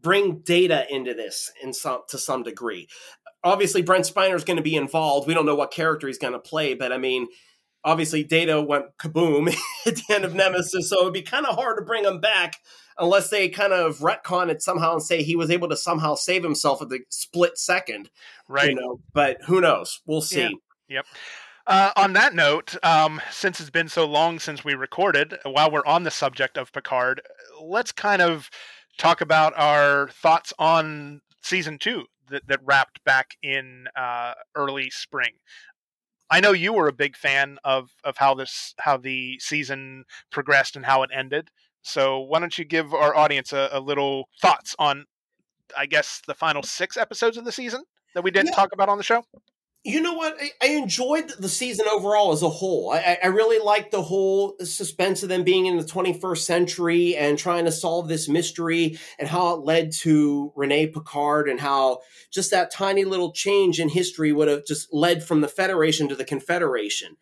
bring 0.00 0.40
data 0.40 0.86
into 0.90 1.14
this 1.14 1.52
in 1.62 1.72
some 1.72 2.00
to 2.08 2.18
some 2.18 2.42
degree. 2.42 2.88
Obviously, 3.42 3.82
Brent 3.82 4.04
Spiner 4.04 4.34
is 4.34 4.44
going 4.44 4.56
to 4.56 4.62
be 4.62 4.74
involved. 4.74 5.28
We 5.28 5.34
don't 5.34 5.46
know 5.46 5.54
what 5.54 5.70
character 5.70 6.06
he's 6.06 6.18
going 6.18 6.32
to 6.32 6.38
play, 6.38 6.74
but 6.74 6.92
I 6.92 6.98
mean, 6.98 7.28
obviously, 7.84 8.24
Data 8.24 8.60
went 8.60 8.96
kaboom 8.98 9.48
at 9.86 9.96
the 9.96 10.14
end 10.14 10.24
of 10.24 10.34
Nemesis, 10.34 10.88
so 10.88 11.00
it'd 11.00 11.12
be 11.12 11.22
kind 11.22 11.46
of 11.46 11.56
hard 11.56 11.78
to 11.78 11.84
bring 11.84 12.04
him 12.04 12.20
back 12.20 12.56
unless 12.98 13.30
they 13.30 13.48
kind 13.48 13.72
of 13.72 13.98
retcon 13.98 14.50
it 14.50 14.62
somehow 14.62 14.92
and 14.92 15.02
say 15.02 15.22
he 15.22 15.36
was 15.36 15.50
able 15.50 15.68
to 15.68 15.76
somehow 15.76 16.14
save 16.14 16.42
himself 16.42 16.80
at 16.80 16.88
the 16.88 17.00
split 17.08 17.58
second. 17.58 18.10
Right. 18.48 18.70
You 18.70 18.76
know, 18.76 19.00
but 19.12 19.38
who 19.46 19.60
knows? 19.60 20.00
We'll 20.06 20.20
see. 20.20 20.56
Yep. 20.88 21.06
Uh, 21.66 21.90
on 21.96 22.12
that 22.12 22.34
note, 22.34 22.76
um, 22.84 23.20
since 23.30 23.58
it's 23.58 23.70
been 23.70 23.88
so 23.88 24.04
long 24.04 24.38
since 24.38 24.64
we 24.64 24.74
recorded, 24.74 25.38
while 25.44 25.70
we're 25.70 25.86
on 25.86 26.02
the 26.02 26.10
subject 26.10 26.58
of 26.58 26.72
Picard, 26.72 27.22
let's 27.62 27.90
kind 27.90 28.20
of 28.20 28.50
talk 28.98 29.22
about 29.22 29.54
our 29.56 30.08
thoughts 30.08 30.52
on 30.58 31.22
season 31.42 31.78
two 31.78 32.04
that, 32.28 32.46
that 32.48 32.60
wrapped 32.62 33.02
back 33.04 33.36
in 33.42 33.86
uh, 33.96 34.34
early 34.54 34.90
spring. 34.90 35.32
I 36.30 36.40
know 36.40 36.52
you 36.52 36.72
were 36.72 36.88
a 36.88 36.92
big 36.92 37.16
fan 37.16 37.58
of 37.64 37.90
of 38.02 38.16
how 38.16 38.34
this 38.34 38.74
how 38.78 38.96
the 38.96 39.38
season 39.40 40.04
progressed 40.30 40.76
and 40.76 40.86
how 40.86 41.02
it 41.02 41.10
ended. 41.12 41.50
So 41.82 42.18
why 42.20 42.40
don't 42.40 42.56
you 42.58 42.64
give 42.64 42.94
our 42.94 43.14
audience 43.14 43.52
a, 43.52 43.68
a 43.72 43.80
little 43.80 44.28
thoughts 44.40 44.74
on, 44.78 45.04
I 45.76 45.86
guess, 45.86 46.22
the 46.26 46.34
final 46.34 46.62
six 46.62 46.96
episodes 46.96 47.36
of 47.36 47.44
the 47.44 47.52
season 47.52 47.84
that 48.14 48.24
we 48.24 48.30
didn't 48.30 48.48
Yeah. 48.48 48.54
talk 48.56 48.72
about 48.72 48.88
on 48.88 48.96
the 48.98 49.04
show? 49.04 49.24
You 49.86 50.00
know 50.00 50.14
what? 50.14 50.34
I, 50.40 50.50
I 50.62 50.66
enjoyed 50.76 51.30
the 51.38 51.48
season 51.48 51.86
overall 51.86 52.32
as 52.32 52.42
a 52.42 52.48
whole. 52.48 52.90
I, 52.90 53.18
I- 53.22 53.26
really 53.26 53.62
liked 53.62 53.90
the 53.90 54.00
whole 54.00 54.56
suspense 54.62 55.22
of 55.22 55.28
them 55.28 55.44
being 55.44 55.66
in 55.66 55.76
the 55.76 55.82
21st 55.84 56.38
century 56.38 57.16
and 57.16 57.38
trying 57.38 57.66
to 57.66 57.72
solve 57.72 58.08
this 58.08 58.26
mystery 58.28 58.98
and 59.18 59.28
how 59.28 59.54
it 59.54 59.64
led 59.64 59.92
to 60.00 60.52
Rene 60.56 60.86
Picard 60.86 61.50
and 61.50 61.60
how 61.60 62.00
just 62.32 62.50
that 62.52 62.72
tiny 62.72 63.04
little 63.04 63.32
change 63.32 63.78
in 63.78 63.90
history 63.90 64.32
would 64.32 64.48
have 64.48 64.64
just 64.64 64.88
led 64.94 65.22
from 65.22 65.42
the 65.42 65.48
Federation 65.48 66.08
to 66.08 66.16
the 66.16 66.24
Confederation. 66.24 67.16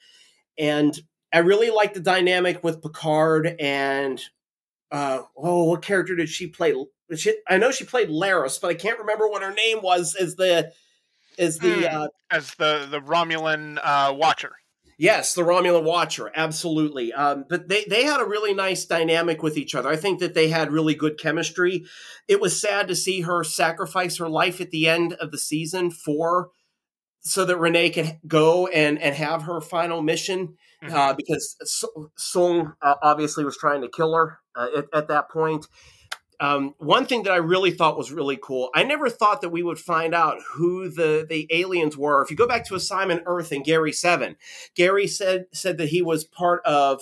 And 0.57 0.97
I 1.33 1.39
really 1.39 1.71
liked 1.71 1.95
the 1.95 2.01
dynamic 2.01 2.63
with 2.63 2.83
Picard 2.83 3.57
and 3.59 4.23
uh, 4.93 5.23
oh, 5.37 5.65
what 5.65 5.83
character 5.83 6.15
did 6.15 6.29
she 6.29 6.47
play? 6.47 6.75
She, 7.17 7.35
I 7.49 7.57
know 7.59 7.71
she 7.73 7.85
played 7.85 8.11
Laris, 8.11 8.61
but 8.61 8.71
I 8.71 8.75
can't 8.75 8.99
remember 9.01 9.27
what 9.27 9.43
her 9.43 9.55
name 9.55 9.79
was 9.83 10.15
as 10.15 10.37
the 10.37 10.71
as 11.39 11.59
the 11.59 11.89
Hmm. 11.89 12.03
uh, 12.03 12.09
as 12.31 12.55
the 12.55 12.87
the 12.91 13.01
Romulan 13.01 13.79
uh, 13.83 14.13
Watcher. 14.15 14.53
Yes, 14.99 15.35
the 15.35 15.43
Romulan 15.43 15.85
Watcher, 15.85 16.31
absolutely. 16.35 17.13
Um, 17.13 17.45
but 17.49 17.69
they 17.69 17.85
they 17.89 18.05
had 18.05 18.21
a 18.21 18.25
really 18.27 18.55
nice 18.55 18.85
dynamic 18.85 19.43
with 19.43 19.57
each 19.57 19.75
other. 19.75 19.89
I 19.89 19.97
think 19.97 20.21
that 20.21 20.35
they 20.35 20.49
had 20.49 20.71
really 20.71 20.95
good 20.95 21.19
chemistry. 21.19 21.85
It 22.29 22.41
was 22.41 22.61
sad 22.61 22.89
to 22.89 22.95
see 22.95 23.23
her 23.23 23.43
sacrifice 23.43 24.19
her 24.19 24.29
life 24.29 24.61
at 24.61 24.71
the 24.71 24.89
end 24.89 25.15
of 25.15 25.31
the 25.33 25.39
season 25.39 25.91
for 25.91 26.51
so 27.21 27.45
that 27.45 27.57
Renee 27.57 27.91
could 27.91 28.19
go 28.27 28.67
and 28.69 28.99
and 28.99 29.15
have 29.15 29.43
her 29.43 29.61
final 29.61 30.03
mission. 30.03 30.57
Mm-hmm. 30.85 30.95
Uh, 30.95 31.15
because 31.15 31.57
Soong 32.19 32.75
uh, 32.83 32.95
obviously 33.03 33.45
was 33.45 33.57
trying 33.57 33.83
to 33.83 33.89
kill 33.89 34.15
her 34.15 34.39
uh, 34.57 34.67
at, 34.79 34.87
at 34.93 35.09
that 35.09 35.31
point. 35.31 35.67
Um, 36.43 36.75
one 36.79 37.07
thing 37.07 37.23
that 37.23 37.33
I 37.33 37.37
really 37.37 37.71
thought 37.71 37.97
was 37.97 38.11
really 38.11 38.37
cool, 38.37 38.71
I 38.75 38.83
never 38.83 39.09
thought 39.09 39.43
that 39.43 39.51
we 39.51 39.63
would 39.63 39.79
find 39.79 40.13
out 40.13 40.39
who 40.55 40.89
the, 40.89 41.25
the 41.27 41.47
aliens 41.51 41.97
were. 41.97 42.21
If 42.21 42.33
you 42.33 42.37
go 42.37 42.49
back 42.49 42.67
to 42.67 42.75
Assignment 42.75 43.23
Earth 43.27 43.53
and 43.53 43.65
Gary 43.65 43.93
Seven, 43.93 44.35
Gary 44.75 45.07
said 45.07 45.47
said 45.53 45.79
that 45.79 45.91
he 45.91 46.03
was 46.03 46.25
part 46.25 46.61
of 46.67 47.01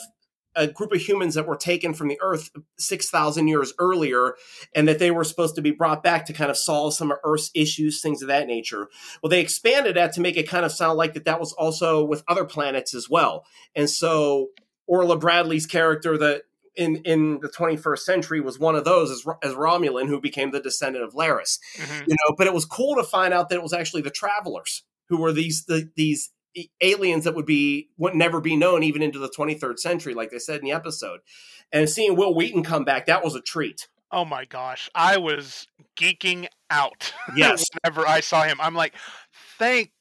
a 0.54 0.66
group 0.66 0.92
of 0.92 1.00
humans 1.00 1.34
that 1.36 1.46
were 1.46 1.56
taken 1.56 1.94
from 1.94 2.08
the 2.08 2.18
Earth 2.20 2.50
six 2.76 3.08
thousand 3.08 3.48
years 3.48 3.72
earlier, 3.78 4.34
and 4.74 4.86
that 4.86 4.98
they 4.98 5.10
were 5.10 5.24
supposed 5.24 5.54
to 5.54 5.62
be 5.62 5.70
brought 5.70 6.02
back 6.02 6.26
to 6.26 6.34
kind 6.34 6.50
of 6.50 6.58
solve 6.58 6.92
some 6.92 7.10
of 7.10 7.16
Earth's 7.24 7.50
issues, 7.54 8.02
things 8.02 8.20
of 8.20 8.28
that 8.28 8.46
nature. 8.46 8.88
Well, 9.22 9.30
they 9.30 9.40
expanded 9.40 9.96
that 9.96 10.12
to 10.14 10.20
make 10.20 10.36
it 10.36 10.50
kind 10.50 10.66
of 10.66 10.72
sound 10.72 10.98
like 10.98 11.14
that 11.14 11.24
that 11.24 11.40
was 11.40 11.54
also 11.54 12.04
with 12.04 12.24
other 12.28 12.44
planets 12.44 12.92
as 12.94 13.08
well, 13.08 13.46
and 13.74 13.88
so 13.88 14.48
Orla 14.86 15.16
Brady's 15.16 15.66
character, 15.66 16.18
the 16.18 16.42
in 16.76 16.96
in 17.04 17.40
the 17.40 17.48
21st 17.48 17.98
century 18.00 18.40
was 18.40 18.58
one 18.58 18.76
of 18.76 18.84
those 18.84 19.10
as, 19.10 19.24
as 19.42 19.54
Romulan 19.54 20.08
who 20.08 20.20
became 20.20 20.50
the 20.50 20.60
descendant 20.60 21.04
of 21.04 21.14
Laris. 21.14 21.58
Mhm. 21.76 22.06
You 22.06 22.14
know, 22.14 22.34
but 22.36 22.46
it 22.46 22.54
was 22.54 22.64
cool 22.64 22.96
to 22.96 23.04
find 23.04 23.34
out 23.34 23.48
that 23.48 23.56
it 23.56 23.62
was 23.62 23.72
actually 23.72 24.02
the 24.02 24.10
travelers 24.10 24.84
who 25.08 25.20
were 25.20 25.32
these 25.32 25.64
the, 25.66 25.90
these 25.96 26.30
aliens 26.80 27.24
that 27.24 27.34
would 27.34 27.46
be 27.46 27.88
would 27.96 28.14
never 28.14 28.40
be 28.40 28.56
known 28.56 28.82
even 28.82 29.02
into 29.02 29.18
the 29.18 29.30
23rd 29.30 29.78
century 29.78 30.14
like 30.14 30.30
they 30.30 30.38
said 30.38 30.58
in 30.60 30.64
the 30.64 30.72
episode. 30.72 31.20
And 31.72 31.88
seeing 31.88 32.16
Wil 32.16 32.34
Wheaton 32.34 32.62
come 32.64 32.84
back 32.84 33.06
that 33.06 33.22
was 33.24 33.34
a 33.34 33.40
treat. 33.40 33.88
Oh 34.12 34.24
my 34.24 34.44
gosh, 34.44 34.90
I 34.94 35.18
was 35.18 35.66
geeking 35.98 36.46
out. 36.70 37.12
Yes. 37.36 37.64
whenever 37.82 38.06
I 38.08 38.20
saw 38.20 38.42
him, 38.42 38.58
I'm 38.60 38.74
like, 38.74 38.94
thank, 39.56 39.92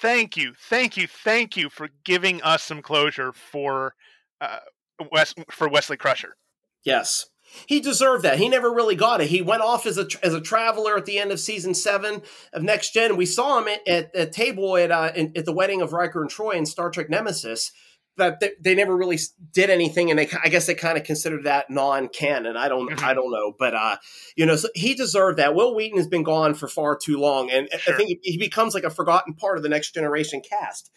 thank 0.00 0.36
you, 0.36 0.52
thank 0.54 0.96
you, 0.96 1.08
thank 1.08 1.56
you 1.56 1.68
for 1.68 1.88
giving 2.04 2.40
us 2.42 2.62
some 2.62 2.82
closure 2.82 3.32
for 3.32 3.94
uh, 4.40 4.58
Wes 5.10 5.34
for 5.50 5.68
Wesley 5.68 5.96
Crusher. 5.96 6.36
Yes. 6.84 7.26
He 7.66 7.80
deserved 7.80 8.24
that. 8.24 8.38
He 8.38 8.48
never 8.48 8.72
really 8.72 8.96
got 8.96 9.20
it. 9.20 9.28
He 9.28 9.42
went 9.42 9.60
off 9.62 9.84
as 9.84 9.98
a 9.98 10.06
as 10.22 10.32
a 10.32 10.40
traveler 10.40 10.96
at 10.96 11.04
the 11.04 11.18
end 11.18 11.32
of 11.32 11.38
season 11.40 11.74
seven 11.74 12.22
of 12.54 12.62
Next 12.62 12.92
Gen. 12.94 13.16
We 13.16 13.26
saw 13.26 13.58
him 13.60 13.68
at, 13.68 13.86
at, 13.86 14.16
at 14.16 14.32
table 14.32 14.76
at 14.76 14.90
uh, 14.90 15.12
in, 15.14 15.32
at 15.36 15.44
the 15.44 15.52
wedding 15.52 15.82
of 15.82 15.92
Riker 15.92 16.22
and 16.22 16.30
Troi 16.30 16.54
in 16.54 16.64
Star 16.64 16.88
Trek 16.90 17.10
Nemesis, 17.10 17.70
but 18.16 18.40
they, 18.40 18.52
they 18.58 18.74
never 18.74 18.96
really 18.96 19.18
did 19.52 19.68
anything, 19.68 20.08
and 20.08 20.18
they 20.18 20.30
I 20.42 20.48
guess 20.48 20.64
they 20.64 20.74
kind 20.74 20.96
of 20.96 21.04
considered 21.04 21.44
that 21.44 21.68
non 21.68 22.08
canon. 22.08 22.56
I 22.56 22.68
don't 22.68 22.88
Mhm. 22.88 23.02
I 23.02 23.12
don't 23.12 23.30
know, 23.30 23.52
but 23.58 23.74
uh, 23.74 23.96
you 24.34 24.46
know, 24.46 24.56
so 24.56 24.68
he 24.74 24.94
deserved 24.94 25.38
that. 25.38 25.54
Wil 25.54 25.74
Wheaton 25.74 25.98
has 25.98 26.08
been 26.08 26.22
gone 26.22 26.54
for 26.54 26.68
far 26.68 26.96
too 26.96 27.18
long, 27.18 27.50
and 27.50 27.68
Sure. 27.78 27.92
I 27.92 27.96
think 27.98 28.18
he 28.22 28.38
becomes 28.38 28.72
like 28.72 28.84
a 28.84 28.90
forgotten 28.90 29.34
part 29.34 29.58
of 29.58 29.62
the 29.62 29.68
Next 29.68 29.92
Generation 29.92 30.40
cast, 30.40 30.90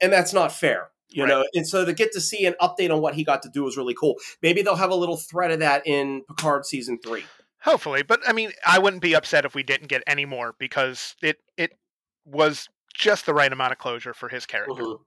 and 0.00 0.12
that's 0.12 0.32
not 0.32 0.50
fair. 0.50 0.88
You 1.10 1.24
Right. 1.24 1.28
know, 1.28 1.44
and 1.54 1.66
so 1.66 1.84
to 1.84 1.92
get 1.92 2.12
to 2.12 2.20
see 2.20 2.44
an 2.46 2.54
update 2.60 2.92
on 2.92 3.00
what 3.00 3.14
he 3.14 3.24
got 3.24 3.42
to 3.42 3.48
do 3.48 3.62
was 3.64 3.76
really 3.76 3.94
cool. 3.94 4.16
Maybe 4.42 4.62
they'll 4.62 4.74
have 4.76 4.90
a 4.90 4.96
little 4.96 5.16
thread 5.16 5.50
of 5.52 5.60
that 5.60 5.86
in 5.86 6.22
Picard 6.24 6.66
season 6.66 6.98
three. 6.98 7.24
Hopefully, 7.62 8.02
but 8.02 8.20
I 8.26 8.32
mean, 8.32 8.52
I 8.66 8.78
wouldn't 8.78 9.02
be 9.02 9.14
upset 9.14 9.44
if 9.44 9.54
we 9.54 9.62
didn't 9.62 9.88
get 9.88 10.02
any 10.06 10.24
more 10.24 10.54
because 10.58 11.14
it 11.22 11.38
it 11.56 11.78
was 12.24 12.68
just 12.94 13.26
the 13.26 13.34
right 13.34 13.52
amount 13.52 13.72
of 13.72 13.78
closure 13.78 14.14
for 14.14 14.28
his 14.28 14.46
character. 14.46 14.82
Mhm. 14.82 14.98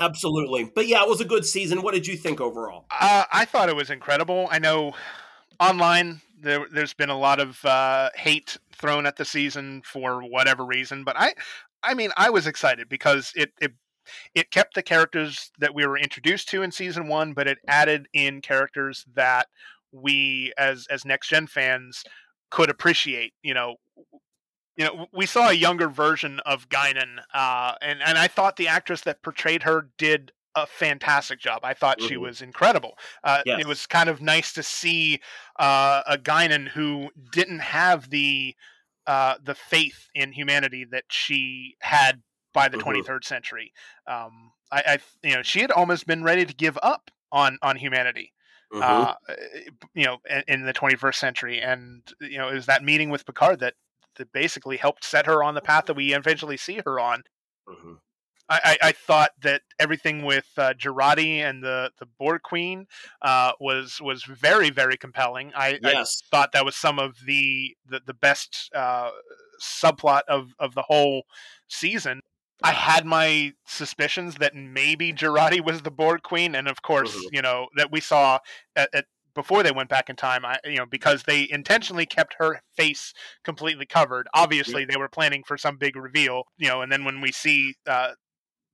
Absolutely. 0.00 0.70
But 0.74 0.86
yeah, 0.86 1.02
it 1.02 1.08
was 1.08 1.20
a 1.20 1.24
good 1.24 1.44
season. 1.44 1.82
What 1.82 1.94
did 1.94 2.06
you 2.06 2.16
think 2.16 2.40
overall? 2.40 2.86
Uh, 2.90 3.24
I 3.32 3.44
thought 3.44 3.68
it 3.68 3.76
was 3.76 3.90
incredible. 3.90 4.48
I 4.50 4.58
know 4.58 4.94
online 5.58 6.20
there, 6.40 6.66
there's 6.72 6.94
been 6.94 7.10
a 7.10 7.18
lot 7.18 7.40
of 7.40 7.64
uh, 7.64 8.10
hate 8.14 8.56
thrown 8.72 9.06
at 9.06 9.16
the 9.16 9.24
season 9.24 9.82
for 9.84 10.20
whatever 10.22 10.64
reason, 10.64 11.02
but 11.02 11.16
I, 11.18 11.34
I 11.82 11.94
mean, 11.94 12.10
I 12.16 12.30
was 12.30 12.46
excited 12.46 12.88
because 12.88 13.32
it, 13.34 13.52
it 13.60 13.72
it 14.34 14.50
kept 14.50 14.74
the 14.74 14.82
characters 14.82 15.50
that 15.58 15.74
we 15.74 15.86
were 15.86 15.98
introduced 15.98 16.48
to 16.50 16.62
in 16.62 16.72
season 16.72 17.08
one, 17.08 17.32
but 17.32 17.46
it 17.48 17.58
added 17.68 18.08
in 18.12 18.40
characters 18.40 19.04
that 19.14 19.48
we 19.92 20.52
as 20.58 20.86
as 20.90 21.04
next 21.04 21.28
gen 21.28 21.46
fans 21.46 22.04
could 22.50 22.70
appreciate. 22.70 23.34
You 23.42 23.54
know, 23.54 23.76
you 24.76 24.84
know, 24.84 25.06
we 25.12 25.26
saw 25.26 25.48
a 25.48 25.52
younger 25.54 25.88
version 25.88 26.40
of 26.40 26.68
Guinan, 26.68 27.18
uh, 27.34 27.74
and 27.82 28.00
and 28.02 28.16
I 28.16 28.28
thought 28.28 28.56
the 28.56 28.68
actress 28.68 29.00
that 29.02 29.22
portrayed 29.22 29.64
her 29.64 29.90
did 29.98 30.32
a 30.54 30.66
fantastic 30.66 31.38
job. 31.40 31.60
I 31.64 31.74
thought 31.74 32.00
she 32.00 32.16
Mhm. 32.16 32.20
was 32.20 32.42
incredible. 32.42 32.98
Uh, 33.22 33.42
Yes. 33.44 33.60
It 33.60 33.66
was 33.66 33.86
kind 33.86 34.08
of 34.08 34.20
nice 34.20 34.52
to 34.54 34.62
see 34.62 35.20
uh, 35.58 36.02
a 36.06 36.16
Guinan 36.18 36.68
who 36.68 37.10
didn't 37.32 37.60
have 37.60 38.10
the 38.10 38.54
uh, 39.06 39.36
the 39.42 39.54
faith 39.54 40.08
in 40.14 40.32
humanity 40.32 40.84
that 40.84 41.04
she 41.10 41.76
had 41.80 42.22
by 42.52 42.68
the 42.68 42.78
Mhm. 42.78 42.82
23rd 42.82 43.24
century. 43.24 43.72
Um, 44.06 44.52
I, 44.70 44.82
I, 44.86 44.98
you 45.28 45.34
know, 45.34 45.42
she 45.42 45.60
had 45.60 45.70
almost 45.70 46.06
been 46.06 46.22
ready 46.24 46.44
to 46.44 46.54
give 46.54 46.78
up 46.82 47.10
on 47.32 47.58
on 47.62 47.76
humanity 47.76 48.32
Mhm. 48.72 48.82
uh, 48.82 49.14
you 49.94 50.04
know, 50.04 50.18
in, 50.28 50.44
in 50.46 50.62
the 50.66 50.72
21st 50.74 51.14
century. 51.18 51.60
And 51.60 52.02
you 52.20 52.38
know, 52.38 52.48
it 52.50 52.54
was 52.54 52.66
that 52.66 52.84
meeting 52.84 53.10
with 53.10 53.24
Picard 53.26 53.60
that 53.60 53.74
that 54.16 54.32
basically 54.32 54.76
helped 54.76 55.04
set 55.04 55.26
her 55.26 55.42
on 55.42 55.54
the 55.54 55.60
path 55.60 55.86
that 55.86 55.94
we 55.94 56.12
eventually 56.14 56.56
see 56.56 56.80
her 56.84 56.98
on. 57.00 57.22
Mhm. 57.68 57.98
I, 58.50 58.60
I, 58.82 58.88
I 58.88 58.92
thought 58.92 59.32
that 59.42 59.62
everything 59.78 60.22
with 60.24 60.46
uh, 60.56 60.72
Jurati 60.74 61.38
and 61.38 61.62
the 61.62 61.92
the 61.98 62.06
Borg 62.06 62.42
Queen 62.42 62.86
uh, 63.22 63.52
was 63.60 64.00
was 64.00 64.24
very 64.24 64.70
very 64.70 64.96
compelling. 64.96 65.52
I, 65.54 65.78
I 65.84 66.04
thought 66.30 66.52
that 66.52 66.64
was 66.64 66.74
some 66.76 66.98
of 66.98 67.16
the 67.26 67.76
the, 67.86 68.00
the 68.04 68.14
best 68.14 68.70
uh, 68.74 69.10
subplot 69.62 70.22
of 70.28 70.54
of 70.58 70.74
the 70.74 70.82
whole 70.82 71.24
season. 71.68 72.22
I 72.62 72.72
had 72.72 73.06
my 73.06 73.52
suspicions 73.66 74.36
that 74.36 74.54
maybe 74.54 75.12
Jurati 75.12 75.64
was 75.64 75.82
the 75.82 75.90
Borg 75.90 76.22
Queen, 76.22 76.54
and 76.54 76.66
of 76.68 76.82
course, 76.82 77.14
Mhm. 77.14 77.28
you 77.32 77.42
know 77.42 77.68
that 77.76 77.90
we 77.92 78.00
saw 78.00 78.38
at, 78.74 78.88
at 78.92 79.06
before 79.34 79.62
they 79.62 79.70
went 79.70 79.88
back 79.88 80.10
in 80.10 80.16
time. 80.16 80.44
I, 80.44 80.58
you 80.64 80.76
know, 80.78 80.86
because 80.86 81.22
they 81.22 81.48
intentionally 81.48 82.06
kept 82.06 82.34
her 82.38 82.60
face 82.76 83.12
completely 83.44 83.86
covered. 83.86 84.26
Obviously, 84.34 84.84
they 84.84 84.96
were 84.96 85.08
planning 85.08 85.44
for 85.44 85.56
some 85.56 85.76
big 85.76 85.94
reveal. 85.94 86.44
You 86.56 86.68
know, 86.68 86.82
and 86.82 86.90
then 86.90 87.04
when 87.04 87.20
we 87.20 87.30
see 87.30 87.74
uh, 87.86 88.12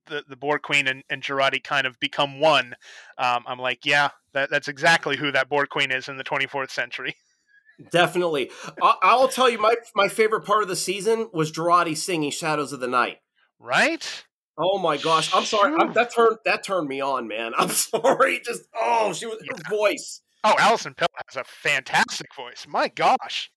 the 0.07 0.23
the 0.27 0.35
Borg 0.35 0.63
Queen 0.63 0.87
and, 0.87 1.03
and 1.09 1.21
Jurati 1.21 1.63
kind 1.63 1.85
of 1.85 1.99
become 1.99 2.39
one, 2.39 2.75
um, 3.19 3.43
I'm 3.47 3.59
like, 3.59 3.85
yeah, 3.85 4.09
that, 4.33 4.49
that's 4.49 4.67
exactly 4.67 5.17
who 5.17 5.31
that 5.31 5.47
Borg 5.49 5.69
Queen 5.69 5.91
is 5.91 6.09
in 6.09 6.17
the 6.17 6.23
24th 6.23 6.71
century. 6.71 7.15
Definitely. 7.91 8.49
I- 8.81 8.95
I'll 9.03 9.27
tell 9.27 9.49
you, 9.49 9.59
my 9.59 9.75
my 9.95 10.07
favorite 10.07 10.45
part 10.45 10.63
of 10.63 10.69
the 10.69 10.75
season 10.75 11.29
was 11.33 11.51
Jurati 11.51 11.95
singing 11.95 12.31
"Shadows 12.31 12.71
of 12.73 12.79
the 12.79 12.87
Night." 12.87 13.17
Right? 13.65 14.25
Oh 14.59 14.77
my 14.77 14.97
gosh! 14.97 15.33
I'm 15.33 15.43
sorry. 15.43 15.73
I'm, 15.73 15.91
that 15.93 16.13
turned 16.13 16.37
that 16.45 16.63
turned 16.63 16.87
me 16.87 17.01
on, 17.01 17.27
man. 17.27 17.53
I'm 17.57 17.69
sorry. 17.69 18.39
Just 18.45 18.61
oh, 18.79 19.11
she 19.11 19.25
was 19.25 19.39
her 19.41 19.75
voice. 19.75 20.21
Oh, 20.43 20.53
Alison 20.59 20.93
Pill 20.93 21.07
has 21.27 21.35
a 21.35 21.43
fantastic 21.43 22.27
voice. 22.35 22.67
My 22.69 22.87
gosh. 22.89 23.49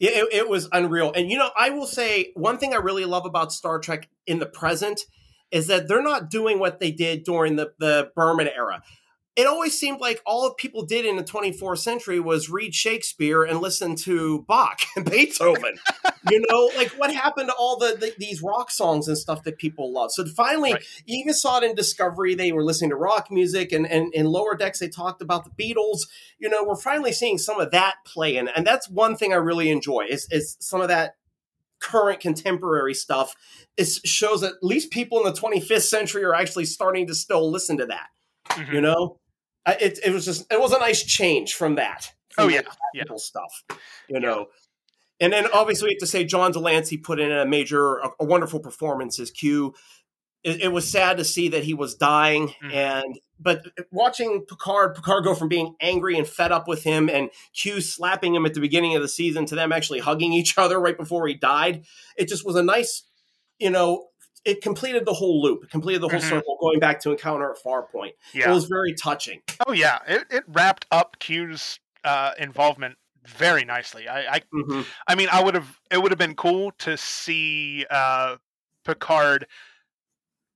It, 0.00 0.12
it, 0.12 0.32
it 0.32 0.48
was 0.48 0.66
unreal. 0.72 1.12
And 1.14 1.30
you 1.30 1.36
know, 1.36 1.50
I 1.54 1.68
will 1.68 1.86
say 1.86 2.32
one 2.34 2.56
thing 2.56 2.72
I 2.72 2.78
really 2.78 3.04
love 3.04 3.26
about 3.26 3.52
Star 3.52 3.78
Trek 3.78 4.08
in 4.26 4.38
the 4.38 4.46
present 4.46 5.02
is 5.50 5.66
that 5.66 5.88
they're 5.88 6.02
not 6.02 6.30
doing 6.30 6.58
what 6.58 6.80
they 6.80 6.90
did 6.90 7.24
during 7.24 7.56
the, 7.56 7.72
the 7.78 8.10
Berman 8.16 8.48
era. 8.48 8.82
It 9.40 9.46
always 9.46 9.78
seemed 9.78 10.00
like 10.00 10.20
all 10.26 10.52
people 10.52 10.84
did 10.84 11.06
in 11.06 11.16
the 11.16 11.22
24th 11.24 11.78
century 11.78 12.20
was 12.20 12.50
read 12.50 12.74
Shakespeare 12.74 13.42
and 13.42 13.60
listen 13.60 13.96
to 13.96 14.44
Bach 14.46 14.80
and 14.96 15.10
Beethoven. 15.10 15.78
you 16.30 16.44
know, 16.50 16.70
like 16.76 16.90
what 16.98 17.10
happened 17.14 17.48
to 17.48 17.54
all 17.54 17.78
the, 17.78 17.96
the 17.98 18.12
these 18.18 18.42
rock 18.42 18.70
songs 18.70 19.08
and 19.08 19.16
stuff 19.16 19.42
that 19.44 19.56
people 19.56 19.92
love? 19.94 20.12
So 20.12 20.26
finally, 20.26 20.74
Right. 20.74 20.84
you 21.06 21.18
even 21.20 21.32
saw 21.32 21.56
it 21.56 21.64
in 21.64 21.74
Discovery. 21.74 22.34
They 22.34 22.52
were 22.52 22.62
listening 22.62 22.90
to 22.90 22.96
rock 22.96 23.30
music, 23.30 23.72
and, 23.72 23.86
and 23.86 24.12
in 24.12 24.26
Lower 24.26 24.54
Decks, 24.56 24.78
they 24.78 24.88
talked 24.88 25.22
about 25.22 25.44
the 25.44 25.50
Beatles. 25.50 26.00
You 26.38 26.50
know, 26.50 26.62
we're 26.62 26.76
finally 26.76 27.12
seeing 27.12 27.38
some 27.38 27.58
of 27.58 27.70
that 27.70 27.94
play 28.04 28.36
in, 28.36 28.46
and 28.48 28.66
that's 28.66 28.90
one 28.90 29.16
thing 29.16 29.32
I 29.32 29.36
really 29.36 29.70
enjoy 29.70 30.04
is, 30.10 30.26
is 30.30 30.58
some 30.60 30.82
of 30.82 30.88
that 30.88 31.14
current 31.80 32.20
contemporary 32.20 32.92
stuff. 32.92 33.34
It 33.78 33.88
shows 34.04 34.42
that 34.42 34.52
at 34.56 34.62
least 34.62 34.90
people 34.90 35.18
in 35.18 35.24
the 35.32 35.40
25th 35.40 35.82
century 35.88 36.24
are 36.24 36.34
actually 36.34 36.66
starting 36.66 37.06
to 37.06 37.14
still 37.14 37.50
listen 37.50 37.78
to 37.78 37.86
that. 37.86 38.08
Mhm. 38.50 38.72
You 38.74 38.80
know, 38.80 39.19
it, 39.66 39.98
it 40.04 40.12
was 40.12 40.24
just 40.24 40.50
it 40.52 40.60
was 40.60 40.72
a 40.72 40.78
nice 40.78 41.02
change 41.02 41.54
from 41.54 41.76
that. 41.76 42.12
Oh, 42.38 42.48
yeah, 42.48 42.62
yeah. 42.94 43.04
stuff. 43.16 43.64
You 44.08 44.20
know. 44.20 44.46
And 45.22 45.32
then 45.32 45.46
obviously 45.52 45.88
we 45.88 45.94
have 45.94 46.00
to 46.00 46.06
say 46.06 46.24
John 46.24 46.52
de 46.52 46.58
Lancie 46.58 46.96
put 46.96 47.20
in 47.20 47.30
a 47.30 47.44
major, 47.44 47.98
a, 47.98 48.10
a 48.20 48.24
wonderful 48.24 48.60
performance 48.60 49.18
as 49.20 49.30
Q. 49.30 49.74
It, 50.42 50.62
it 50.62 50.68
was 50.72 50.90
sad 50.90 51.18
to 51.18 51.24
see 51.24 51.48
that 51.48 51.64
he 51.64 51.74
was 51.74 51.94
dying, 51.96 52.54
Mhm. 52.64 52.72
and 52.72 53.20
but 53.38 53.66
watching 53.90 54.46
Picard, 54.48 54.94
Picard 54.94 55.24
go 55.24 55.34
from 55.34 55.48
being 55.48 55.74
angry 55.80 56.16
and 56.16 56.26
fed 56.26 56.52
up 56.52 56.66
with 56.66 56.82
him, 56.84 57.10
and 57.10 57.28
Q 57.54 57.82
slapping 57.82 58.34
him 58.34 58.46
at 58.46 58.54
the 58.54 58.60
beginning 58.60 58.96
of 58.96 59.02
the 59.02 59.08
season 59.08 59.44
to 59.46 59.54
them 59.54 59.72
actually 59.72 59.98
hugging 59.98 60.32
each 60.32 60.54
other 60.58 60.80
right 60.80 60.96
before 60.96 61.26
he 61.26 61.34
died. 61.34 61.84
It 62.16 62.28
just 62.28 62.46
was 62.46 62.56
a 62.56 62.62
nice, 62.62 63.02
you 63.58 63.68
know, 63.70 64.06
it 64.44 64.62
completed 64.62 65.04
the 65.04 65.12
whole 65.12 65.42
loop, 65.42 65.64
it 65.64 65.70
completed 65.70 66.00
the 66.02 66.08
whole 66.08 66.18
Mhm. 66.20 66.28
circle, 66.28 66.56
going 66.60 66.80
back 66.80 67.00
to 67.00 67.10
Encounter 67.10 67.50
at 67.52 67.58
Farpoint. 67.58 68.10
It 68.34 68.40
Yeah. 68.40 68.52
was 68.52 68.64
very 68.66 68.94
touching. 68.94 69.42
Oh 69.66 69.72
yeah. 69.72 69.98
It, 70.06 70.24
it 70.30 70.44
wrapped 70.48 70.86
up 70.90 71.18
Q's 71.18 71.78
uh, 72.04 72.32
involvement 72.38 72.96
very 73.26 73.64
nicely. 73.64 74.08
I, 74.08 74.36
I 74.36 74.40
Mhm. 74.52 74.86
I 75.06 75.14
mean, 75.14 75.28
I 75.30 75.42
would 75.44 75.54
have. 75.54 75.78
It 75.90 75.98
would 76.02 76.10
have 76.10 76.18
been 76.18 76.34
cool 76.36 76.72
to 76.78 76.96
see 76.96 77.84
uh, 77.90 78.36
Picard 78.84 79.46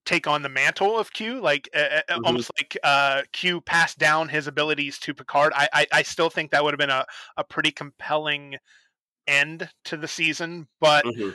take 0.07 0.27
on 0.27 0.43
the 0.43 0.49
mantle 0.49 0.99
of 0.99 1.13
Q, 1.13 1.41
like 1.41 1.69
uh, 1.75 2.01
Mhm. 2.11 2.21
almost 2.25 2.51
like 2.59 2.77
uh, 2.83 3.23
Q 3.33 3.61
passed 3.61 3.99
down 3.99 4.29
his 4.29 4.47
abilities 4.47 4.99
to 5.01 5.15
Picard. 5.15 5.53
I, 5.57 5.69
I, 5.73 5.87
I 5.93 6.03
still 6.03 6.29
think 6.31 6.51
that 6.51 6.63
would 6.65 6.75
have 6.75 6.79
been 6.79 6.91
a, 6.91 7.07
a 7.37 7.45
pretty 7.45 7.71
compelling 7.71 8.57
end 9.27 9.71
to 9.87 9.97
the 9.97 10.09
season, 10.09 10.69
but 10.81 11.05
Mhm. 11.07 11.35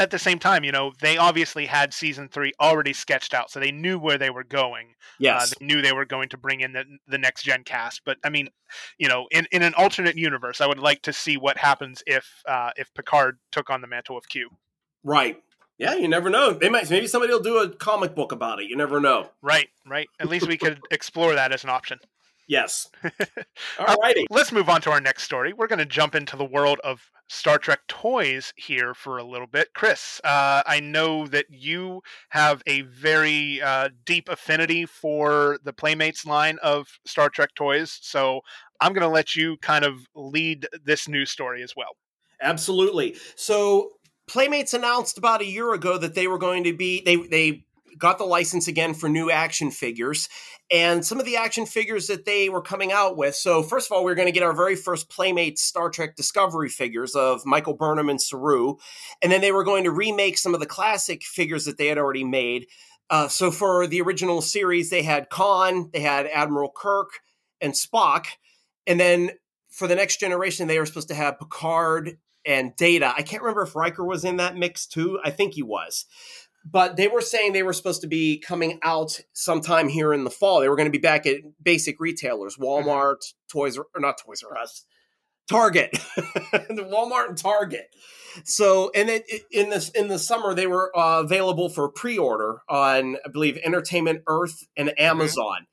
At 0.00 0.10
the 0.10 0.18
same 0.18 0.38
time, 0.38 0.64
you 0.64 0.72
know, 0.72 0.92
they 1.00 1.18
obviously 1.18 1.66
had 1.66 1.92
season 1.92 2.28
three 2.28 2.52
already 2.58 2.94
sketched 2.94 3.34
out, 3.34 3.50
so 3.50 3.60
they 3.60 3.70
knew 3.70 3.98
where 3.98 4.16
they 4.16 4.30
were 4.30 4.44
going. 4.44 4.94
Yes. 5.18 5.52
Uh, 5.52 5.54
they 5.60 5.66
knew 5.66 5.82
they 5.82 5.92
were 5.92 6.06
going 6.06 6.30
to 6.30 6.38
bring 6.38 6.62
in 6.62 6.72
the, 6.72 6.84
the 7.06 7.18
next 7.18 7.42
gen 7.42 7.64
cast. 7.64 8.00
But 8.06 8.16
I 8.24 8.30
mean, 8.30 8.48
you 8.98 9.08
know, 9.08 9.26
in, 9.30 9.46
in 9.52 9.62
an 9.62 9.74
alternate 9.76 10.16
universe, 10.16 10.62
I 10.62 10.66
would 10.66 10.78
like 10.78 11.02
to 11.02 11.12
see 11.12 11.36
what 11.36 11.58
happens 11.58 12.02
if 12.06 12.26
uh, 12.48 12.70
if 12.76 12.92
Picard 12.94 13.38
took 13.52 13.68
on 13.68 13.82
the 13.82 13.86
mantle 13.86 14.16
of 14.16 14.26
Q. 14.28 14.48
Right. 15.04 15.42
Yeah, 15.76 15.94
you 15.94 16.08
never 16.08 16.30
know. 16.30 16.52
They 16.52 16.70
might 16.70 16.88
maybe 16.90 17.06
somebody 17.06 17.32
will 17.32 17.40
do 17.40 17.58
a 17.58 17.68
comic 17.68 18.14
book 18.14 18.32
about 18.32 18.60
it. 18.60 18.68
You 18.68 18.76
never 18.76 19.00
know. 19.00 19.30
Right, 19.42 19.68
right. 19.86 20.08
At 20.18 20.28
least 20.28 20.48
we 20.48 20.56
could 20.56 20.80
explore 20.90 21.34
that 21.34 21.52
as 21.52 21.64
an 21.64 21.70
option. 21.70 21.98
Yes. 22.50 22.90
Uh, 23.04 23.10
All 23.78 23.96
righty. 24.02 24.26
Let's 24.28 24.50
move 24.50 24.68
on 24.68 24.80
to 24.80 24.90
our 24.90 25.00
next 25.00 25.22
story. 25.22 25.52
We're 25.52 25.68
going 25.68 25.78
to 25.78 25.86
jump 25.86 26.16
into 26.16 26.36
the 26.36 26.44
world 26.44 26.80
of 26.82 27.00
Star 27.28 27.58
Trek 27.58 27.78
toys 27.86 28.52
here 28.56 28.92
for 28.92 29.18
a 29.18 29.24
little 29.24 29.46
bit. 29.46 29.68
Chris, 29.72 30.20
uh, 30.24 30.64
I 30.66 30.80
know 30.80 31.28
that 31.28 31.46
you 31.48 32.02
have 32.30 32.60
a 32.66 32.80
very 32.80 33.62
uh, 33.62 33.90
deep 34.04 34.28
affinity 34.28 34.84
for 34.84 35.60
the 35.62 35.72
Playmates 35.72 36.26
line 36.26 36.58
of 36.60 36.88
Star 37.06 37.28
Trek 37.28 37.50
toys, 37.54 37.96
so 38.02 38.40
I'm 38.80 38.94
going 38.94 39.06
to 39.06 39.14
let 39.14 39.36
you 39.36 39.56
kind 39.58 39.84
of 39.84 40.04
lead 40.16 40.66
this 40.84 41.06
news 41.06 41.30
story 41.30 41.62
as 41.62 41.74
well. 41.76 41.96
Absolutely. 42.42 43.14
So 43.36 43.90
Playmates 44.26 44.74
announced 44.74 45.18
about 45.18 45.40
a 45.40 45.46
year 45.46 45.72
ago 45.72 45.98
that 45.98 46.16
they 46.16 46.26
were 46.26 46.38
going 46.38 46.64
to 46.64 46.72
be 46.72 47.00
they 47.04 47.14
they 47.14 47.64
got 47.98 48.18
the 48.18 48.24
license 48.24 48.68
again 48.68 48.94
for 48.94 49.08
new 49.08 49.30
action 49.30 49.70
figures 49.70 50.28
and 50.70 51.04
some 51.04 51.18
of 51.18 51.26
the 51.26 51.36
action 51.36 51.66
figures 51.66 52.06
that 52.06 52.24
they 52.24 52.48
were 52.48 52.62
coming 52.62 52.92
out 52.92 53.16
with. 53.16 53.34
So 53.34 53.62
first 53.62 53.90
of 53.90 53.92
all, 53.96 54.04
we 54.04 54.12
are 54.12 54.14
going 54.14 54.28
to 54.28 54.32
get 54.32 54.42
our 54.42 54.52
very 54.52 54.76
first 54.76 55.10
Playmates 55.10 55.62
Star 55.62 55.90
Trek 55.90 56.14
Discovery 56.16 56.68
figures 56.68 57.14
of 57.14 57.44
Michael 57.44 57.74
Burnham 57.74 58.08
and 58.08 58.20
Saru, 58.20 58.76
and 59.20 59.32
then 59.32 59.40
they 59.40 59.52
were 59.52 59.64
going 59.64 59.84
to 59.84 59.90
remake 59.90 60.38
some 60.38 60.54
of 60.54 60.60
the 60.60 60.66
classic 60.66 61.22
figures 61.22 61.64
that 61.64 61.76
they 61.76 61.88
had 61.88 61.98
already 61.98 62.24
made. 62.24 62.66
Uh, 63.08 63.26
so 63.26 63.50
for 63.50 63.88
the 63.88 64.00
original 64.00 64.40
series, 64.40 64.90
they 64.90 65.02
had 65.02 65.28
Khan, 65.28 65.90
they 65.92 66.00
had 66.00 66.26
Admiral 66.26 66.70
Kirk, 66.74 67.08
and 67.60 67.72
Spock, 67.72 68.26
and 68.86 68.98
then 69.00 69.32
for 69.68 69.86
the 69.86 69.94
next 69.94 70.18
generation, 70.20 70.66
they 70.66 70.78
were 70.78 70.86
supposed 70.86 71.08
to 71.08 71.14
have 71.14 71.38
Picard 71.38 72.18
and 72.46 72.74
Data. 72.76 73.12
I 73.16 73.22
can't 73.22 73.42
remember 73.42 73.62
if 73.62 73.76
Riker 73.76 74.04
was 74.04 74.24
in 74.24 74.36
that 74.36 74.56
mix 74.56 74.86
too. 74.86 75.20
I 75.22 75.30
think 75.30 75.54
he 75.54 75.62
was. 75.62 76.06
But 76.64 76.96
they 76.96 77.08
were 77.08 77.20
saying 77.22 77.52
they 77.52 77.62
were 77.62 77.72
supposed 77.72 78.02
to 78.02 78.06
be 78.06 78.38
coming 78.38 78.78
out 78.82 79.18
sometime 79.32 79.88
here 79.88 80.12
in 80.12 80.24
the 80.24 80.30
fall. 80.30 80.60
They 80.60 80.68
were 80.68 80.76
going 80.76 80.88
to 80.88 80.92
be 80.92 80.98
back 80.98 81.26
at 81.26 81.36
basic 81.62 81.98
retailers, 82.00 82.56
Walmart, 82.56 83.16
Toys 83.50 83.78
R- 83.78 83.86
or 83.94 84.00
not 84.00 84.16
Toys 84.24 84.42
R 84.42 84.56
Us, 84.58 84.84
Target, 85.48 85.92
Walmart 86.52 87.28
and 87.30 87.38
Target. 87.38 87.86
So, 88.44 88.90
and 88.94 89.08
then 89.08 89.22
i- 89.32 89.40
in 89.50 89.70
this 89.70 89.88
in 89.90 90.08
the 90.08 90.18
summer, 90.18 90.54
they 90.54 90.66
were 90.66 90.96
uh, 90.96 91.20
available 91.22 91.68
for 91.70 91.88
pre-order 91.88 92.58
on, 92.68 93.16
I 93.24 93.28
believe, 93.30 93.56
Entertainment 93.64 94.22
Earth 94.28 94.66
and 94.76 94.92
Amazon. 94.98 95.66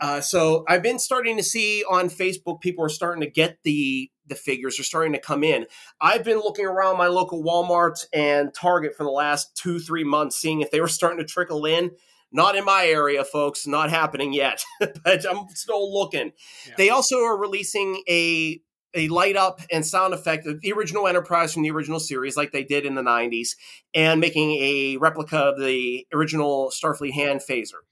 Uh, 0.00 0.20
so 0.20 0.64
I've 0.68 0.82
been 0.82 0.98
starting 0.98 1.36
to 1.36 1.42
see 1.42 1.84
on 1.84 2.08
Facebook 2.08 2.60
people 2.60 2.84
are 2.84 2.90
starting 2.90 3.20
to 3.22 3.30
get 3.30 3.58
the 3.64 4.10
the 4.26 4.34
figures 4.34 4.78
are 4.78 4.84
starting 4.84 5.14
to 5.14 5.18
come 5.18 5.42
in. 5.42 5.66
I've 6.00 6.22
been 6.22 6.38
looking 6.38 6.66
around 6.66 6.98
my 6.98 7.06
local 7.06 7.42
Walmart 7.42 8.04
and 8.12 8.52
Target 8.52 8.94
for 8.94 9.04
the 9.04 9.10
last 9.10 9.56
two 9.56 9.78
three 9.78 10.04
months, 10.04 10.36
seeing 10.36 10.60
if 10.60 10.70
they 10.70 10.80
were 10.80 10.88
starting 10.88 11.18
to 11.18 11.24
trickle 11.24 11.64
in. 11.64 11.92
Not 12.30 12.56
in 12.56 12.64
my 12.66 12.86
area, 12.86 13.24
folks. 13.24 13.66
Not 13.66 13.88
happening 13.88 14.34
yet, 14.34 14.62
but 14.80 15.24
I'm 15.28 15.48
still 15.48 15.92
looking. 15.92 16.32
Yeah. 16.66 16.74
They 16.76 16.90
also 16.90 17.20
are 17.20 17.38
releasing 17.38 18.02
a 18.08 18.60
a 18.94 19.08
light 19.08 19.36
up 19.36 19.60
and 19.70 19.84
sound 19.84 20.14
effect 20.14 20.46
of 20.46 20.60
the 20.60 20.72
original 20.72 21.06
Enterprise 21.06 21.52
from 21.52 21.62
the 21.62 21.70
original 21.70 22.00
series, 22.00 22.36
like 22.36 22.52
they 22.52 22.64
did 22.64 22.86
in 22.86 22.94
the 22.94 23.02
90s, 23.02 23.50
and 23.94 24.20
making 24.20 24.52
a 24.52 24.96
replica 24.96 25.36
of 25.38 25.60
the 25.60 26.06
original 26.12 26.70
Starfleet 26.70 27.12
hand 27.12 27.40
phaser. 27.48 27.82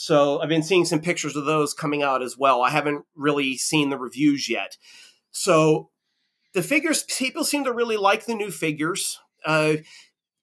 So 0.00 0.40
I've 0.40 0.48
been 0.48 0.62
seeing 0.62 0.86
some 0.86 1.02
pictures 1.02 1.36
of 1.36 1.44
those 1.44 1.74
coming 1.74 2.02
out 2.02 2.22
as 2.22 2.38
well. 2.38 2.62
I 2.62 2.70
haven't 2.70 3.04
really 3.14 3.58
seen 3.58 3.90
the 3.90 3.98
reviews 3.98 4.48
yet. 4.48 4.78
So 5.30 5.90
the 6.54 6.62
figures, 6.62 7.02
people 7.02 7.44
seem 7.44 7.64
to 7.64 7.72
really 7.74 7.98
like 7.98 8.24
the 8.24 8.34
new 8.34 8.50
figures. 8.50 9.18
Uh, 9.44 9.74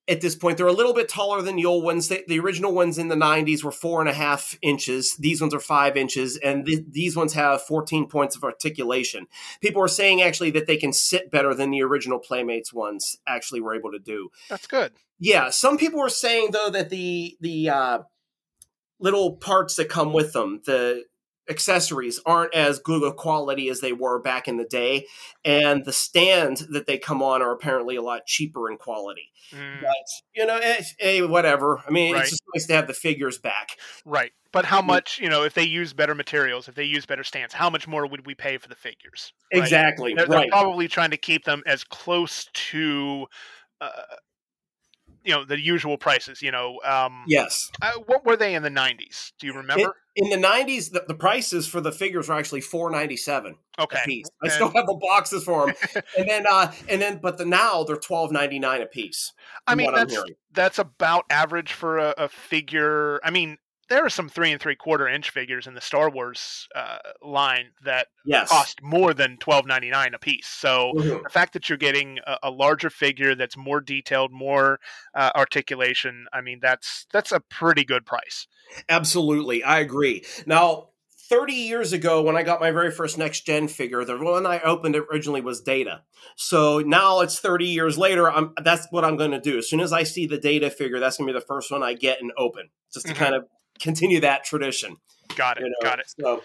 at 0.07 0.21
this 0.21 0.35
point, 0.35 0.57
they're 0.57 0.67
a 0.67 0.71
little 0.71 0.93
bit 0.93 1.09
taller 1.09 1.41
than 1.41 1.55
the 1.55 1.65
old 1.65 1.83
ones. 1.83 2.07
The, 2.07 2.23
the 2.27 2.39
original 2.39 2.71
ones 2.71 2.99
in 2.99 3.07
the 3.07 3.15
90s 3.15 3.63
were 3.63 3.71
four 3.71 3.99
and 3.99 4.07
a 4.07 4.13
half 4.13 4.59
inches. 4.61 5.15
These 5.17 5.41
ones 5.41 5.55
are 5.55 5.59
five 5.59 5.97
inches, 5.97 6.37
and 6.37 6.63
th- 6.63 6.85
these 6.91 7.15
ones 7.15 7.33
have 7.33 7.63
14 7.63 8.07
points 8.07 8.35
of 8.35 8.43
articulation. 8.43 9.25
People 9.59 9.81
are 9.81 9.87
saying 9.87 10.21
actually 10.21 10.51
that 10.51 10.67
they 10.67 10.77
can 10.77 10.93
sit 10.93 11.31
better 11.31 11.55
than 11.55 11.71
the 11.71 11.81
original 11.81 12.19
Playmates 12.19 12.71
ones 12.71 13.17
actually 13.27 13.61
were 13.61 13.73
able 13.73 13.91
to 13.91 13.99
do. 13.99 14.29
That's 14.51 14.67
good. 14.67 14.93
Yeah, 15.17 15.49
some 15.49 15.79
people 15.79 15.99
were 15.99 16.09
saying 16.09 16.51
though 16.51 16.69
that 16.69 16.91
the 16.91 17.35
the 17.41 17.69
uh, 17.69 17.99
little 18.99 19.35
parts 19.37 19.75
that 19.75 19.89
come 19.89 20.13
with 20.13 20.33
them, 20.33 20.61
the 20.65 21.03
accessories, 21.49 22.19
aren't 22.25 22.53
as 22.53 22.77
good 22.79 23.03
a 23.03 23.13
quality 23.13 23.69
as 23.69 23.79
they 23.79 23.93
were 23.93 24.19
back 24.19 24.47
in 24.49 24.57
the 24.57 24.65
day, 24.65 25.05
and 25.45 25.85
the 25.85 25.93
stand 25.93 26.57
that 26.71 26.87
they 26.87 26.97
come 26.97 27.23
on 27.23 27.41
are 27.41 27.53
apparently 27.53 27.95
a 27.95 28.01
lot 28.01 28.25
cheaper 28.25 28.69
in 28.69 28.77
quality. 28.77 29.31
Mm, 29.53 29.81
But 29.81 29.95
you 30.35 30.45
know, 30.45 30.57
eh, 30.57 30.83
eh, 30.99 31.21
whatever. 31.21 31.81
I 31.87 31.91
mean, 31.91 32.13
Right. 32.13 32.21
it's 32.23 32.31
just 32.31 32.43
nice 32.53 32.65
to 32.67 32.73
have 32.73 32.87
the 32.87 32.93
figures 32.93 33.37
back. 33.37 33.77
right. 34.05 34.31
But 34.53 34.65
how 34.65 34.81
much, 34.81 35.19
you 35.19 35.29
know, 35.29 35.43
if 35.43 35.53
they 35.53 35.63
use 35.65 35.93
better 35.93 36.15
materials, 36.15 36.67
if 36.67 36.73
they 36.73 36.83
use 36.85 37.05
better 37.05 37.23
stands, 37.23 37.53
how 37.53 37.69
much 37.69 37.87
more 37.87 38.07
would 38.07 38.25
we 38.25 38.33
pay 38.33 38.57
for 38.57 38.67
the 38.69 38.75
figures? 38.75 39.31
right? 39.53 39.61
Exactly. 39.61 40.13
They're, 40.15 40.25
they're 40.25 40.39
right. 40.39 40.49
probably 40.49 40.87
trying 40.87 41.11
to 41.11 41.17
keep 41.17 41.43
them 41.45 41.61
as 41.67 41.83
close 41.83 42.49
to, 42.53 43.27
uh, 43.81 43.89
you 45.23 45.33
know, 45.33 45.45
the 45.45 45.59
usual 45.59 45.97
prices. 45.97 46.41
You 46.41 46.51
know, 46.51 46.79
um, 46.83 47.23
yes. 47.27 47.69
uh, 47.81 47.91
what 48.05 48.25
were 48.25 48.35
they 48.35 48.55
in 48.55 48.63
the 48.63 48.69
'90s? 48.69 49.33
Do 49.39 49.47
you 49.47 49.53
remember? 49.53 49.95
In 50.15 50.29
the 50.29 50.47
'90s, 50.47 50.91
the, 50.91 51.03
the 51.07 51.13
prices 51.13 51.67
for 51.67 51.79
the 51.81 51.91
figures 51.91 52.29
were 52.29 52.35
actually 52.35 52.61
four 52.61 52.89
ninety 52.89 53.17
seven. 53.17 53.55
okay, 53.79 53.99
a 54.03 54.05
piece. 54.05 54.25
I 54.41 54.47
And- 54.47 54.51
still 54.53 54.71
have 54.75 54.85
the 54.87 54.99
boxes 55.01 55.43
for 55.43 55.67
them, 55.67 55.75
and 56.17 56.27
then 56.29 56.45
uh, 56.49 56.71
and 56.89 57.01
then 57.01 57.19
but 57.21 57.37
the 57.37 57.45
now 57.45 57.83
they're 57.83 57.97
twelve 57.97 58.31
ninety 58.31 58.59
nine 58.59 58.81
a 58.81 58.85
piece. 58.87 59.33
I 59.67 59.75
mean, 59.75 59.93
that's 59.93 60.17
that's 60.53 60.79
about 60.79 61.25
average 61.29 61.73
for 61.73 61.97
a, 61.99 62.13
a 62.17 62.29
figure. 62.29 63.19
I 63.23 63.29
mean, 63.31 63.57
there 63.89 64.05
are 64.05 64.09
some 64.09 64.29
three 64.29 64.51
and 64.51 64.61
three 64.61 64.75
quarter 64.75 65.07
inch 65.07 65.29
figures 65.29 65.67
in 65.67 65.73
the 65.73 65.81
Star 65.81 66.09
Wars 66.09 66.67
uh, 66.75 66.97
line 67.21 67.71
that 67.83 68.07
Yes. 68.25 68.49
cost 68.49 68.81
more 68.81 69.13
than 69.13 69.37
twelve 69.37 69.65
ninety 69.65 69.89
nine 69.89 70.13
a 70.13 70.19
piece. 70.19 70.47
So 70.47 70.93
Mhm. 70.95 71.23
the 71.23 71.29
fact 71.29 71.53
that 71.53 71.69
you're 71.69 71.77
getting 71.77 72.19
a, 72.25 72.37
a 72.43 72.51
larger 72.51 72.89
figure 72.89 73.35
that's 73.35 73.57
more 73.57 73.81
detailed, 73.81 74.31
more 74.31 74.79
uh, 75.15 75.31
articulation, 75.35 76.27
I 76.33 76.41
mean, 76.41 76.59
that's 76.61 77.07
that's 77.11 77.31
a 77.31 77.39
pretty 77.39 77.83
good 77.83 78.05
price. 78.05 78.47
Absolutely, 78.89 79.63
I 79.63 79.79
agree. 79.79 80.25
Now, 80.45 80.89
thirty 81.29 81.53
years 81.53 81.93
ago, 81.93 82.21
when 82.21 82.35
I 82.37 82.43
got 82.43 82.59
my 82.59 82.71
very 82.71 82.91
first 82.91 83.17
next 83.17 83.41
gen 83.45 83.67
figure, 83.67 84.03
the 84.03 84.17
one 84.17 84.45
I 84.45 84.59
opened 84.61 84.95
originally 84.95 85.41
was 85.41 85.61
Data. 85.61 86.03
So 86.35 86.79
now 86.79 87.21
it's 87.21 87.39
thirty 87.39 87.65
years 87.65 87.97
later. 87.97 88.29
I'm 88.31 88.53
that's 88.63 88.87
what 88.91 89.05
I'm 89.05 89.17
going 89.17 89.31
to 89.31 89.39
do. 89.41 89.57
As 89.57 89.69
soon 89.69 89.79
as 89.79 89.93
I 89.93 90.03
see 90.03 90.25
the 90.25 90.37
Data 90.37 90.69
figure, 90.69 90.99
that's 90.99 91.17
going 91.17 91.27
to 91.27 91.33
be 91.33 91.39
the 91.39 91.45
first 91.45 91.71
one 91.71 91.83
I 91.83 91.93
get 91.93 92.21
and 92.21 92.31
open, 92.37 92.69
just 92.93 93.07
to 93.07 93.13
Mhm. 93.13 93.17
kind 93.17 93.35
of 93.35 93.45
continue 93.79 94.19
that 94.21 94.43
tradition. 94.43 94.97
Got 95.35 95.57
it. 95.57 95.63
you 95.63 95.69
know? 95.69 95.75
Got 95.89 95.99
it. 95.99 96.13
So, 96.19 96.43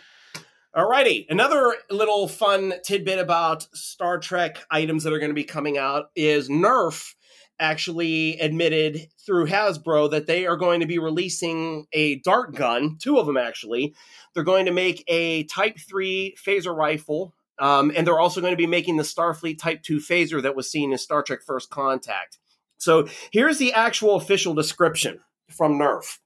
alrighty. 0.76 1.26
Another 1.28 1.74
little 1.90 2.28
fun 2.28 2.74
tidbit 2.84 3.18
about 3.18 3.62
Star 3.74 4.18
Trek 4.18 4.64
items 4.70 5.04
that 5.04 5.12
are 5.12 5.18
going 5.18 5.30
to 5.30 5.34
be 5.34 5.44
coming 5.44 5.78
out 5.78 6.10
is 6.14 6.48
Nerf 6.48 7.14
actually 7.60 8.38
admitted 8.40 9.08
through 9.24 9.46
Hasbro 9.46 10.10
that 10.10 10.26
they 10.26 10.46
are 10.46 10.56
going 10.56 10.80
to 10.80 10.86
be 10.86 10.98
releasing 10.98 11.86
a 11.92 12.16
dart 12.20 12.54
gun, 12.54 12.96
two 13.00 13.18
of 13.18 13.26
them 13.26 13.36
actually. 13.36 13.94
They're 14.34 14.42
going 14.42 14.66
to 14.66 14.72
make 14.72 15.04
a 15.08 15.44
Type 15.44 15.78
3 15.78 16.34
phaser 16.44 16.74
rifle. 16.74 17.34
Um, 17.58 17.92
and 17.94 18.06
they're 18.06 18.18
also 18.18 18.40
going 18.40 18.52
to 18.52 18.56
be 18.56 18.66
making 18.66 18.96
the 18.96 19.04
Starfleet 19.04 19.58
Type 19.58 19.82
2 19.82 19.98
phaser 19.98 20.42
that 20.42 20.56
was 20.56 20.68
seen 20.70 20.90
in 20.90 20.98
Star 20.98 21.22
Trek 21.22 21.40
First 21.46 21.70
Contact. 21.70 22.38
So 22.78 23.06
here's 23.30 23.58
the 23.58 23.72
actual 23.74 24.16
official 24.16 24.54
description 24.54 25.20
from 25.48 25.78
Nerf. 25.78 26.18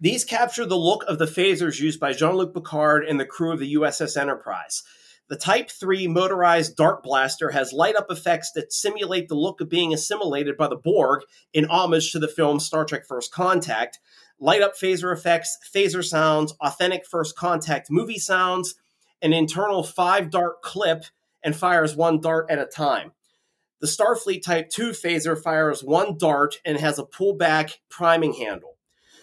These 0.00 0.24
capture 0.24 0.66
the 0.66 0.76
look 0.76 1.04
of 1.08 1.18
the 1.18 1.26
phasers 1.26 1.80
used 1.80 2.00
by 2.00 2.12
Jean 2.12 2.34
Luc 2.34 2.54
Picard 2.54 3.04
and 3.04 3.18
the 3.18 3.26
crew 3.26 3.52
of 3.52 3.58
the 3.58 3.74
USS 3.74 4.20
Enterprise. 4.20 4.82
The 5.28 5.36
Type 5.36 5.70
3 5.70 6.08
motorized 6.08 6.76
dart 6.76 7.02
blaster 7.02 7.50
has 7.52 7.72
light 7.72 7.96
up 7.96 8.10
effects 8.10 8.52
that 8.52 8.72
simulate 8.72 9.28
the 9.28 9.34
look 9.34 9.60
of 9.60 9.68
being 9.70 9.94
assimilated 9.94 10.56
by 10.56 10.68
the 10.68 10.76
Borg 10.76 11.22
in 11.54 11.64
homage 11.66 12.12
to 12.12 12.18
the 12.18 12.28
film 12.28 12.60
Star 12.60 12.84
Trek 12.84 13.06
First 13.06 13.32
Contact. 13.32 13.98
Light 14.38 14.60
up 14.60 14.74
phaser 14.76 15.12
effects, 15.12 15.56
phaser 15.74 16.04
sounds, 16.04 16.52
authentic 16.60 17.06
First 17.06 17.36
Contact 17.36 17.90
movie 17.90 18.18
sounds, 18.18 18.74
an 19.22 19.32
internal 19.32 19.82
five 19.82 20.30
dart 20.30 20.60
clip, 20.62 21.04
and 21.42 21.56
fires 21.56 21.96
one 21.96 22.20
dart 22.20 22.50
at 22.50 22.58
a 22.58 22.66
time. 22.66 23.12
The 23.80 23.86
Starfleet 23.86 24.42
Type 24.42 24.68
2 24.68 24.90
phaser 24.90 25.40
fires 25.40 25.82
one 25.82 26.18
dart 26.18 26.56
and 26.64 26.78
has 26.78 26.98
a 26.98 27.04
pullback 27.04 27.78
priming 27.88 28.34
handle. 28.34 28.71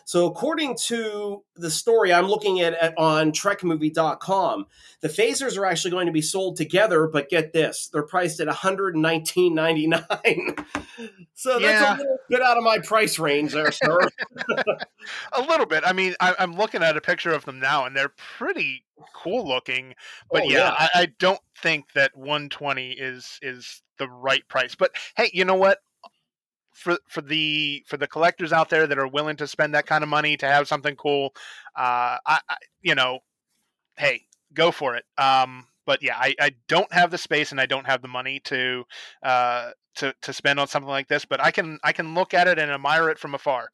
So, 0.10 0.26
according 0.26 0.76
to 0.88 1.43
the 1.55 1.70
story 1.70 2.12
I'm 2.12 2.26
looking 2.26 2.62
at, 2.62 2.74
at 2.74 2.97
on 2.97 3.32
TrekMovie.com, 3.32 4.66
the 5.01 5.07
phasers 5.07 5.55
are 5.55 5.68
actually 5.68 5.91
going 5.91 6.07
to 6.07 6.12
be 6.12 6.24
sold 6.24 6.57
together, 6.57 7.05
but 7.05 7.30
get 7.30 7.53
this, 7.53 7.91
they're 7.93 8.01
priced 8.01 8.39
at 8.39 8.47
$119.99. 8.47 10.01
so, 11.36 11.60
that's 11.60 11.80
Yeah. 11.80 11.95
a 11.95 11.97
little 11.97 12.18
bit 12.28 12.41
out 12.41 12.57
of 12.57 12.64
my 12.64 12.80
price 12.80 13.20
range 13.20 13.53
there, 13.53 13.72
sir. 13.72 13.99
a 15.34 15.41
little 15.43 15.68
bit. 15.68 15.84
I 15.86 15.93
mean, 15.93 16.16
I, 16.20 16.34
I'm 16.39 16.55
looking 16.55 16.82
at 16.82 16.97
a 16.97 17.01
picture 17.01 17.32
of 17.32 17.45
them 17.45 17.60
now, 17.60 17.86
and 17.86 17.95
they're 17.95 18.14
pretty 18.39 18.86
cool 19.14 19.47
looking. 19.47 19.93
But 20.32 20.41
Oh, 20.41 20.49
yeah, 20.49 20.57
yeah. 20.57 20.88
I, 20.95 21.01
I 21.01 21.05
don't 21.20 21.39
think 21.62 21.93
that 21.93 22.18
120 22.18 22.93
is 22.93 23.38
is 23.43 23.84
the 23.99 24.10
right 24.10 24.41
price. 24.47 24.74
But 24.74 24.89
hey, 25.16 25.30
you 25.34 25.45
know 25.45 25.53
what? 25.53 25.78
For 26.80 26.98
for 27.10 27.22
the 27.22 27.84
for 27.88 27.98
the 27.98 28.08
collectors 28.08 28.54
out 28.54 28.70
there 28.70 28.88
that 28.88 28.98
are 28.98 29.08
willing 29.08 29.36
to 29.38 29.48
spend 29.48 29.74
that 29.76 29.86
kind 29.86 30.04
of 30.04 30.10
money 30.10 30.38
to 30.38 30.48
have 30.48 30.68
something 30.68 30.96
cool, 30.96 31.34
uh, 31.76 32.18
I, 32.26 32.40
I 32.50 32.56
you 32.82 32.96
know, 32.96 33.20
hey, 33.98 34.24
go 34.54 34.72
for 34.72 34.96
it. 34.96 35.06
Um, 35.18 35.68
but 35.86 36.02
yeah, 36.04 36.16
I, 36.18 36.36
I 36.40 36.52
don't 36.68 36.92
have 36.94 37.12
the 37.12 37.18
space 37.18 37.52
and 37.52 37.60
I 37.60 37.66
don't 37.66 37.88
have 37.88 38.02
the 38.02 38.08
money 38.08 38.40
to 38.46 38.86
uh 39.24 39.72
to 39.96 40.14
to 40.22 40.34
spend 40.34 40.60
on 40.60 40.68
something 40.68 40.90
like 40.90 41.08
this. 41.08 41.26
But 41.26 41.44
I 41.44 41.52
can 41.52 41.80
I 41.84 41.92
can 41.94 42.14
look 42.16 42.34
at 42.34 42.48
it 42.48 42.60
and 42.60 42.72
admire 42.72 43.10
it 43.10 43.20
from 43.20 43.36
afar. 43.36 43.70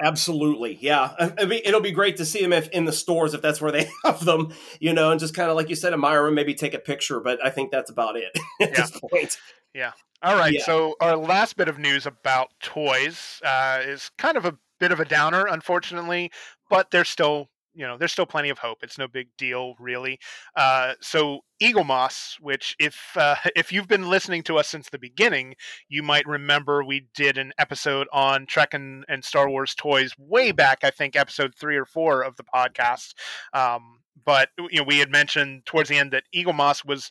Absolutely, 0.00 0.76
yeah. 0.80 1.14
I, 1.38 1.46
mean, 1.46 1.62
it'll 1.64 1.80
be 1.80 1.90
great 1.92 2.18
to 2.18 2.26
see 2.26 2.42
them 2.42 2.52
if 2.52 2.68
in 2.68 2.84
the 2.84 2.92
stores 2.92 3.32
if 3.32 3.40
that's 3.40 3.60
where 3.60 3.72
they 3.72 3.88
have 4.04 4.24
them, 4.24 4.52
you 4.78 4.92
know, 4.92 5.10
and 5.10 5.18
just 5.18 5.34
kind 5.34 5.48
of 5.50 5.56
like 5.56 5.70
you 5.70 5.74
said, 5.74 5.92
admire 5.94 6.24
them, 6.24 6.34
maybe 6.34 6.54
take 6.54 6.74
a 6.74 6.78
picture. 6.78 7.18
But 7.20 7.44
I 7.44 7.48
think 7.50 7.70
that's 7.70 7.90
about 7.90 8.16
it 8.16 8.36
at 8.60 8.70
Yeah. 8.72 8.76
this 8.76 9.00
point. 9.10 9.38
Yeah. 9.74 9.92
All 10.22 10.36
right. 10.36 10.52
Yeah. 10.52 10.64
So 10.64 10.96
our 11.00 11.16
last 11.16 11.56
bit 11.56 11.68
of 11.68 11.78
news 11.78 12.06
about 12.06 12.48
toys 12.62 13.40
uh, 13.44 13.80
is 13.84 14.10
kind 14.18 14.36
of 14.36 14.44
a 14.44 14.58
bit 14.80 14.92
of 14.92 15.00
a 15.00 15.04
downer, 15.06 15.46
unfortunately, 15.46 16.30
but 16.68 16.90
there's 16.90 17.08
still 17.08 17.48
you 17.76 17.86
know 17.86 17.96
there's 17.98 18.12
still 18.12 18.26
plenty 18.26 18.48
of 18.48 18.58
hope. 18.58 18.78
It's 18.82 18.98
no 18.98 19.06
big 19.06 19.28
deal, 19.36 19.74
really. 19.78 20.18
Uh, 20.56 20.94
so 21.00 21.40
Eaglemoss, 21.62 22.40
which 22.40 22.74
if 22.78 23.16
uh, 23.16 23.36
if 23.56 23.72
you've 23.72 23.88
been 23.88 24.08
listening 24.08 24.42
to 24.44 24.58
us 24.58 24.68
since 24.68 24.88
the 24.88 24.98
beginning, 24.98 25.54
you 25.88 26.02
might 26.02 26.26
remember 26.26 26.82
we 26.82 27.06
did 27.14 27.38
an 27.38 27.52
episode 27.58 28.08
on 28.12 28.46
Trek 28.46 28.74
and, 28.74 29.04
and 29.08 29.24
Star 29.24 29.48
Wars 29.48 29.74
toys 29.74 30.12
way 30.18 30.52
back. 30.52 30.80
I 30.82 30.90
think 30.90 31.14
episode 31.14 31.54
three 31.54 31.76
or 31.76 31.84
four 31.84 32.22
of 32.22 32.36
the 32.36 32.44
podcast. 32.44 33.14
Um, 33.52 34.00
but 34.24 34.48
you 34.58 34.78
know 34.78 34.84
we 34.84 34.98
had 34.98 35.10
mentioned 35.10 35.66
towards 35.66 35.88
the 35.88 35.98
end 35.98 36.12
that 36.12 36.24
Eaglemoss 36.34 36.84
was 36.84 37.10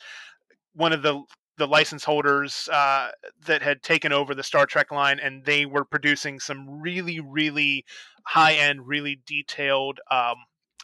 one 0.74 0.92
of 0.92 1.04
the 1.04 1.24
the 1.58 1.68
license 1.68 2.04
holders 2.04 2.68
uh, 2.72 3.10
that 3.46 3.62
had 3.62 3.82
taken 3.82 4.12
over 4.12 4.36
the 4.36 4.44
Star 4.44 4.66
Trek 4.66 4.92
line, 4.92 5.20
and 5.20 5.46
they 5.46 5.66
were 5.66 5.86
producing 5.86 6.40
some 6.40 6.82
really, 6.82 7.20
really 7.20 7.86
high 8.26 8.54
end, 8.54 8.88
really 8.88 9.22
detailed, 9.26 10.00
um, 10.12 10.36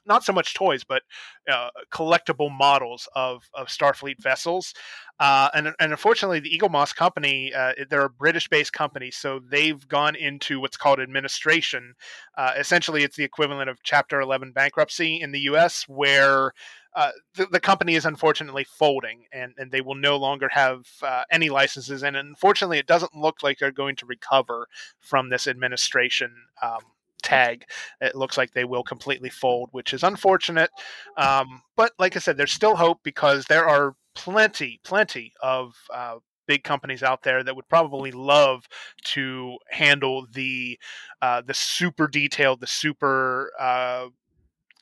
not 0.05 0.23
so 0.23 0.33
much 0.33 0.53
toys, 0.53 0.83
but 0.83 1.03
uh, 1.51 1.69
collectible 1.91 2.51
models 2.51 3.07
of, 3.15 3.49
of 3.53 3.67
Starfleet 3.67 4.21
vessels. 4.21 4.73
Uh, 5.19 5.49
and, 5.53 5.67
and 5.67 5.91
unfortunately, 5.91 6.39
the 6.39 6.57
Eaglemoss 6.57 6.95
Company, 6.95 7.53
uh, 7.53 7.73
they're 7.89 8.05
a 8.05 8.09
British 8.09 8.47
based 8.47 8.73
company, 8.73 9.11
so 9.11 9.39
they've 9.51 9.87
gone 9.87 10.15
into 10.15 10.59
what's 10.59 10.77
called 10.77 10.99
administration. 10.99 11.93
Uh, 12.37 12.53
essentially, 12.57 13.03
it's 13.03 13.17
the 13.17 13.23
equivalent 13.23 13.69
of 13.69 13.83
Chapter 13.83 14.19
11 14.19 14.51
bankruptcy 14.51 15.21
in 15.21 15.31
the 15.31 15.41
US, 15.41 15.85
where 15.87 16.53
uh, 16.95 17.11
the, 17.35 17.45
the 17.45 17.59
company 17.59 17.95
is 17.95 18.05
unfortunately 18.05 18.65
folding 18.65 19.23
and, 19.31 19.53
and 19.57 19.71
they 19.71 19.81
will 19.81 19.95
no 19.95 20.17
longer 20.17 20.49
have 20.51 20.85
uh, 21.01 21.23
any 21.31 21.49
licenses. 21.49 22.03
And 22.03 22.17
unfortunately, 22.17 22.79
it 22.79 22.87
doesn't 22.87 23.15
look 23.15 23.43
like 23.43 23.59
they're 23.59 23.71
going 23.71 23.95
to 23.97 24.05
recover 24.05 24.67
from 24.99 25.29
this 25.29 25.47
administration 25.47 26.31
um, 26.61 26.79
tag. 27.21 27.65
It 27.99 28.15
looks 28.15 28.37
like 28.37 28.51
they 28.51 28.65
will 28.65 28.83
completely 28.83 29.29
fold, 29.29 29.69
which 29.71 29.93
is 29.93 30.03
unfortunate. 30.03 30.69
Um, 31.17 31.61
but 31.75 31.93
like 31.99 32.15
I 32.15 32.19
said, 32.19 32.37
there's 32.37 32.51
still 32.51 32.75
hope 32.75 32.99
because 33.03 33.45
there 33.45 33.67
are 33.67 33.95
plenty, 34.15 34.79
plenty 34.83 35.33
of 35.41 35.75
uh, 35.93 36.15
big 36.47 36.63
companies 36.63 37.03
out 37.03 37.23
there 37.23 37.43
that 37.43 37.55
would 37.55 37.69
probably 37.69 38.11
love 38.11 38.67
to 39.05 39.57
handle 39.69 40.27
the 40.33 40.77
uh, 41.21 41.41
the 41.41 41.53
super 41.53 42.07
detailed, 42.07 42.59
the 42.59 42.67
super 42.67 43.51
uh, 43.59 44.07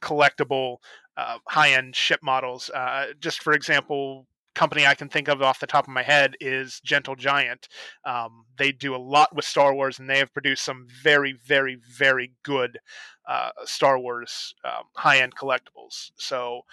collectible 0.02 0.78
uh, 1.18 1.38
high-end 1.48 1.96
ship 1.96 2.22
models. 2.24 2.70
Uh, 2.74 3.08
just 3.20 3.44
for 3.44 3.54
example, 3.54 4.26
company 4.60 4.86
I 4.86 4.94
can 4.94 5.08
think 5.08 5.30
of 5.30 5.42
off 5.42 5.62
the 5.62 5.68
top 5.68 5.86
of 5.86 5.94
my 5.94 6.04
head 6.04 6.36
is 6.42 6.82
Gentle 6.84 7.16
Giant. 7.16 7.70
Um, 8.04 8.44
they 8.58 8.74
do 8.74 8.94
a 8.94 8.98
lot 8.98 9.34
with 9.34 9.46
Star 9.46 9.74
Wars, 9.74 10.00
and 10.00 10.10
they 10.10 10.18
have 10.18 10.34
produced 10.34 10.66
some 10.66 10.86
very, 11.02 11.32
very, 11.32 11.76
very 11.76 12.34
good 12.44 12.80
uh, 13.26 13.52
Star 13.64 13.98
Wars 13.98 14.54
um, 14.66 14.84
high-end 14.98 15.34
collectibles. 15.38 16.12
So 16.18 16.64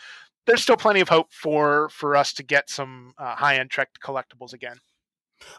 there's 0.47 0.63
still 0.63 0.77
plenty 0.77 1.01
of 1.01 1.11
hope 1.11 1.33
for 1.33 1.89
for 1.91 2.17
us 2.17 2.33
to 2.33 2.43
get 2.43 2.69
some 2.69 3.13
uh, 3.19 3.37
high-end 3.37 3.71
Trek 3.71 3.91
collectibles 4.03 4.53
again. 4.53 4.79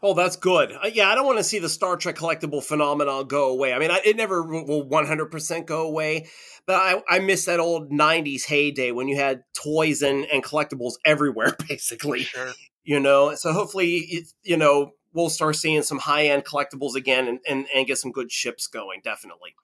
Oh, 0.01 0.13
that's 0.13 0.35
good. 0.35 0.71
Uh, 0.71 0.89
yeah, 0.91 1.09
I 1.09 1.15
don't 1.15 1.25
want 1.25 1.37
to 1.37 1.43
see 1.43 1.59
the 1.59 1.69
Star 1.69 1.97
Trek 1.97 2.15
collectible 2.15 2.63
phenomenon 2.63 3.27
go 3.27 3.49
away. 3.49 3.73
I 3.73 3.79
mean, 3.79 3.91
I, 3.91 3.99
it 4.03 4.15
never 4.15 4.43
will 4.43 4.87
100% 4.87 5.65
go 5.65 5.87
away, 5.87 6.27
but 6.65 6.75
I, 6.75 7.01
I 7.07 7.19
miss 7.19 7.45
that 7.45 7.59
old 7.59 7.91
90s 7.91 8.45
heyday 8.45 8.91
when 8.91 9.07
you 9.07 9.15
had 9.15 9.43
toys 9.53 10.01
and, 10.01 10.25
and 10.25 10.43
collectibles 10.43 10.93
everywhere, 11.05 11.55
basically. 11.67 12.21
Sure. 12.23 12.51
You 12.83 12.99
know, 12.99 13.35
so 13.35 13.51
hopefully, 13.51 13.95
it, 13.97 14.27
you 14.43 14.57
know, 14.57 14.93
we'll 15.13 15.29
start 15.29 15.55
seeing 15.55 15.81
some 15.83 15.99
high 15.99 16.27
end 16.27 16.45
collectibles 16.45 16.95
again 16.95 17.27
and, 17.27 17.39
and, 17.47 17.65
and 17.75 17.85
get 17.85 17.97
some 17.97 18.11
good 18.11 18.31
ships 18.31 18.67
going, 18.67 19.01
definitely. 19.03 19.55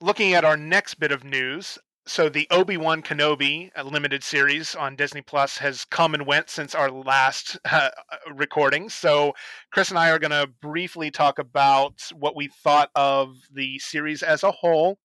looking 0.00 0.32
at 0.34 0.44
our 0.44 0.56
next 0.56 0.94
bit 0.94 1.12
of 1.12 1.24
news 1.24 1.78
so 2.06 2.28
the 2.28 2.46
obi-wan 2.50 3.02
kenobi 3.02 3.70
uh, 3.76 3.82
limited 3.82 4.24
series 4.24 4.74
on 4.74 4.96
disney 4.96 5.22
plus 5.22 5.58
has 5.58 5.84
come 5.84 6.14
and 6.14 6.26
went 6.26 6.50
since 6.50 6.74
our 6.74 6.90
last 6.90 7.58
uh, 7.70 7.90
recording. 8.34 8.88
So 8.88 9.34
chris 9.72 9.90
and 9.90 9.98
i 9.98 10.10
are 10.10 10.18
going 10.18 10.30
to 10.32 10.50
briefly 10.60 11.10
talk 11.10 11.38
about 11.38 12.02
what 12.14 12.36
we 12.36 12.48
thought 12.48 12.90
of 12.94 13.36
the 13.52 13.78
series 13.78 14.22
as 14.22 14.42
a 14.42 14.50
whole. 14.50 14.98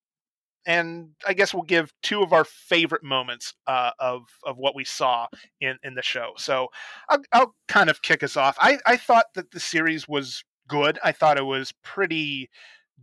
And 0.65 1.09
i 1.27 1.33
guess 1.33 1.53
we'll 1.53 1.63
give 1.63 1.93
two 2.01 2.23
of 2.23 2.33
our 2.33 2.45
favorite 2.45 3.03
moments 3.03 3.53
uh, 3.67 3.91
of 3.99 4.23
of 4.43 4.57
what 4.57 4.75
we 4.75 4.83
saw 4.83 5.27
in 5.61 5.77
in 5.83 5.93
the 5.93 6.01
show. 6.01 6.31
So 6.37 6.69
i'll, 7.09 7.21
I'll 7.31 7.55
kind 7.67 7.89
of 7.89 8.01
kick 8.01 8.23
us 8.23 8.37
off. 8.37 8.57
I, 8.59 8.79
I 8.85 8.97
thought 8.97 9.27
that 9.35 9.51
the 9.51 9.59
series 9.59 10.07
was 10.07 10.43
good. 10.67 10.99
I 11.03 11.11
thought 11.11 11.37
it 11.37 11.45
was 11.45 11.73
pretty 11.83 12.49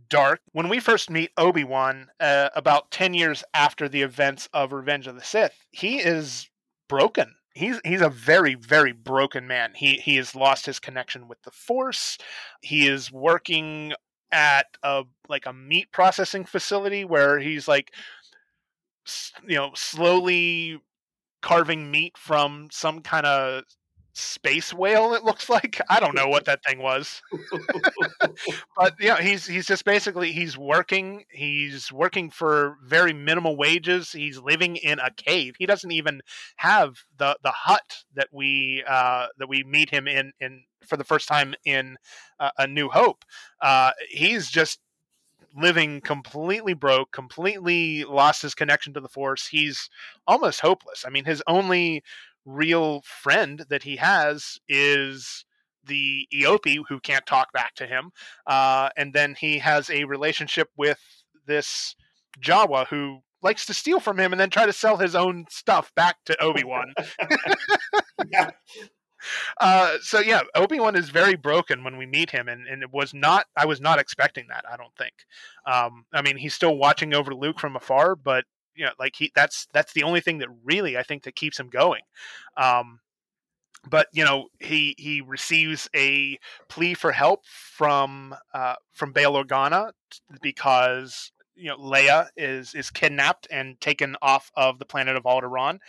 dark. 0.09 0.41
When 0.51 0.69
we 0.69 0.79
first 0.79 1.09
meet 1.09 1.31
Obi 1.37 1.63
Wan, 1.63 2.07
uh, 2.19 2.49
about 2.55 2.91
ten 2.91 3.13
years 3.13 3.43
after 3.53 3.87
the 3.89 4.01
events 4.01 4.49
of 4.53 4.73
Revenge 4.73 5.07
of 5.07 5.15
the 5.15 5.23
Sith, 5.23 5.65
he 5.71 5.97
is 5.99 6.49
broken. 6.87 7.35
He's 7.53 7.79
he's 7.85 8.01
a 8.01 8.09
very 8.09 8.55
very 8.55 8.91
broken 8.91 9.47
man. 9.47 9.73
He 9.75 9.95
he 9.95 10.17
has 10.17 10.35
lost 10.35 10.65
his 10.65 10.79
connection 10.79 11.27
with 11.27 11.41
the 11.43 11.51
Force. 11.51 12.17
He 12.61 12.87
is 12.87 13.11
working 13.11 13.93
at 14.31 14.67
a 14.83 15.03
like 15.29 15.45
a 15.45 15.53
meat 15.53 15.91
processing 15.91 16.43
facility 16.43 17.05
where 17.05 17.39
he's 17.39 17.67
like, 17.67 17.93
you 19.47 19.55
know, 19.55 19.71
slowly 19.75 20.81
carving 21.41 21.91
meat 21.91 22.17
from 22.17 22.67
some 22.71 23.01
kind 23.01 23.25
of 23.25 23.63
space 24.17 24.73
whale 24.73 25.13
it 25.13 25.23
looks 25.23 25.49
like? 25.49 25.79
I 25.89 25.99
don't 25.99 26.15
know 26.15 26.27
what 26.27 26.45
that 26.45 26.63
thing 26.63 26.79
was. 26.81 27.21
But 28.77 28.95
yeah 28.99 29.21
he's 29.21 29.45
he's 29.45 29.65
just 29.67 29.85
basically 29.85 30.31
he's 30.31 30.57
working 30.57 31.25
he's 31.29 31.91
working 31.91 32.29
for 32.29 32.77
very 32.83 33.13
minimal 33.13 33.55
wages. 33.57 34.11
He's 34.11 34.39
living 34.39 34.75
in 34.77 34.99
a 34.99 35.11
cave. 35.11 35.55
He 35.57 35.65
doesn't 35.65 35.91
even 35.91 36.21
have 36.57 36.97
the 37.17 37.37
the 37.43 37.51
hut 37.51 38.03
that 38.15 38.27
we 38.31 38.83
uh 38.87 39.27
that 39.37 39.47
we 39.49 39.63
meet 39.63 39.89
him 39.89 40.07
in 40.07 40.33
in 40.39 40.63
for 40.85 40.97
the 40.97 41.03
first 41.03 41.27
time 41.27 41.55
in 41.65 41.97
uh, 42.39 42.51
a 42.57 42.67
new 42.67 42.89
hope. 42.89 43.23
Uh 43.61 43.91
he's 44.09 44.49
just 44.49 44.79
living 45.57 46.01
completely 46.01 46.73
broke 46.73 47.11
completely 47.11 48.03
lost 48.03 48.41
his 48.41 48.55
connection 48.55 48.93
to 48.93 48.99
the 48.99 49.07
force. 49.09 49.47
He's 49.47 49.89
almost 50.27 50.59
hopeless. 50.61 51.05
I 51.07 51.09
mean 51.09 51.25
his 51.25 51.41
only 51.47 52.03
real 52.45 53.01
friend 53.01 53.65
that 53.69 53.83
he 53.83 53.97
has 53.97 54.59
is 54.69 55.45
the 55.83 56.27
Eopie 56.33 56.83
who 56.87 56.99
can't 56.99 57.25
talk 57.25 57.51
back 57.53 57.75
to 57.75 57.85
him, 57.85 58.11
uh, 58.47 58.89
and 58.97 59.13
then 59.13 59.35
he 59.39 59.59
has 59.59 59.89
a 59.89 60.05
relationship 60.05 60.69
with 60.77 60.99
this 61.45 61.95
Jawa 62.39 62.87
who 62.87 63.19
likes 63.41 63.65
to 63.67 63.73
steal 63.73 63.99
from 63.99 64.19
him 64.19 64.33
and 64.33 64.39
then 64.39 64.49
try 64.49 64.65
to 64.65 64.73
sell 64.73 64.97
his 64.97 65.15
own 65.15 65.45
stuff 65.49 65.93
back 65.95 66.17
to 66.25 66.41
Obi 66.41 66.63
Wan. 66.63 66.93
Yeah. 68.31 68.49
uh, 69.59 69.97
so 70.01 70.19
yeah, 70.19 70.41
Obi 70.55 70.79
Wan 70.79 70.95
is 70.95 71.09
very 71.09 71.35
broken 71.35 71.83
when 71.83 71.97
we 71.97 72.05
meet 72.05 72.31
him, 72.31 72.47
and, 72.47 72.65
and 72.65 72.81
it 72.81 72.91
was 72.91 73.13
not. 73.13 73.45
I 73.55 73.65
was 73.65 73.81
not 73.81 73.99
expecting 73.99 74.45
that. 74.49 74.63
I 74.71 74.77
don't 74.77 74.95
think. 74.97 75.13
Um, 75.67 76.05
I 76.13 76.21
mean, 76.21 76.37
he's 76.37 76.53
still 76.53 76.77
watching 76.77 77.13
over 77.13 77.35
Luke 77.35 77.59
from 77.59 77.75
afar, 77.75 78.15
but 78.15 78.45
you 78.75 78.85
know, 78.85 78.91
like 78.99 79.15
he 79.15 79.31
that's 79.35 79.67
that's 79.73 79.93
the 79.93 80.03
only 80.03 80.21
thing 80.21 80.39
that 80.39 80.49
really 80.63 80.97
I 80.97 81.03
think 81.03 81.23
that 81.23 81.35
keeps 81.35 81.59
him 81.59 81.69
going. 81.69 82.01
Um, 82.57 82.99
but 83.87 84.07
you 84.13 84.23
know, 84.23 84.47
he 84.59 84.95
he 84.97 85.21
receives 85.21 85.89
a 85.95 86.39
plea 86.69 86.93
for 86.93 87.11
help 87.11 87.45
from 87.45 88.35
uh, 88.53 88.75
from 88.93 89.13
Bail 89.13 89.33
Organa 89.33 89.91
because 90.41 91.31
you 91.55 91.69
know 91.69 91.77
Leia 91.77 92.27
is 92.35 92.73
is 92.73 92.89
kidnapped 92.89 93.47
and 93.51 93.79
taken 93.79 94.15
off 94.21 94.51
of 94.55 94.79
the 94.79 94.85
planet 94.85 95.15
of 95.15 95.23
Alderaan. 95.23 95.79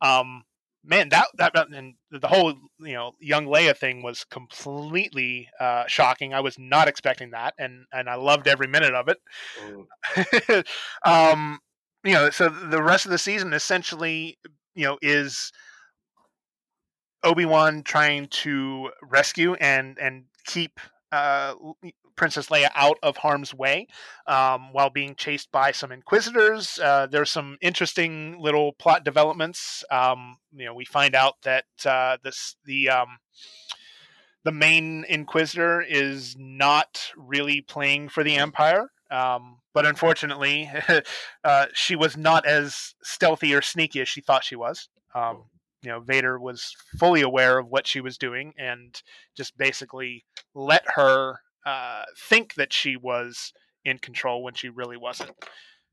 Um, 0.00 0.44
man, 0.84 1.08
that 1.10 1.26
that 1.38 1.54
and 1.72 1.94
the 2.10 2.28
whole 2.28 2.54
you 2.80 2.94
know 2.94 3.12
young 3.20 3.46
Leia 3.46 3.76
thing 3.76 4.02
was 4.02 4.24
completely 4.24 5.48
uh, 5.58 5.84
shocking. 5.86 6.34
I 6.34 6.40
was 6.40 6.58
not 6.58 6.88
expecting 6.88 7.30
that, 7.30 7.54
and 7.58 7.86
and 7.92 8.08
I 8.08 8.14
loved 8.14 8.48
every 8.48 8.66
minute 8.66 8.94
of 8.94 9.08
it. 9.08 10.66
um, 11.04 11.58
you 12.04 12.12
know, 12.12 12.30
so 12.30 12.48
the 12.48 12.82
rest 12.82 13.04
of 13.04 13.10
the 13.10 13.18
season 13.18 13.52
essentially, 13.52 14.38
you 14.74 14.84
know, 14.84 14.98
is 15.02 15.52
Obi 17.22 17.44
Wan 17.44 17.82
trying 17.82 18.26
to 18.28 18.90
rescue 19.02 19.54
and 19.54 19.98
and 19.98 20.24
keep 20.46 20.80
uh, 21.12 21.54
Princess 22.16 22.48
Leia 22.48 22.70
out 22.74 22.98
of 23.02 23.16
harm's 23.18 23.54
way 23.54 23.86
um, 24.26 24.72
while 24.72 24.90
being 24.90 25.14
chased 25.14 25.50
by 25.50 25.72
some 25.72 25.92
Inquisitors. 25.92 26.78
Uh, 26.78 27.06
there's 27.10 27.30
some 27.30 27.56
interesting 27.60 28.38
little 28.38 28.72
plot 28.72 29.04
developments. 29.04 29.84
Um, 29.90 30.36
you 30.52 30.66
know, 30.66 30.74
we 30.74 30.84
find 30.84 31.14
out 31.14 31.36
that 31.42 31.64
uh, 31.84 32.18
this 32.22 32.56
the 32.64 32.90
um, 32.90 33.18
the 34.44 34.52
main 34.52 35.04
Inquisitor 35.08 35.82
is 35.82 36.36
not 36.38 37.10
really 37.16 37.60
playing 37.60 38.08
for 38.08 38.22
the 38.24 38.36
Empire. 38.36 38.90
Um, 39.10 39.58
but 39.74 39.86
unfortunately, 39.86 40.70
uh, 41.44 41.66
she 41.72 41.96
was 41.96 42.16
not 42.16 42.46
as 42.46 42.94
stealthy 43.02 43.54
or 43.54 43.62
sneaky 43.62 44.00
as 44.00 44.08
she 44.08 44.20
thought 44.20 44.44
she 44.44 44.56
was. 44.56 44.88
Um, 45.14 45.44
you 45.82 45.90
know, 45.90 46.00
Vader 46.00 46.38
was 46.38 46.76
fully 46.98 47.22
aware 47.22 47.58
of 47.58 47.68
what 47.68 47.86
she 47.86 48.00
was 48.00 48.18
doing 48.18 48.52
and 48.58 49.00
just 49.36 49.56
basically 49.56 50.24
let 50.54 50.84
her 50.94 51.40
uh, 51.64 52.02
think 52.16 52.54
that 52.54 52.72
she 52.72 52.96
was 52.96 53.52
in 53.84 53.98
control 53.98 54.42
when 54.42 54.54
she 54.54 54.68
really 54.68 54.96
wasn't. 54.96 55.32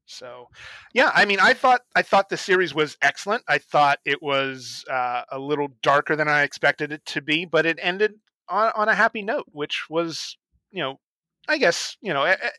So, 0.05 0.47
yeah, 0.93 1.11
I 1.13 1.25
mean, 1.25 1.39
I 1.39 1.53
thought 1.53 1.81
I 1.95 2.01
thought 2.01 2.29
the 2.29 2.37
series 2.37 2.73
was 2.73 2.97
excellent. 3.01 3.43
I 3.47 3.57
thought 3.57 3.99
it 4.05 4.21
was 4.21 4.85
uh, 4.89 5.23
a 5.31 5.37
little 5.37 5.67
darker 5.83 6.15
than 6.15 6.29
I 6.29 6.43
expected 6.43 6.93
it 6.93 7.05
to 7.07 7.21
be, 7.21 7.45
but 7.45 7.65
it 7.65 7.77
ended 7.81 8.13
on, 8.47 8.71
on 8.73 8.89
a 8.89 8.95
happy 8.95 9.21
note, 9.21 9.45
which 9.51 9.85
was, 9.89 10.37
you 10.71 10.81
know, 10.81 10.99
I 11.49 11.57
guess 11.57 11.97
you 12.01 12.13
know, 12.13 12.23
eh, 12.23 12.37
eh, 12.41 12.49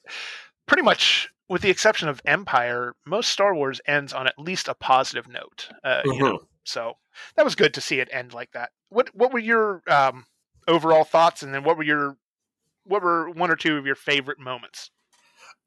pretty 0.69 0.85
much 0.85 1.29
with 1.49 1.63
the 1.63 1.71
exception 1.71 2.09
of 2.09 2.21
Empire, 2.25 2.95
most 3.05 3.31
Star 3.31 3.55
Wars 3.55 3.81
ends 3.87 4.13
on 4.13 4.29
at 4.29 4.39
least 4.39 4.69
a 4.69 4.75
positive 4.75 5.27
note. 5.27 5.71
Uh, 5.83 6.03
Mm-hmm. 6.07 6.13
You 6.13 6.21
know, 6.21 6.39
so 6.65 6.95
that 7.35 7.45
was 7.45 7.55
good 7.55 7.75
to 7.75 7.81
see 7.81 7.99
it 7.99 8.09
end 8.13 8.33
like 8.33 8.53
that. 8.53 8.71
What 8.91 9.11
what 9.15 9.33
were 9.33 9.39
your 9.39 9.83
um, 9.89 10.27
overall 10.69 11.05
thoughts, 11.05 11.43
and 11.43 11.53
then 11.53 11.65
what 11.65 11.77
were 11.77 11.83
your 11.83 12.17
what 12.85 13.03
were 13.03 13.31
one 13.31 13.51
or 13.51 13.57
two 13.57 13.77
of 13.77 13.87
your 13.87 13.97
favorite 13.97 14.39
moments? 14.39 14.91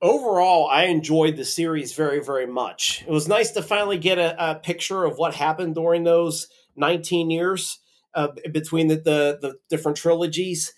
overall, 0.02 0.68
I 0.68 0.86
enjoyed 0.86 1.38
the 1.38 1.46
series 1.46 1.94
very, 1.94 2.20
very 2.24 2.48
much. 2.48 3.04
It 3.04 3.12
was 3.12 3.28
nice 3.28 3.52
to 3.52 3.62
finally 3.62 3.98
get 3.98 4.18
a, 4.18 4.52
a 4.52 4.56
picture 4.56 5.04
of 5.04 5.18
what 5.18 5.36
happened 5.36 5.76
during 5.76 6.04
those 6.04 6.48
19 6.76 7.30
years 7.30 7.80
uh, 8.14 8.30
between 8.52 8.88
the, 8.88 8.96
the, 8.96 9.40
the 9.42 9.56
different 9.70 9.98
trilogies. 9.98 10.74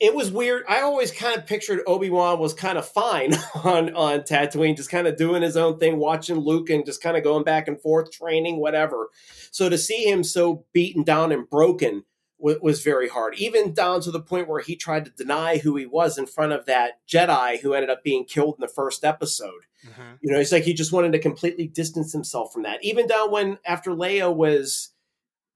It 0.00 0.14
was 0.14 0.30
weird. 0.30 0.64
I 0.68 0.80
always 0.80 1.10
kind 1.10 1.36
of 1.36 1.46
pictured 1.46 1.80
Obi 1.86 2.08
Wan 2.08 2.38
was 2.38 2.54
kind 2.54 2.78
of 2.78 2.88
fine 2.88 3.34
on 3.64 3.94
on 3.94 4.20
Tatooine, 4.20 4.76
just 4.76 4.90
kind 4.90 5.06
of 5.06 5.16
doing 5.16 5.42
his 5.42 5.56
own 5.56 5.78
thing, 5.78 5.98
watching 5.98 6.36
Luke, 6.36 6.70
and 6.70 6.86
just 6.86 7.02
kind 7.02 7.16
of 7.16 7.24
going 7.24 7.44
back 7.44 7.66
and 7.68 7.80
forth, 7.80 8.12
training, 8.12 8.60
whatever. 8.60 9.10
So 9.50 9.68
to 9.68 9.78
see 9.78 10.04
him 10.04 10.22
so 10.22 10.64
beaten 10.72 11.02
down 11.02 11.32
and 11.32 11.48
broken 11.48 12.04
wa- 12.38 12.54
was 12.62 12.82
very 12.82 13.08
hard, 13.08 13.34
even 13.38 13.74
down 13.74 14.00
to 14.02 14.10
the 14.10 14.20
point 14.20 14.48
where 14.48 14.60
he 14.60 14.76
tried 14.76 15.04
to 15.04 15.10
deny 15.10 15.58
who 15.58 15.76
he 15.76 15.86
was 15.86 16.16
in 16.16 16.26
front 16.26 16.52
of 16.52 16.66
that 16.66 17.00
Jedi 17.08 17.60
who 17.60 17.74
ended 17.74 17.90
up 17.90 18.04
being 18.04 18.24
killed 18.24 18.56
in 18.58 18.60
the 18.60 18.68
first 18.68 19.04
episode. 19.04 19.64
Mm-hmm. 19.86 20.14
You 20.20 20.32
know, 20.32 20.40
it's 20.40 20.52
like 20.52 20.64
he 20.64 20.74
just 20.74 20.92
wanted 20.92 21.12
to 21.12 21.18
completely 21.18 21.66
distance 21.66 22.12
himself 22.12 22.52
from 22.52 22.62
that. 22.62 22.84
Even 22.84 23.06
down 23.06 23.30
when 23.30 23.58
after 23.64 23.90
Leia 23.90 24.34
was 24.34 24.90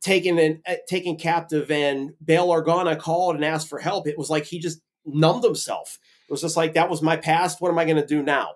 taken 0.02 0.38
and 0.38 0.60
uh, 0.66 0.74
taken 0.86 1.16
captive 1.16 1.70
and 1.70 2.12
Bail 2.22 2.48
Organa 2.48 2.98
called 2.98 3.36
and 3.36 3.44
asked 3.44 3.68
for 3.68 3.78
help, 3.78 4.06
it 4.06 4.18
was 4.18 4.28
like 4.28 4.44
he 4.44 4.58
just 4.58 4.80
numbed 5.06 5.44
himself. 5.44 5.98
It 6.28 6.32
was 6.32 6.42
just 6.42 6.56
like 6.56 6.74
that 6.74 6.90
was 6.90 7.02
my 7.02 7.16
past. 7.16 7.60
What 7.60 7.70
am 7.70 7.78
I 7.78 7.84
going 7.84 7.96
to 7.96 8.06
do 8.06 8.22
now? 8.22 8.50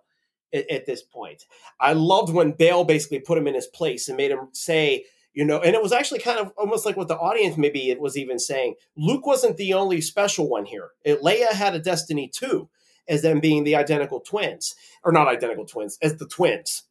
At, 0.53 0.71
at 0.71 0.87
this 0.87 1.03
point, 1.03 1.45
I 1.81 1.93
loved 1.93 2.33
when 2.33 2.53
Bail 2.53 2.85
basically 2.85 3.19
put 3.19 3.37
him 3.37 3.49
in 3.49 3.55
his 3.55 3.67
place 3.67 4.09
and 4.09 4.17
made 4.17 4.31
him 4.31 4.49
say, 4.53 5.05
you 5.35 5.45
know, 5.45 5.61
and 5.61 5.75
it 5.75 5.83
was 5.83 5.93
actually 5.93 6.21
kind 6.21 6.39
of 6.39 6.53
almost 6.57 6.87
like 6.87 6.97
what 6.97 7.09
the 7.09 7.19
audience 7.19 7.57
maybe 7.57 7.91
it 7.91 8.01
was 8.01 8.17
even 8.17 8.39
saying. 8.39 8.75
Luke 8.97 9.27
wasn't 9.27 9.57
the 9.57 9.75
only 9.75 10.01
special 10.01 10.49
one 10.49 10.65
here. 10.65 10.91
It, 11.05 11.21
Leia 11.21 11.51
had 11.51 11.75
a 11.75 11.81
destiny 11.81 12.31
too, 12.33 12.71
as 13.09 13.23
them 13.23 13.41
being 13.41 13.65
the 13.65 13.75
identical 13.75 14.21
twins, 14.21 14.75
or 15.05 15.13
not 15.13 15.29
identical 15.29 15.67
twins, 15.67 15.99
as 16.01 16.17
the 16.17 16.27
twins. 16.27 16.85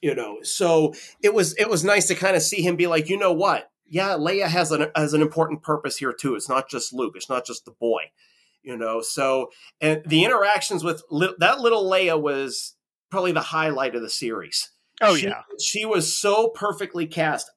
You 0.00 0.16
know, 0.16 0.38
so 0.42 0.94
it 1.22 1.32
was 1.32 1.54
it 1.58 1.70
was 1.70 1.84
nice 1.84 2.08
to 2.08 2.16
kind 2.16 2.34
of 2.34 2.42
see 2.42 2.60
him 2.60 2.74
be 2.74 2.88
like, 2.88 3.08
you 3.08 3.16
know 3.16 3.32
what? 3.32 3.70
Yeah, 3.92 4.14
Leia 4.14 4.46
has 4.48 4.72
an 4.72 4.90
has 4.96 5.12
an 5.12 5.20
important 5.20 5.62
purpose 5.62 5.98
here 5.98 6.14
too. 6.14 6.34
It's 6.34 6.48
not 6.48 6.68
just 6.70 6.94
Luke. 6.94 7.12
It's 7.14 7.28
not 7.28 7.44
just 7.44 7.66
the 7.66 7.72
boy. 7.72 8.04
You 8.62 8.76
know, 8.76 9.00
so 9.02 9.50
and 9.80 10.02
the 10.06 10.24
interactions 10.24 10.82
with 10.82 11.02
li- 11.10 11.34
that 11.38 11.60
little 11.60 11.84
Leia 11.90 12.20
was 12.20 12.74
probably 13.10 13.32
the 13.32 13.40
highlight 13.40 13.94
of 13.94 14.00
the 14.02 14.08
series. 14.10 14.70
Oh 15.02 15.14
She- 15.14 15.26
yeah, 15.26 15.42
she 15.60 15.84
was 15.84 16.16
so 16.16 16.48
perfectly 16.48 17.06
cast. 17.06 17.50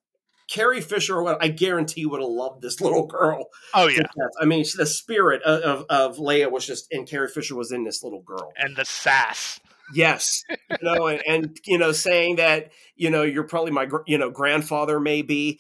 Carrie 0.50 0.82
Fisher, 0.82 1.24
what 1.24 1.38
I 1.42 1.48
guarantee, 1.48 2.06
would 2.06 2.20
have 2.22 2.30
loved 2.30 2.62
this 2.62 2.82
little 2.86 3.08
girl. 3.08 3.46
oh 3.74 3.88
yeah, 3.88 4.04
I 4.42 4.46
mean, 4.46 4.66
the 4.76 4.86
spirit 4.86 5.42
of, 5.44 5.62
of, 5.62 5.86
of 5.90 6.18
Leia 6.18 6.52
was 6.52 6.68
just, 6.68 6.88
and 6.92 7.08
Carrie 7.08 7.30
Fisher 7.30 7.56
was 7.56 7.72
in 7.72 7.84
this 7.86 8.04
little 8.04 8.22
girl. 8.22 8.52
and 8.58 8.76
the 8.76 8.84
sass. 8.86 9.60
Yes, 9.94 10.44
you 10.50 10.78
know, 10.82 11.08
and, 11.08 11.22
and 11.28 11.60
you 11.66 11.78
know, 11.78 11.92
saying 11.94 12.36
that 12.38 12.72
you 12.96 13.10
know 13.12 13.22
you're 13.24 13.44
probably 13.48 13.72
my 13.72 13.86
gr- 13.86 14.04
you 14.08 14.18
know 14.18 14.32
grandfather 14.32 15.00
maybe 15.00 15.60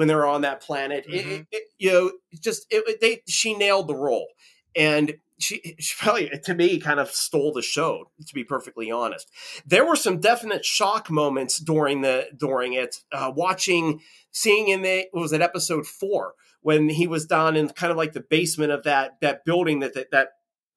when 0.00 0.08
they 0.08 0.14
were 0.14 0.24
on 0.26 0.40
that 0.40 0.62
planet. 0.62 1.06
Mhm. 1.06 1.12
It, 1.12 1.46
it, 1.52 1.62
you 1.76 1.92
know, 1.92 2.10
just 2.40 2.64
it, 2.70 3.02
they 3.02 3.20
she 3.28 3.52
nailed 3.54 3.86
the 3.86 3.94
role, 3.94 4.28
and 4.74 5.12
she 5.38 5.76
she 5.78 5.94
probably 5.98 6.30
to 6.42 6.54
me 6.54 6.80
kind 6.80 6.98
of 6.98 7.10
stole 7.10 7.52
the 7.52 7.60
show. 7.60 8.10
To 8.26 8.32
be 8.34 8.42
perfectly 8.42 8.90
honest, 8.90 9.28
there 9.66 9.84
were 9.84 9.96
some 9.96 10.18
definite 10.18 10.64
shock 10.64 11.10
moments 11.10 11.58
during 11.58 12.00
the 12.00 12.28
during 12.34 12.72
it. 12.72 12.96
Uh, 13.12 13.30
watching, 13.36 14.00
seeing 14.30 14.68
in 14.68 14.80
the 14.80 15.06
what 15.12 15.20
was 15.20 15.34
it 15.34 15.42
episode 15.42 15.86
four 15.86 16.32
when 16.62 16.88
he 16.88 17.06
was 17.06 17.26
down 17.26 17.54
in 17.54 17.68
kind 17.68 17.90
of 17.90 17.98
like 17.98 18.14
the 18.14 18.20
basement 18.22 18.72
of 18.72 18.84
that 18.84 19.20
that 19.20 19.44
building 19.44 19.80
that 19.80 19.92
that, 19.92 20.10
that 20.12 20.28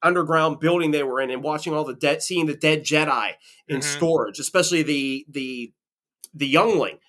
underground 0.01 0.59
building 0.59 0.91
they 0.91 1.03
were 1.03 1.21
in 1.21 1.29
and 1.31 1.41
watching 1.41 1.73
all 1.73 1.85
the 1.85 1.93
dead 1.93 2.21
seeing 2.21 2.45
the 2.45 2.57
dead 2.57 2.83
jedi 2.83 3.31
in 3.69 3.79
Mhm. 3.79 3.83
storage 3.83 4.37
especially 4.37 4.83
the 4.83 5.25
the 5.29 5.71
the 6.33 6.45
youngling 6.47 6.99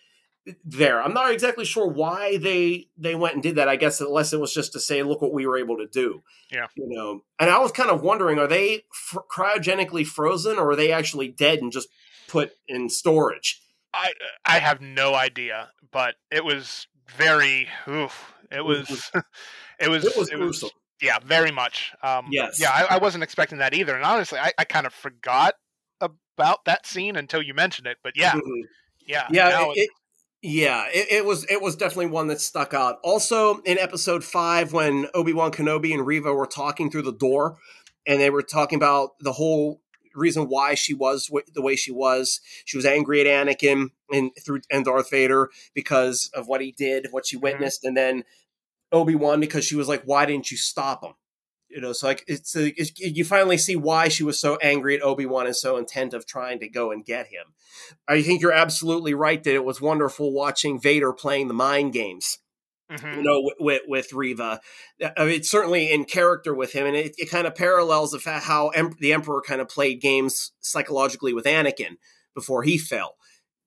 there 0.64 1.02
i'm 1.02 1.14
not 1.14 1.32
exactly 1.32 1.64
sure 1.64 1.86
why 1.86 2.36
they 2.36 2.88
they 2.98 3.14
went 3.14 3.34
and 3.34 3.42
did 3.42 3.56
that 3.56 3.68
i 3.68 3.76
guess 3.76 4.00
unless 4.00 4.32
it 4.32 4.40
was 4.40 4.52
just 4.52 4.72
to 4.72 4.80
say 4.80 5.02
look 5.02 5.22
what 5.22 5.32
we 5.32 5.46
were 5.46 5.56
able 5.56 5.76
to 5.78 5.86
do 5.86 6.22
Yeah. 6.50 6.66
you 6.76 6.86
know 6.88 7.22
and 7.40 7.48
i 7.50 7.58
was 7.58 7.72
kind 7.72 7.90
of 7.90 8.02
wondering 8.02 8.38
are 8.38 8.46
they 8.46 8.84
cryogenically 9.30 10.06
frozen 10.06 10.58
or 10.58 10.70
are 10.70 10.76
they 10.76 10.92
actually 10.92 11.28
dead 11.28 11.60
and 11.60 11.72
just 11.72 11.88
put 12.28 12.52
in 12.68 12.88
storage 12.88 13.60
I 13.96 14.12
I 14.44 14.58
have 14.58 14.80
no 14.80 15.14
idea, 15.14 15.70
but 15.92 16.16
it 16.30 16.44
was 16.44 16.88
very. 17.16 17.68
Oof, 17.88 18.34
it 18.50 18.64
was. 18.64 19.12
It 19.78 19.88
was. 19.88 20.04
it 20.04 20.16
was 20.16 20.30
gruesome 20.30 20.70
yeah, 21.00 21.18
very 21.24 21.50
much. 21.50 21.92
Um, 22.02 22.26
Yes. 22.30 22.58
Yeah, 22.60 22.70
I, 22.70 22.96
I 22.96 22.98
wasn't 22.98 23.22
expecting 23.24 23.58
that 23.58 23.74
either, 23.74 23.94
and 23.94 24.04
honestly, 24.04 24.38
I, 24.38 24.52
I 24.58 24.64
kind 24.64 24.86
of 24.86 24.92
forgot 24.94 25.54
about 26.00 26.64
that 26.64 26.86
scene 26.86 27.14
until 27.16 27.42
you 27.42 27.54
mentioned 27.54 27.86
it. 27.86 27.98
But 28.02 28.14
yeah, 28.16 28.32
Mhm. 28.32 28.62
yeah, 29.06 29.28
yeah 29.30 29.62
it, 29.70 29.76
it- 29.76 29.90
yeah 30.44 30.84
it, 30.92 31.06
it 31.10 31.24
was 31.24 31.44
it 31.48 31.62
was 31.62 31.74
definitely 31.74 32.06
one 32.06 32.26
that 32.28 32.40
stuck 32.40 32.74
out. 32.74 32.98
Also 33.02 33.60
in 33.62 33.78
episode 33.78 34.22
five 34.22 34.72
when 34.72 35.06
obi-wan 35.14 35.50
kenobi 35.50 35.92
and 35.94 36.06
reva 36.06 36.32
were 36.32 36.46
talking 36.46 36.90
through 36.90 37.02
the 37.02 37.12
door 37.12 37.56
and 38.06 38.20
they 38.20 38.30
were 38.30 38.42
talking 38.42 38.76
about 38.76 39.18
the 39.20 39.32
whole 39.32 39.80
reason 40.14 40.44
why 40.44 40.74
she 40.74 40.94
was 40.94 41.30
the 41.54 41.62
way 41.62 41.74
she 41.74 41.90
was. 41.90 42.40
She 42.64 42.76
was 42.76 42.86
angry 42.86 43.20
at 43.20 43.26
anakin 43.26 43.88
and 44.12 44.30
through 44.44 44.60
and 44.70 44.84
darth 44.84 45.10
vader 45.10 45.50
because 45.74 46.30
of 46.34 46.46
what 46.46 46.60
he 46.60 46.72
did 46.72 47.08
what 47.10 47.26
she 47.26 47.36
mm-hmm. 47.36 47.44
witnessed 47.44 47.84
and 47.84 47.96
then 47.96 48.24
obi-wan 48.92 49.40
because 49.40 49.64
she 49.64 49.76
was 49.76 49.88
like 49.88 50.02
why 50.04 50.26
didn't 50.26 50.50
you 50.50 50.56
stop 50.56 51.02
him 51.02 51.14
You 51.74 51.80
know, 51.80 51.92
so 51.92 52.06
like 52.06 52.22
it's, 52.28 52.54
a, 52.54 52.68
it's 52.80 52.92
you 53.00 53.24
finally 53.24 53.58
see 53.58 53.74
why 53.74 54.08
she 54.08 54.22
was 54.22 54.38
so 54.38 54.56
angry 54.62 54.94
at 54.96 55.02
Obi 55.02 55.26
Wan 55.26 55.46
and 55.46 55.56
so 55.56 55.76
intent 55.76 56.14
of 56.14 56.24
trying 56.24 56.60
to 56.60 56.68
go 56.68 56.92
and 56.92 57.04
get 57.04 57.26
him. 57.26 57.46
I 58.06 58.22
think 58.22 58.40
you're 58.40 58.52
absolutely 58.52 59.12
right 59.12 59.42
that 59.42 59.54
it 59.54 59.64
was 59.64 59.80
wonderful 59.80 60.32
watching 60.32 60.80
Vader 60.80 61.12
playing 61.12 61.48
the 61.48 61.54
mind 61.54 61.92
games 61.92 62.38
Mhm. 62.90 63.16
you 63.16 63.22
know, 63.22 63.50
with 63.58 63.82
with 63.88 64.12
Reva. 64.12 64.60
I 65.16 65.24
mean, 65.24 65.34
it's 65.34 65.50
certainly 65.50 65.90
in 65.90 66.04
character 66.04 66.54
with 66.54 66.72
him, 66.72 66.86
and 66.86 66.94
it, 66.94 67.14
it 67.16 67.30
kind 67.30 67.46
of 67.46 67.54
parallels 67.54 68.12
the 68.12 68.18
fact 68.18 68.44
how 68.44 68.68
em- 68.68 68.94
the 69.00 69.12
Emperor 69.14 69.40
kind 69.40 69.60
of 69.62 69.68
played 69.68 70.00
games 70.02 70.52
psychologically 70.60 71.32
with 71.32 71.46
Anakin 71.46 71.96
before 72.34 72.62
he 72.62 72.76
fell. 72.76 73.16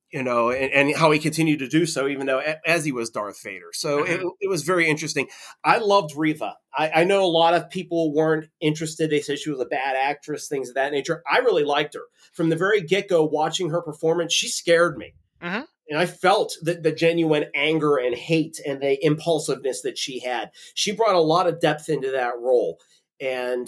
You 0.09 0.23
know, 0.23 0.51
and, 0.51 0.71
and 0.71 0.95
how 0.95 1.11
he 1.11 1.19
continued 1.19 1.59
to 1.59 1.67
do 1.67 1.85
so, 1.85 2.07
even 2.07 2.27
though 2.27 2.41
as 2.65 2.85
he 2.85 2.93
was 2.93 3.09
Darth 3.09 3.43
Vader. 3.43 3.71
So 3.73 4.03
it, 4.05 4.21
it 4.39 4.49
was 4.49 4.63
very 4.63 4.87
interesting. 4.87 5.27
I 5.65 5.79
loved 5.79 6.13
Reva. 6.15 6.55
I, 6.77 7.01
I 7.01 7.03
know 7.03 7.25
a 7.25 7.27
lot 7.27 7.53
of 7.55 7.69
people 7.69 8.13
weren't 8.13 8.47
interested. 8.61 9.09
They 9.09 9.19
said 9.19 9.37
she 9.37 9.49
was 9.49 9.59
a 9.59 9.65
bad 9.65 9.97
actress, 9.97 10.47
things 10.47 10.69
of 10.69 10.75
that 10.75 10.93
nature. 10.93 11.23
I 11.29 11.39
really 11.39 11.65
liked 11.65 11.93
her 11.95 12.03
from 12.31 12.47
the 12.47 12.55
very 12.55 12.79
get 12.79 13.09
go. 13.09 13.25
Watching 13.25 13.69
her 13.71 13.81
performance, 13.81 14.31
she 14.33 14.47
scared 14.47 14.97
me 14.97 15.13
Mhm. 15.43 15.65
and 15.89 15.99
I 15.99 16.05
felt 16.05 16.53
the, 16.61 16.75
the 16.75 16.93
genuine 16.93 17.47
anger 17.53 17.97
and 17.97 18.15
hate 18.15 18.61
and 18.65 18.81
the 18.81 18.97
impulsiveness 19.05 19.81
that 19.81 19.97
she 19.97 20.19
had. 20.21 20.51
She 20.73 20.93
brought 20.93 21.15
a 21.15 21.19
lot 21.19 21.47
of 21.47 21.59
depth 21.59 21.89
into 21.89 22.11
that 22.11 22.39
role, 22.39 22.79
and 23.19 23.67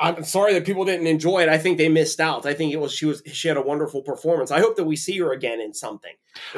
I'm 0.00 0.24
sorry 0.24 0.54
that 0.54 0.64
people 0.64 0.84
didn't 0.86 1.06
enjoy 1.06 1.42
it. 1.42 1.48
I 1.50 1.58
think 1.58 1.76
they 1.78 1.88
missed 1.90 2.20
out. 2.20 2.46
I 2.46 2.54
think 2.54 2.72
it 2.72 2.78
was 2.80 2.92
she 2.92 3.04
was 3.06 3.22
she 3.26 3.48
had 3.48 3.56
a 3.58 3.62
wonderful 3.62 4.00
performance. 4.02 4.50
I 4.50 4.60
hope 4.60 4.76
that 4.76 4.84
we 4.84 4.96
see 4.96 5.18
her 5.18 5.32
again 5.32 5.60
in 5.60 5.74
something. 5.74 6.14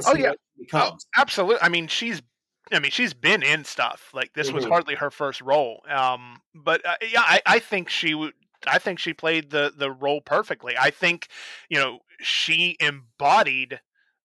Oh, 0.06 0.14
yeah. 0.14 0.32
becomes. 0.58 1.06
Absolutely. 1.16 1.60
I 1.60 1.68
mean, 1.68 1.88
she's. 1.88 2.22
I 2.70 2.78
mean, 2.78 2.92
she's 2.92 3.12
been 3.12 3.42
in 3.42 3.64
stuff 3.64 4.08
like 4.14 4.32
this 4.32 4.50
was 4.50 4.64
Mhm. 4.64 4.68
hardly 4.68 4.94
her 4.94 5.10
first 5.10 5.42
role. 5.42 5.82
Um, 5.90 6.40
but 6.54 6.86
uh, 6.86 6.94
yeah, 7.02 7.20
I, 7.20 7.42
I 7.44 7.58
think 7.58 7.90
she 7.90 8.14
would. 8.14 8.32
I 8.66 8.78
think 8.78 8.98
she 9.00 9.12
played 9.12 9.50
the 9.50 9.72
the 9.76 9.90
role 9.90 10.20
perfectly. 10.20 10.74
I 10.78 10.90
think 10.90 11.26
you 11.68 11.78
know 11.78 11.98
she 12.20 12.76
embodied 12.80 13.80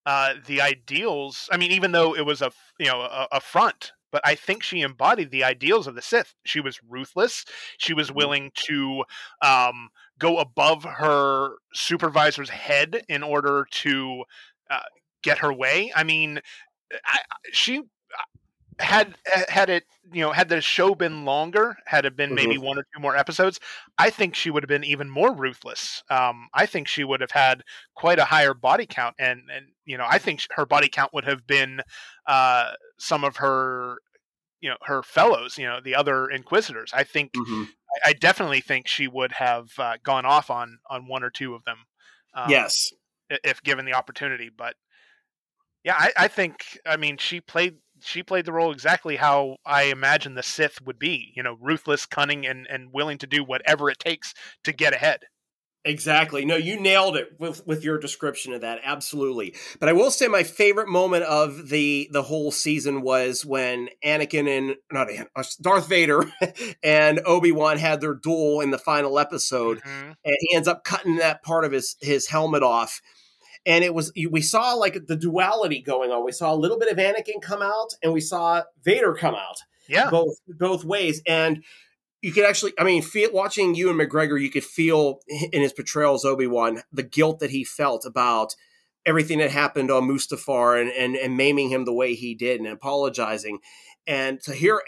uh, 0.06 0.36
the 0.46 0.62
ideals. 0.62 1.50
I 1.52 1.58
mean, 1.58 1.72
even 1.72 1.92
though 1.92 2.16
it 2.16 2.26
was 2.26 2.42
a 2.42 2.52
you 2.80 2.86
know 2.86 3.02
a, 3.02 3.28
a 3.34 3.42
front, 3.42 3.92
but 4.12 4.22
I 4.26 4.36
think 4.36 4.64
she 4.64 4.82
embodied 4.82 5.32
the 5.32 5.44
ideals 5.44 5.88
of 5.88 5.96
the 5.96 6.02
Sith. 6.02 6.34
She 6.46 6.60
was 6.62 6.80
ruthless. 6.88 7.46
She 7.78 7.94
was 7.94 8.12
willing 8.12 8.52
to 8.68 9.04
um, 9.42 9.90
go 10.20 10.38
above 10.38 10.84
her 10.84 11.56
supervisor's 11.74 12.50
head 12.50 13.04
in 13.10 13.24
order 13.24 13.68
to 13.72 14.24
uh, 14.70 14.80
get 15.24 15.40
her 15.40 15.54
way. 15.54 15.92
I 15.96 16.04
mean, 16.04 16.40
I, 17.06 17.20
I- 17.32 17.36
she 17.52 17.84
had 18.80 19.16
had 19.48 19.70
it 19.70 19.86
you 20.14 20.22
know 20.22 20.32
had 20.32 20.50
the 20.50 20.62
show 20.62 20.94
been 20.94 21.26
longer 21.26 21.76
had 21.88 22.06
it 22.06 22.16
been 22.16 22.34
maybe 22.36 22.58
one 22.58 22.78
or 22.78 22.84
two 22.94 23.02
more 23.02 23.16
episodes 23.18 23.60
i 23.98 24.10
think 24.10 24.36
she 24.36 24.52
would 24.52 24.62
have 24.64 24.68
been 24.70 24.84
even 24.84 25.10
more 25.10 25.34
ruthless 25.34 26.04
um, 26.12 26.48
i 26.54 26.66
think 26.66 26.88
she 26.88 27.04
would 27.04 27.20
have 27.20 27.32
had 27.32 27.64
quite 27.96 28.20
a 28.20 28.26
higher 28.26 28.54
body 28.54 28.86
count 28.86 29.16
and 29.18 29.50
and 29.52 29.70
you 29.86 29.98
know 29.98 30.06
i 30.08 30.20
think 30.20 30.42
her 30.52 30.66
body 30.66 30.88
count 30.90 31.12
would 31.14 31.26
have 31.26 31.48
been 31.48 31.82
uh, 32.28 32.72
some 33.00 33.24
of 33.24 33.38
her 33.38 33.98
you 34.62 34.70
know 34.70 34.78
her 34.84 35.04
fellows 35.04 35.58
you 35.58 35.66
know 35.66 35.80
the 35.82 35.96
other 35.96 36.30
inquisitors 36.30 36.92
i 36.94 37.04
think 37.04 37.34
Mhm. 37.36 37.68
I, 38.06 38.10
I 38.10 38.14
definitely 38.14 38.62
think 38.62 38.88
she 38.88 39.08
would 39.08 39.32
have 39.34 39.72
uh, 39.78 39.98
gone 40.04 40.26
off 40.26 40.50
on 40.50 40.80
on 40.90 41.08
one 41.08 41.24
or 41.24 41.30
two 41.30 41.56
of 41.56 41.64
them 41.64 41.86
um, 42.34 42.52
yes, 42.52 42.94
if 43.30 43.62
given 43.64 43.86
the 43.86 43.94
opportunity. 43.94 44.50
But 44.50 44.76
yeah, 45.84 45.96
I, 45.98 46.12
I 46.18 46.28
think 46.28 46.80
I 46.86 46.98
mean 46.98 47.18
she 47.18 47.42
played 47.42 47.78
she 48.02 48.24
played 48.24 48.46
the 48.46 48.52
role 48.54 48.72
exactly 48.72 49.16
how 49.18 49.58
I 49.66 49.84
imagine 49.84 50.36
the 50.36 50.44
Sith 50.44 50.82
would 50.84 51.00
be. 51.00 51.34
You 51.36 51.44
know, 51.44 51.58
ruthless, 51.60 52.06
cunning, 52.06 52.46
and 52.46 52.68
and 52.70 52.94
willing 52.94 53.18
to 53.20 53.28
do 53.28 53.44
whatever 53.44 53.90
it 53.90 54.00
takes 54.00 54.34
to 54.64 54.72
get 54.72 54.94
ahead. 54.94 55.22
Exactly. 55.86 56.44
No, 56.44 56.58
you 56.58 56.78
nailed 56.82 57.16
it 57.16 57.30
with 57.40 57.66
with 57.66 57.82
your 57.84 57.98
description 57.98 58.52
of 58.52 58.60
that. 58.62 58.82
Absolutely. 58.84 59.56
But 59.80 59.88
I 59.88 59.94
will 59.94 60.12
say 60.12 60.28
my 60.28 60.44
favorite 60.44 60.90
moment 60.90 61.24
of 61.24 61.70
the 61.70 62.10
the 62.12 62.24
whole 62.24 62.52
season 62.52 63.02
was 63.02 63.46
when 63.46 63.88
Anakin 64.04 64.50
and 64.50 64.76
not 64.92 65.10
An- 65.10 65.28
uh, 65.34 65.44
Darth 65.62 65.88
Vader 65.88 66.26
and 66.84 67.22
Obi 67.26 67.54
Wan 67.54 67.78
had 67.78 68.02
their 68.02 68.16
duel 68.16 68.60
in 68.60 68.72
the 68.72 68.78
final 68.78 69.18
episode, 69.18 69.80
Mhm. 69.82 70.16
and 70.26 70.36
he 70.42 70.56
ends 70.56 70.68
up 70.68 70.84
cutting 70.84 71.18
that 71.18 71.42
part 71.42 71.64
of 71.64 71.72
his 71.72 71.96
his 72.02 72.28
helmet 72.28 72.64
off. 72.64 73.00
And 73.68 73.84
it 73.84 73.94
was 73.94 74.12
we 74.16 74.42
saw 74.42 74.74
like 74.74 75.06
the 75.08 75.16
duality 75.16 75.82
going 75.82 76.10
on. 76.10 76.26
We 76.26 76.32
saw 76.32 76.54
a 76.54 76.56
little 76.56 76.80
bit 76.80 76.92
of 76.92 76.98
Anakin 76.98 77.42
come 77.42 77.62
out, 77.62 77.90
and 78.02 78.14
we 78.14 78.22
saw 78.22 78.64
Vader 78.84 79.14
come 79.14 79.36
out. 79.36 79.58
Yeah, 79.88 80.10
both 80.10 80.38
both 80.48 80.84
ways. 80.86 81.22
And 81.28 81.64
you 82.22 82.32
could 82.32 82.46
actually 82.46 82.74
i 82.80 82.84
mean 82.84 83.02
feel 83.04 83.32
watching 83.32 83.76
ewan 83.76 83.96
mcgregor 83.96 84.42
you 84.42 84.50
could 84.50 84.64
feel 84.64 85.20
in 85.28 85.62
his 85.62 85.72
portrayal 85.72 86.16
as 86.16 86.26
obi-wan 86.26 86.82
the 86.92 87.04
guilt 87.04 87.40
that 87.40 87.52
he 87.52 87.64
felt 87.64 88.06
about 88.06 88.56
everything 89.06 89.38
that 89.38 89.52
happened 89.52 89.92
on 89.92 90.04
mustafar 90.08 90.82
and, 90.82 90.90
and 90.92 91.16
and 91.16 91.38
maiming 91.38 91.70
him 91.70 91.86
the 91.86 91.94
way 91.94 92.16
he 92.16 92.34
did 92.36 92.60
and 92.60 92.68
apologizing. 92.68 93.60
And 94.08 94.42
to 94.42 94.54
hear 94.54 94.82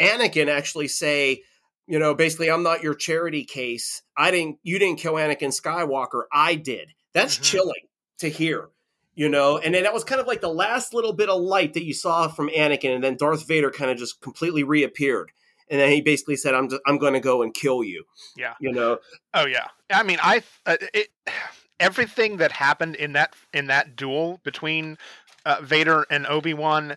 anakin 0.00 0.48
actually 0.48 0.88
say 0.88 1.42
you 1.86 1.98
know 1.98 2.14
basically 2.14 2.50
i'm 2.50 2.62
not 2.62 2.82
your 2.82 2.94
charity 2.94 3.44
case. 3.44 4.02
I 4.16 4.30
didn't 4.30 4.56
you 4.62 4.78
didn't 4.78 4.98
kill 4.98 5.14
anakin 5.14 5.52
skywalker. 5.54 6.22
I 6.32 6.54
did. 6.54 6.88
That's 7.12 7.38
Mhm. 7.38 7.42
chilling 7.42 7.82
to 8.20 8.28
hear 8.28 8.68
you 9.14 9.28
know 9.28 9.58
and 9.58 9.74
then 9.74 9.82
that 9.82 9.92
was 9.92 10.04
kind 10.04 10.20
of 10.20 10.26
like 10.26 10.40
the 10.40 10.48
last 10.48 10.94
little 10.94 11.12
bit 11.12 11.28
of 11.28 11.40
light 11.40 11.74
that 11.74 11.84
you 11.84 11.92
saw 11.92 12.28
from 12.28 12.48
anakin 12.50 12.94
and 12.94 13.02
then 13.02 13.16
darth 13.16 13.46
vader 13.46 13.70
kind 13.70 13.90
of 13.90 13.98
just 13.98 14.20
completely 14.20 14.62
reappeared 14.62 15.32
and 15.68 15.80
then 15.80 15.90
he 15.90 16.00
basically 16.00 16.36
said 16.36 16.54
i'm 16.54 16.68
just, 16.68 16.80
i'm 16.86 16.98
going 16.98 17.14
to 17.14 17.20
go 17.20 17.42
and 17.42 17.52
kill 17.54 17.82
you 17.82 18.04
Yeah. 18.36 18.54
you 18.60 18.72
know 18.72 18.98
Oh 19.34 19.46
yeah. 19.46 19.66
I 19.92 20.02
mean, 20.02 20.18
I 20.22 20.42
uh, 20.66 20.76
it, 20.94 21.08
everything 21.80 22.36
that 22.38 22.52
happened 22.52 22.96
in 22.96 23.12
that 23.14 23.34
in 23.52 23.66
that 23.66 23.96
duel 23.96 24.40
between 24.44 24.98
uh, 25.44 25.60
Vader 25.62 26.04
and 26.10 26.26
Obi 26.26 26.52
Wan, 26.54 26.96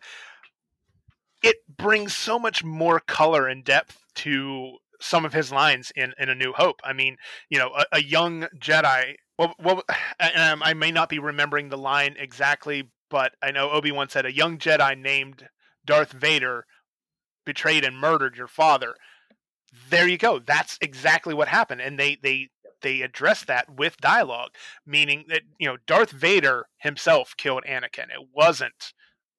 it 1.41 1.57
brings 1.77 2.15
so 2.15 2.37
much 2.39 2.63
more 2.63 2.99
color 2.99 3.47
and 3.47 3.63
depth 3.63 3.99
to 4.15 4.77
some 4.99 5.25
of 5.25 5.33
his 5.33 5.51
lines 5.51 5.91
in 5.95 6.13
in 6.17 6.29
A 6.29 6.35
New 6.35 6.53
Hope. 6.53 6.81
I 6.83 6.93
mean, 6.93 7.17
you 7.49 7.57
know, 7.59 7.69
a, 7.75 7.85
a 7.93 8.03
young 8.03 8.47
Jedi. 8.59 9.15
Well, 9.37 9.53
well, 9.59 9.83
um, 10.35 10.61
I 10.63 10.73
may 10.73 10.91
not 10.91 11.09
be 11.09 11.19
remembering 11.19 11.69
the 11.69 11.77
line 11.77 12.15
exactly, 12.19 12.89
but 13.09 13.33
I 13.41 13.51
know 13.51 13.71
Obi 13.71 13.91
Wan 13.91 14.09
said 14.09 14.25
a 14.25 14.33
young 14.33 14.57
Jedi 14.57 14.97
named 14.97 15.49
Darth 15.85 16.11
Vader 16.11 16.65
betrayed 17.45 17.83
and 17.85 17.97
murdered 17.97 18.35
your 18.37 18.47
father. 18.47 18.95
There 19.89 20.07
you 20.07 20.17
go. 20.17 20.39
That's 20.39 20.77
exactly 20.81 21.33
what 21.33 21.47
happened 21.47 21.81
and 21.81 21.99
they 21.99 22.17
they 22.21 22.49
they 22.81 23.01
address 23.01 23.43
that 23.45 23.69
with 23.77 23.97
dialogue 23.97 24.51
meaning 24.85 25.25
that 25.29 25.41
you 25.57 25.67
know 25.67 25.77
darth 25.87 26.11
vader 26.11 26.67
himself 26.77 27.35
killed 27.37 27.63
anakin. 27.67 28.09
It 28.11 28.27
wasn't 28.33 28.93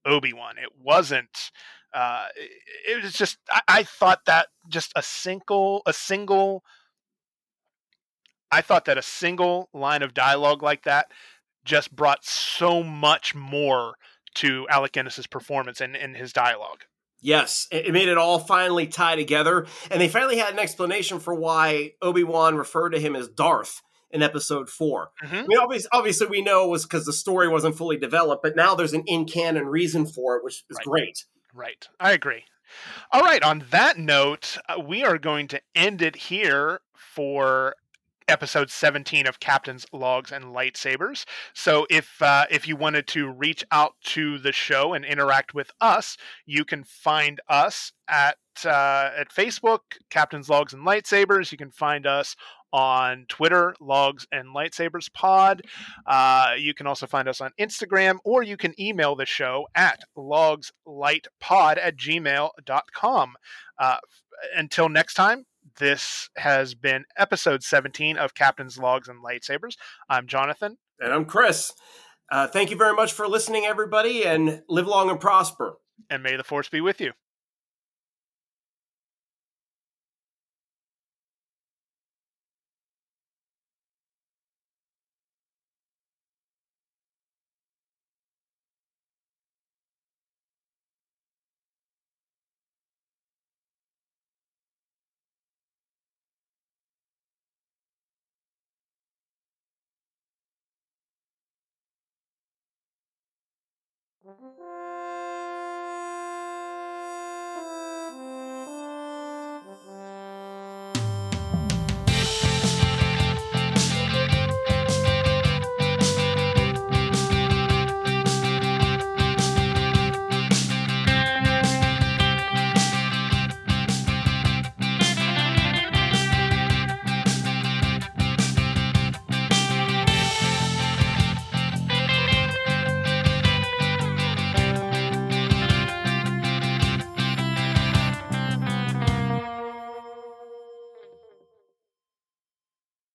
obi-wan. 0.04 0.56
It 0.58 0.70
wasn't 0.80 1.50
uh 1.94 2.26
it, 2.36 2.50
it 2.98 3.02
was 3.04 3.12
just 3.12 3.38
I, 3.50 3.60
I 3.68 3.82
thought 3.84 4.20
that 4.26 4.48
just 4.68 4.92
a 4.96 5.02
single 5.02 5.82
a 5.86 5.92
single 5.92 6.64
i 8.54 8.60
thought 8.60 8.84
that 8.86 8.98
a 8.98 9.02
single 9.02 9.68
line 9.72 10.02
of 10.02 10.14
dialogue 10.14 10.62
like 10.62 10.84
that 10.84 11.10
just 11.64 11.94
brought 11.94 12.24
so 12.24 12.82
much 12.82 13.34
more 13.34 13.94
to 14.34 14.66
alec 14.68 14.92
guinness's 14.92 15.26
performance 15.26 15.80
and, 15.80 15.96
and 15.96 16.16
his 16.16 16.32
dialogue 16.32 16.84
Yes, 17.20 17.68
it 17.70 17.90
made 17.90 18.08
it 18.08 18.18
all 18.18 18.38
finally 18.38 18.86
tie 18.86 19.16
together, 19.16 19.66
and 19.90 19.98
they 19.98 20.08
finally 20.08 20.36
had 20.36 20.52
an 20.52 20.58
explanation 20.58 21.20
for 21.20 21.34
why 21.34 21.92
Obi 22.02 22.22
Wan 22.22 22.54
referred 22.54 22.90
to 22.90 23.00
him 23.00 23.16
as 23.16 23.28
Darth 23.28 23.80
in 24.10 24.22
Episode 24.22 24.68
4 24.68 25.10
Mhm. 25.22 25.44
I 25.44 25.46
mean, 25.46 25.56
obviously, 25.58 25.88
obviously, 25.90 26.26
we 26.26 26.42
know 26.42 26.64
it 26.64 26.68
was 26.68 26.82
because 26.84 27.06
the 27.06 27.14
story 27.14 27.48
wasn't 27.48 27.78
fully 27.78 27.96
developed, 27.96 28.42
but 28.42 28.56
now 28.56 28.74
there's 28.74 28.92
an 28.92 29.04
in 29.06 29.24
canon 29.24 29.64
reason 29.68 30.04
for 30.04 30.36
it, 30.36 30.44
which 30.44 30.64
is 30.68 30.76
Right. 30.76 30.84
great. 30.84 31.24
Right. 31.54 31.88
I 31.98 32.12
agree. 32.12 32.44
All 33.10 33.22
right. 33.22 33.42
On 33.42 33.64
that 33.70 33.96
note, 33.96 34.58
uh, 34.68 34.78
we 34.80 35.02
are 35.02 35.16
going 35.16 35.48
to 35.48 35.62
end 35.74 36.02
it 36.02 36.16
here 36.16 36.80
for 36.94 37.74
episode 38.28 38.70
17 38.70 39.26
of 39.26 39.40
Captain's 39.40 39.86
Logs 39.92 40.32
and 40.32 40.46
Lightsabers. 40.46 41.24
So 41.54 41.86
if 41.90 42.20
uh, 42.22 42.46
if 42.50 42.66
you 42.66 42.76
wanted 42.76 43.06
to 43.08 43.28
reach 43.28 43.64
out 43.70 43.94
to 44.04 44.38
the 44.38 44.52
show 44.52 44.94
and 44.94 45.04
interact 45.04 45.54
with 45.54 45.70
us, 45.80 46.16
you 46.46 46.64
can 46.64 46.84
find 46.84 47.40
us 47.48 47.92
at 48.08 48.36
uh, 48.64 49.10
at 49.16 49.30
Facebook, 49.30 49.80
Captain's 50.10 50.48
Logs 50.48 50.72
and 50.72 50.86
Lightsabers. 50.86 51.52
You 51.52 51.58
can 51.58 51.70
find 51.70 52.06
us 52.06 52.36
on 52.72 53.24
Twitter, 53.28 53.74
Logs 53.80 54.26
and 54.32 54.48
Lightsabers 54.54 55.12
Pod. 55.12 55.62
Uh, 56.06 56.54
you 56.58 56.74
can 56.74 56.88
also 56.88 57.06
find 57.06 57.28
us 57.28 57.40
on 57.40 57.52
Instagram, 57.58 58.18
or 58.24 58.42
you 58.42 58.56
can 58.56 58.74
email 58.80 59.14
the 59.14 59.26
show 59.26 59.66
at 59.76 60.00
logslightpod 60.18 61.78
at 61.78 61.96
gmail.com. 61.96 63.34
Uh, 63.78 63.96
until 64.56 64.88
next 64.88 65.14
time, 65.14 65.46
this 65.78 66.28
has 66.36 66.74
been 66.74 67.04
episode 67.16 67.62
17 67.62 68.16
of 68.16 68.34
Captain's 68.34 68.78
Logs 68.78 69.08
and 69.08 69.24
Lightsabers. 69.24 69.74
I'm 70.08 70.26
Jonathan. 70.26 70.76
And 71.00 71.12
I'm 71.12 71.24
Chris. 71.24 71.72
Uh, 72.30 72.46
thank 72.46 72.70
you 72.70 72.76
very 72.76 72.94
much 72.94 73.12
for 73.12 73.26
listening, 73.28 73.64
everybody, 73.64 74.24
and 74.24 74.62
live 74.68 74.86
long 74.86 75.10
and 75.10 75.20
prosper. 75.20 75.74
and 76.10 76.22
may 76.22 76.36
the 76.36 76.44
force 76.44 76.68
be 76.68 76.80
with 76.80 77.00
you. 77.00 77.12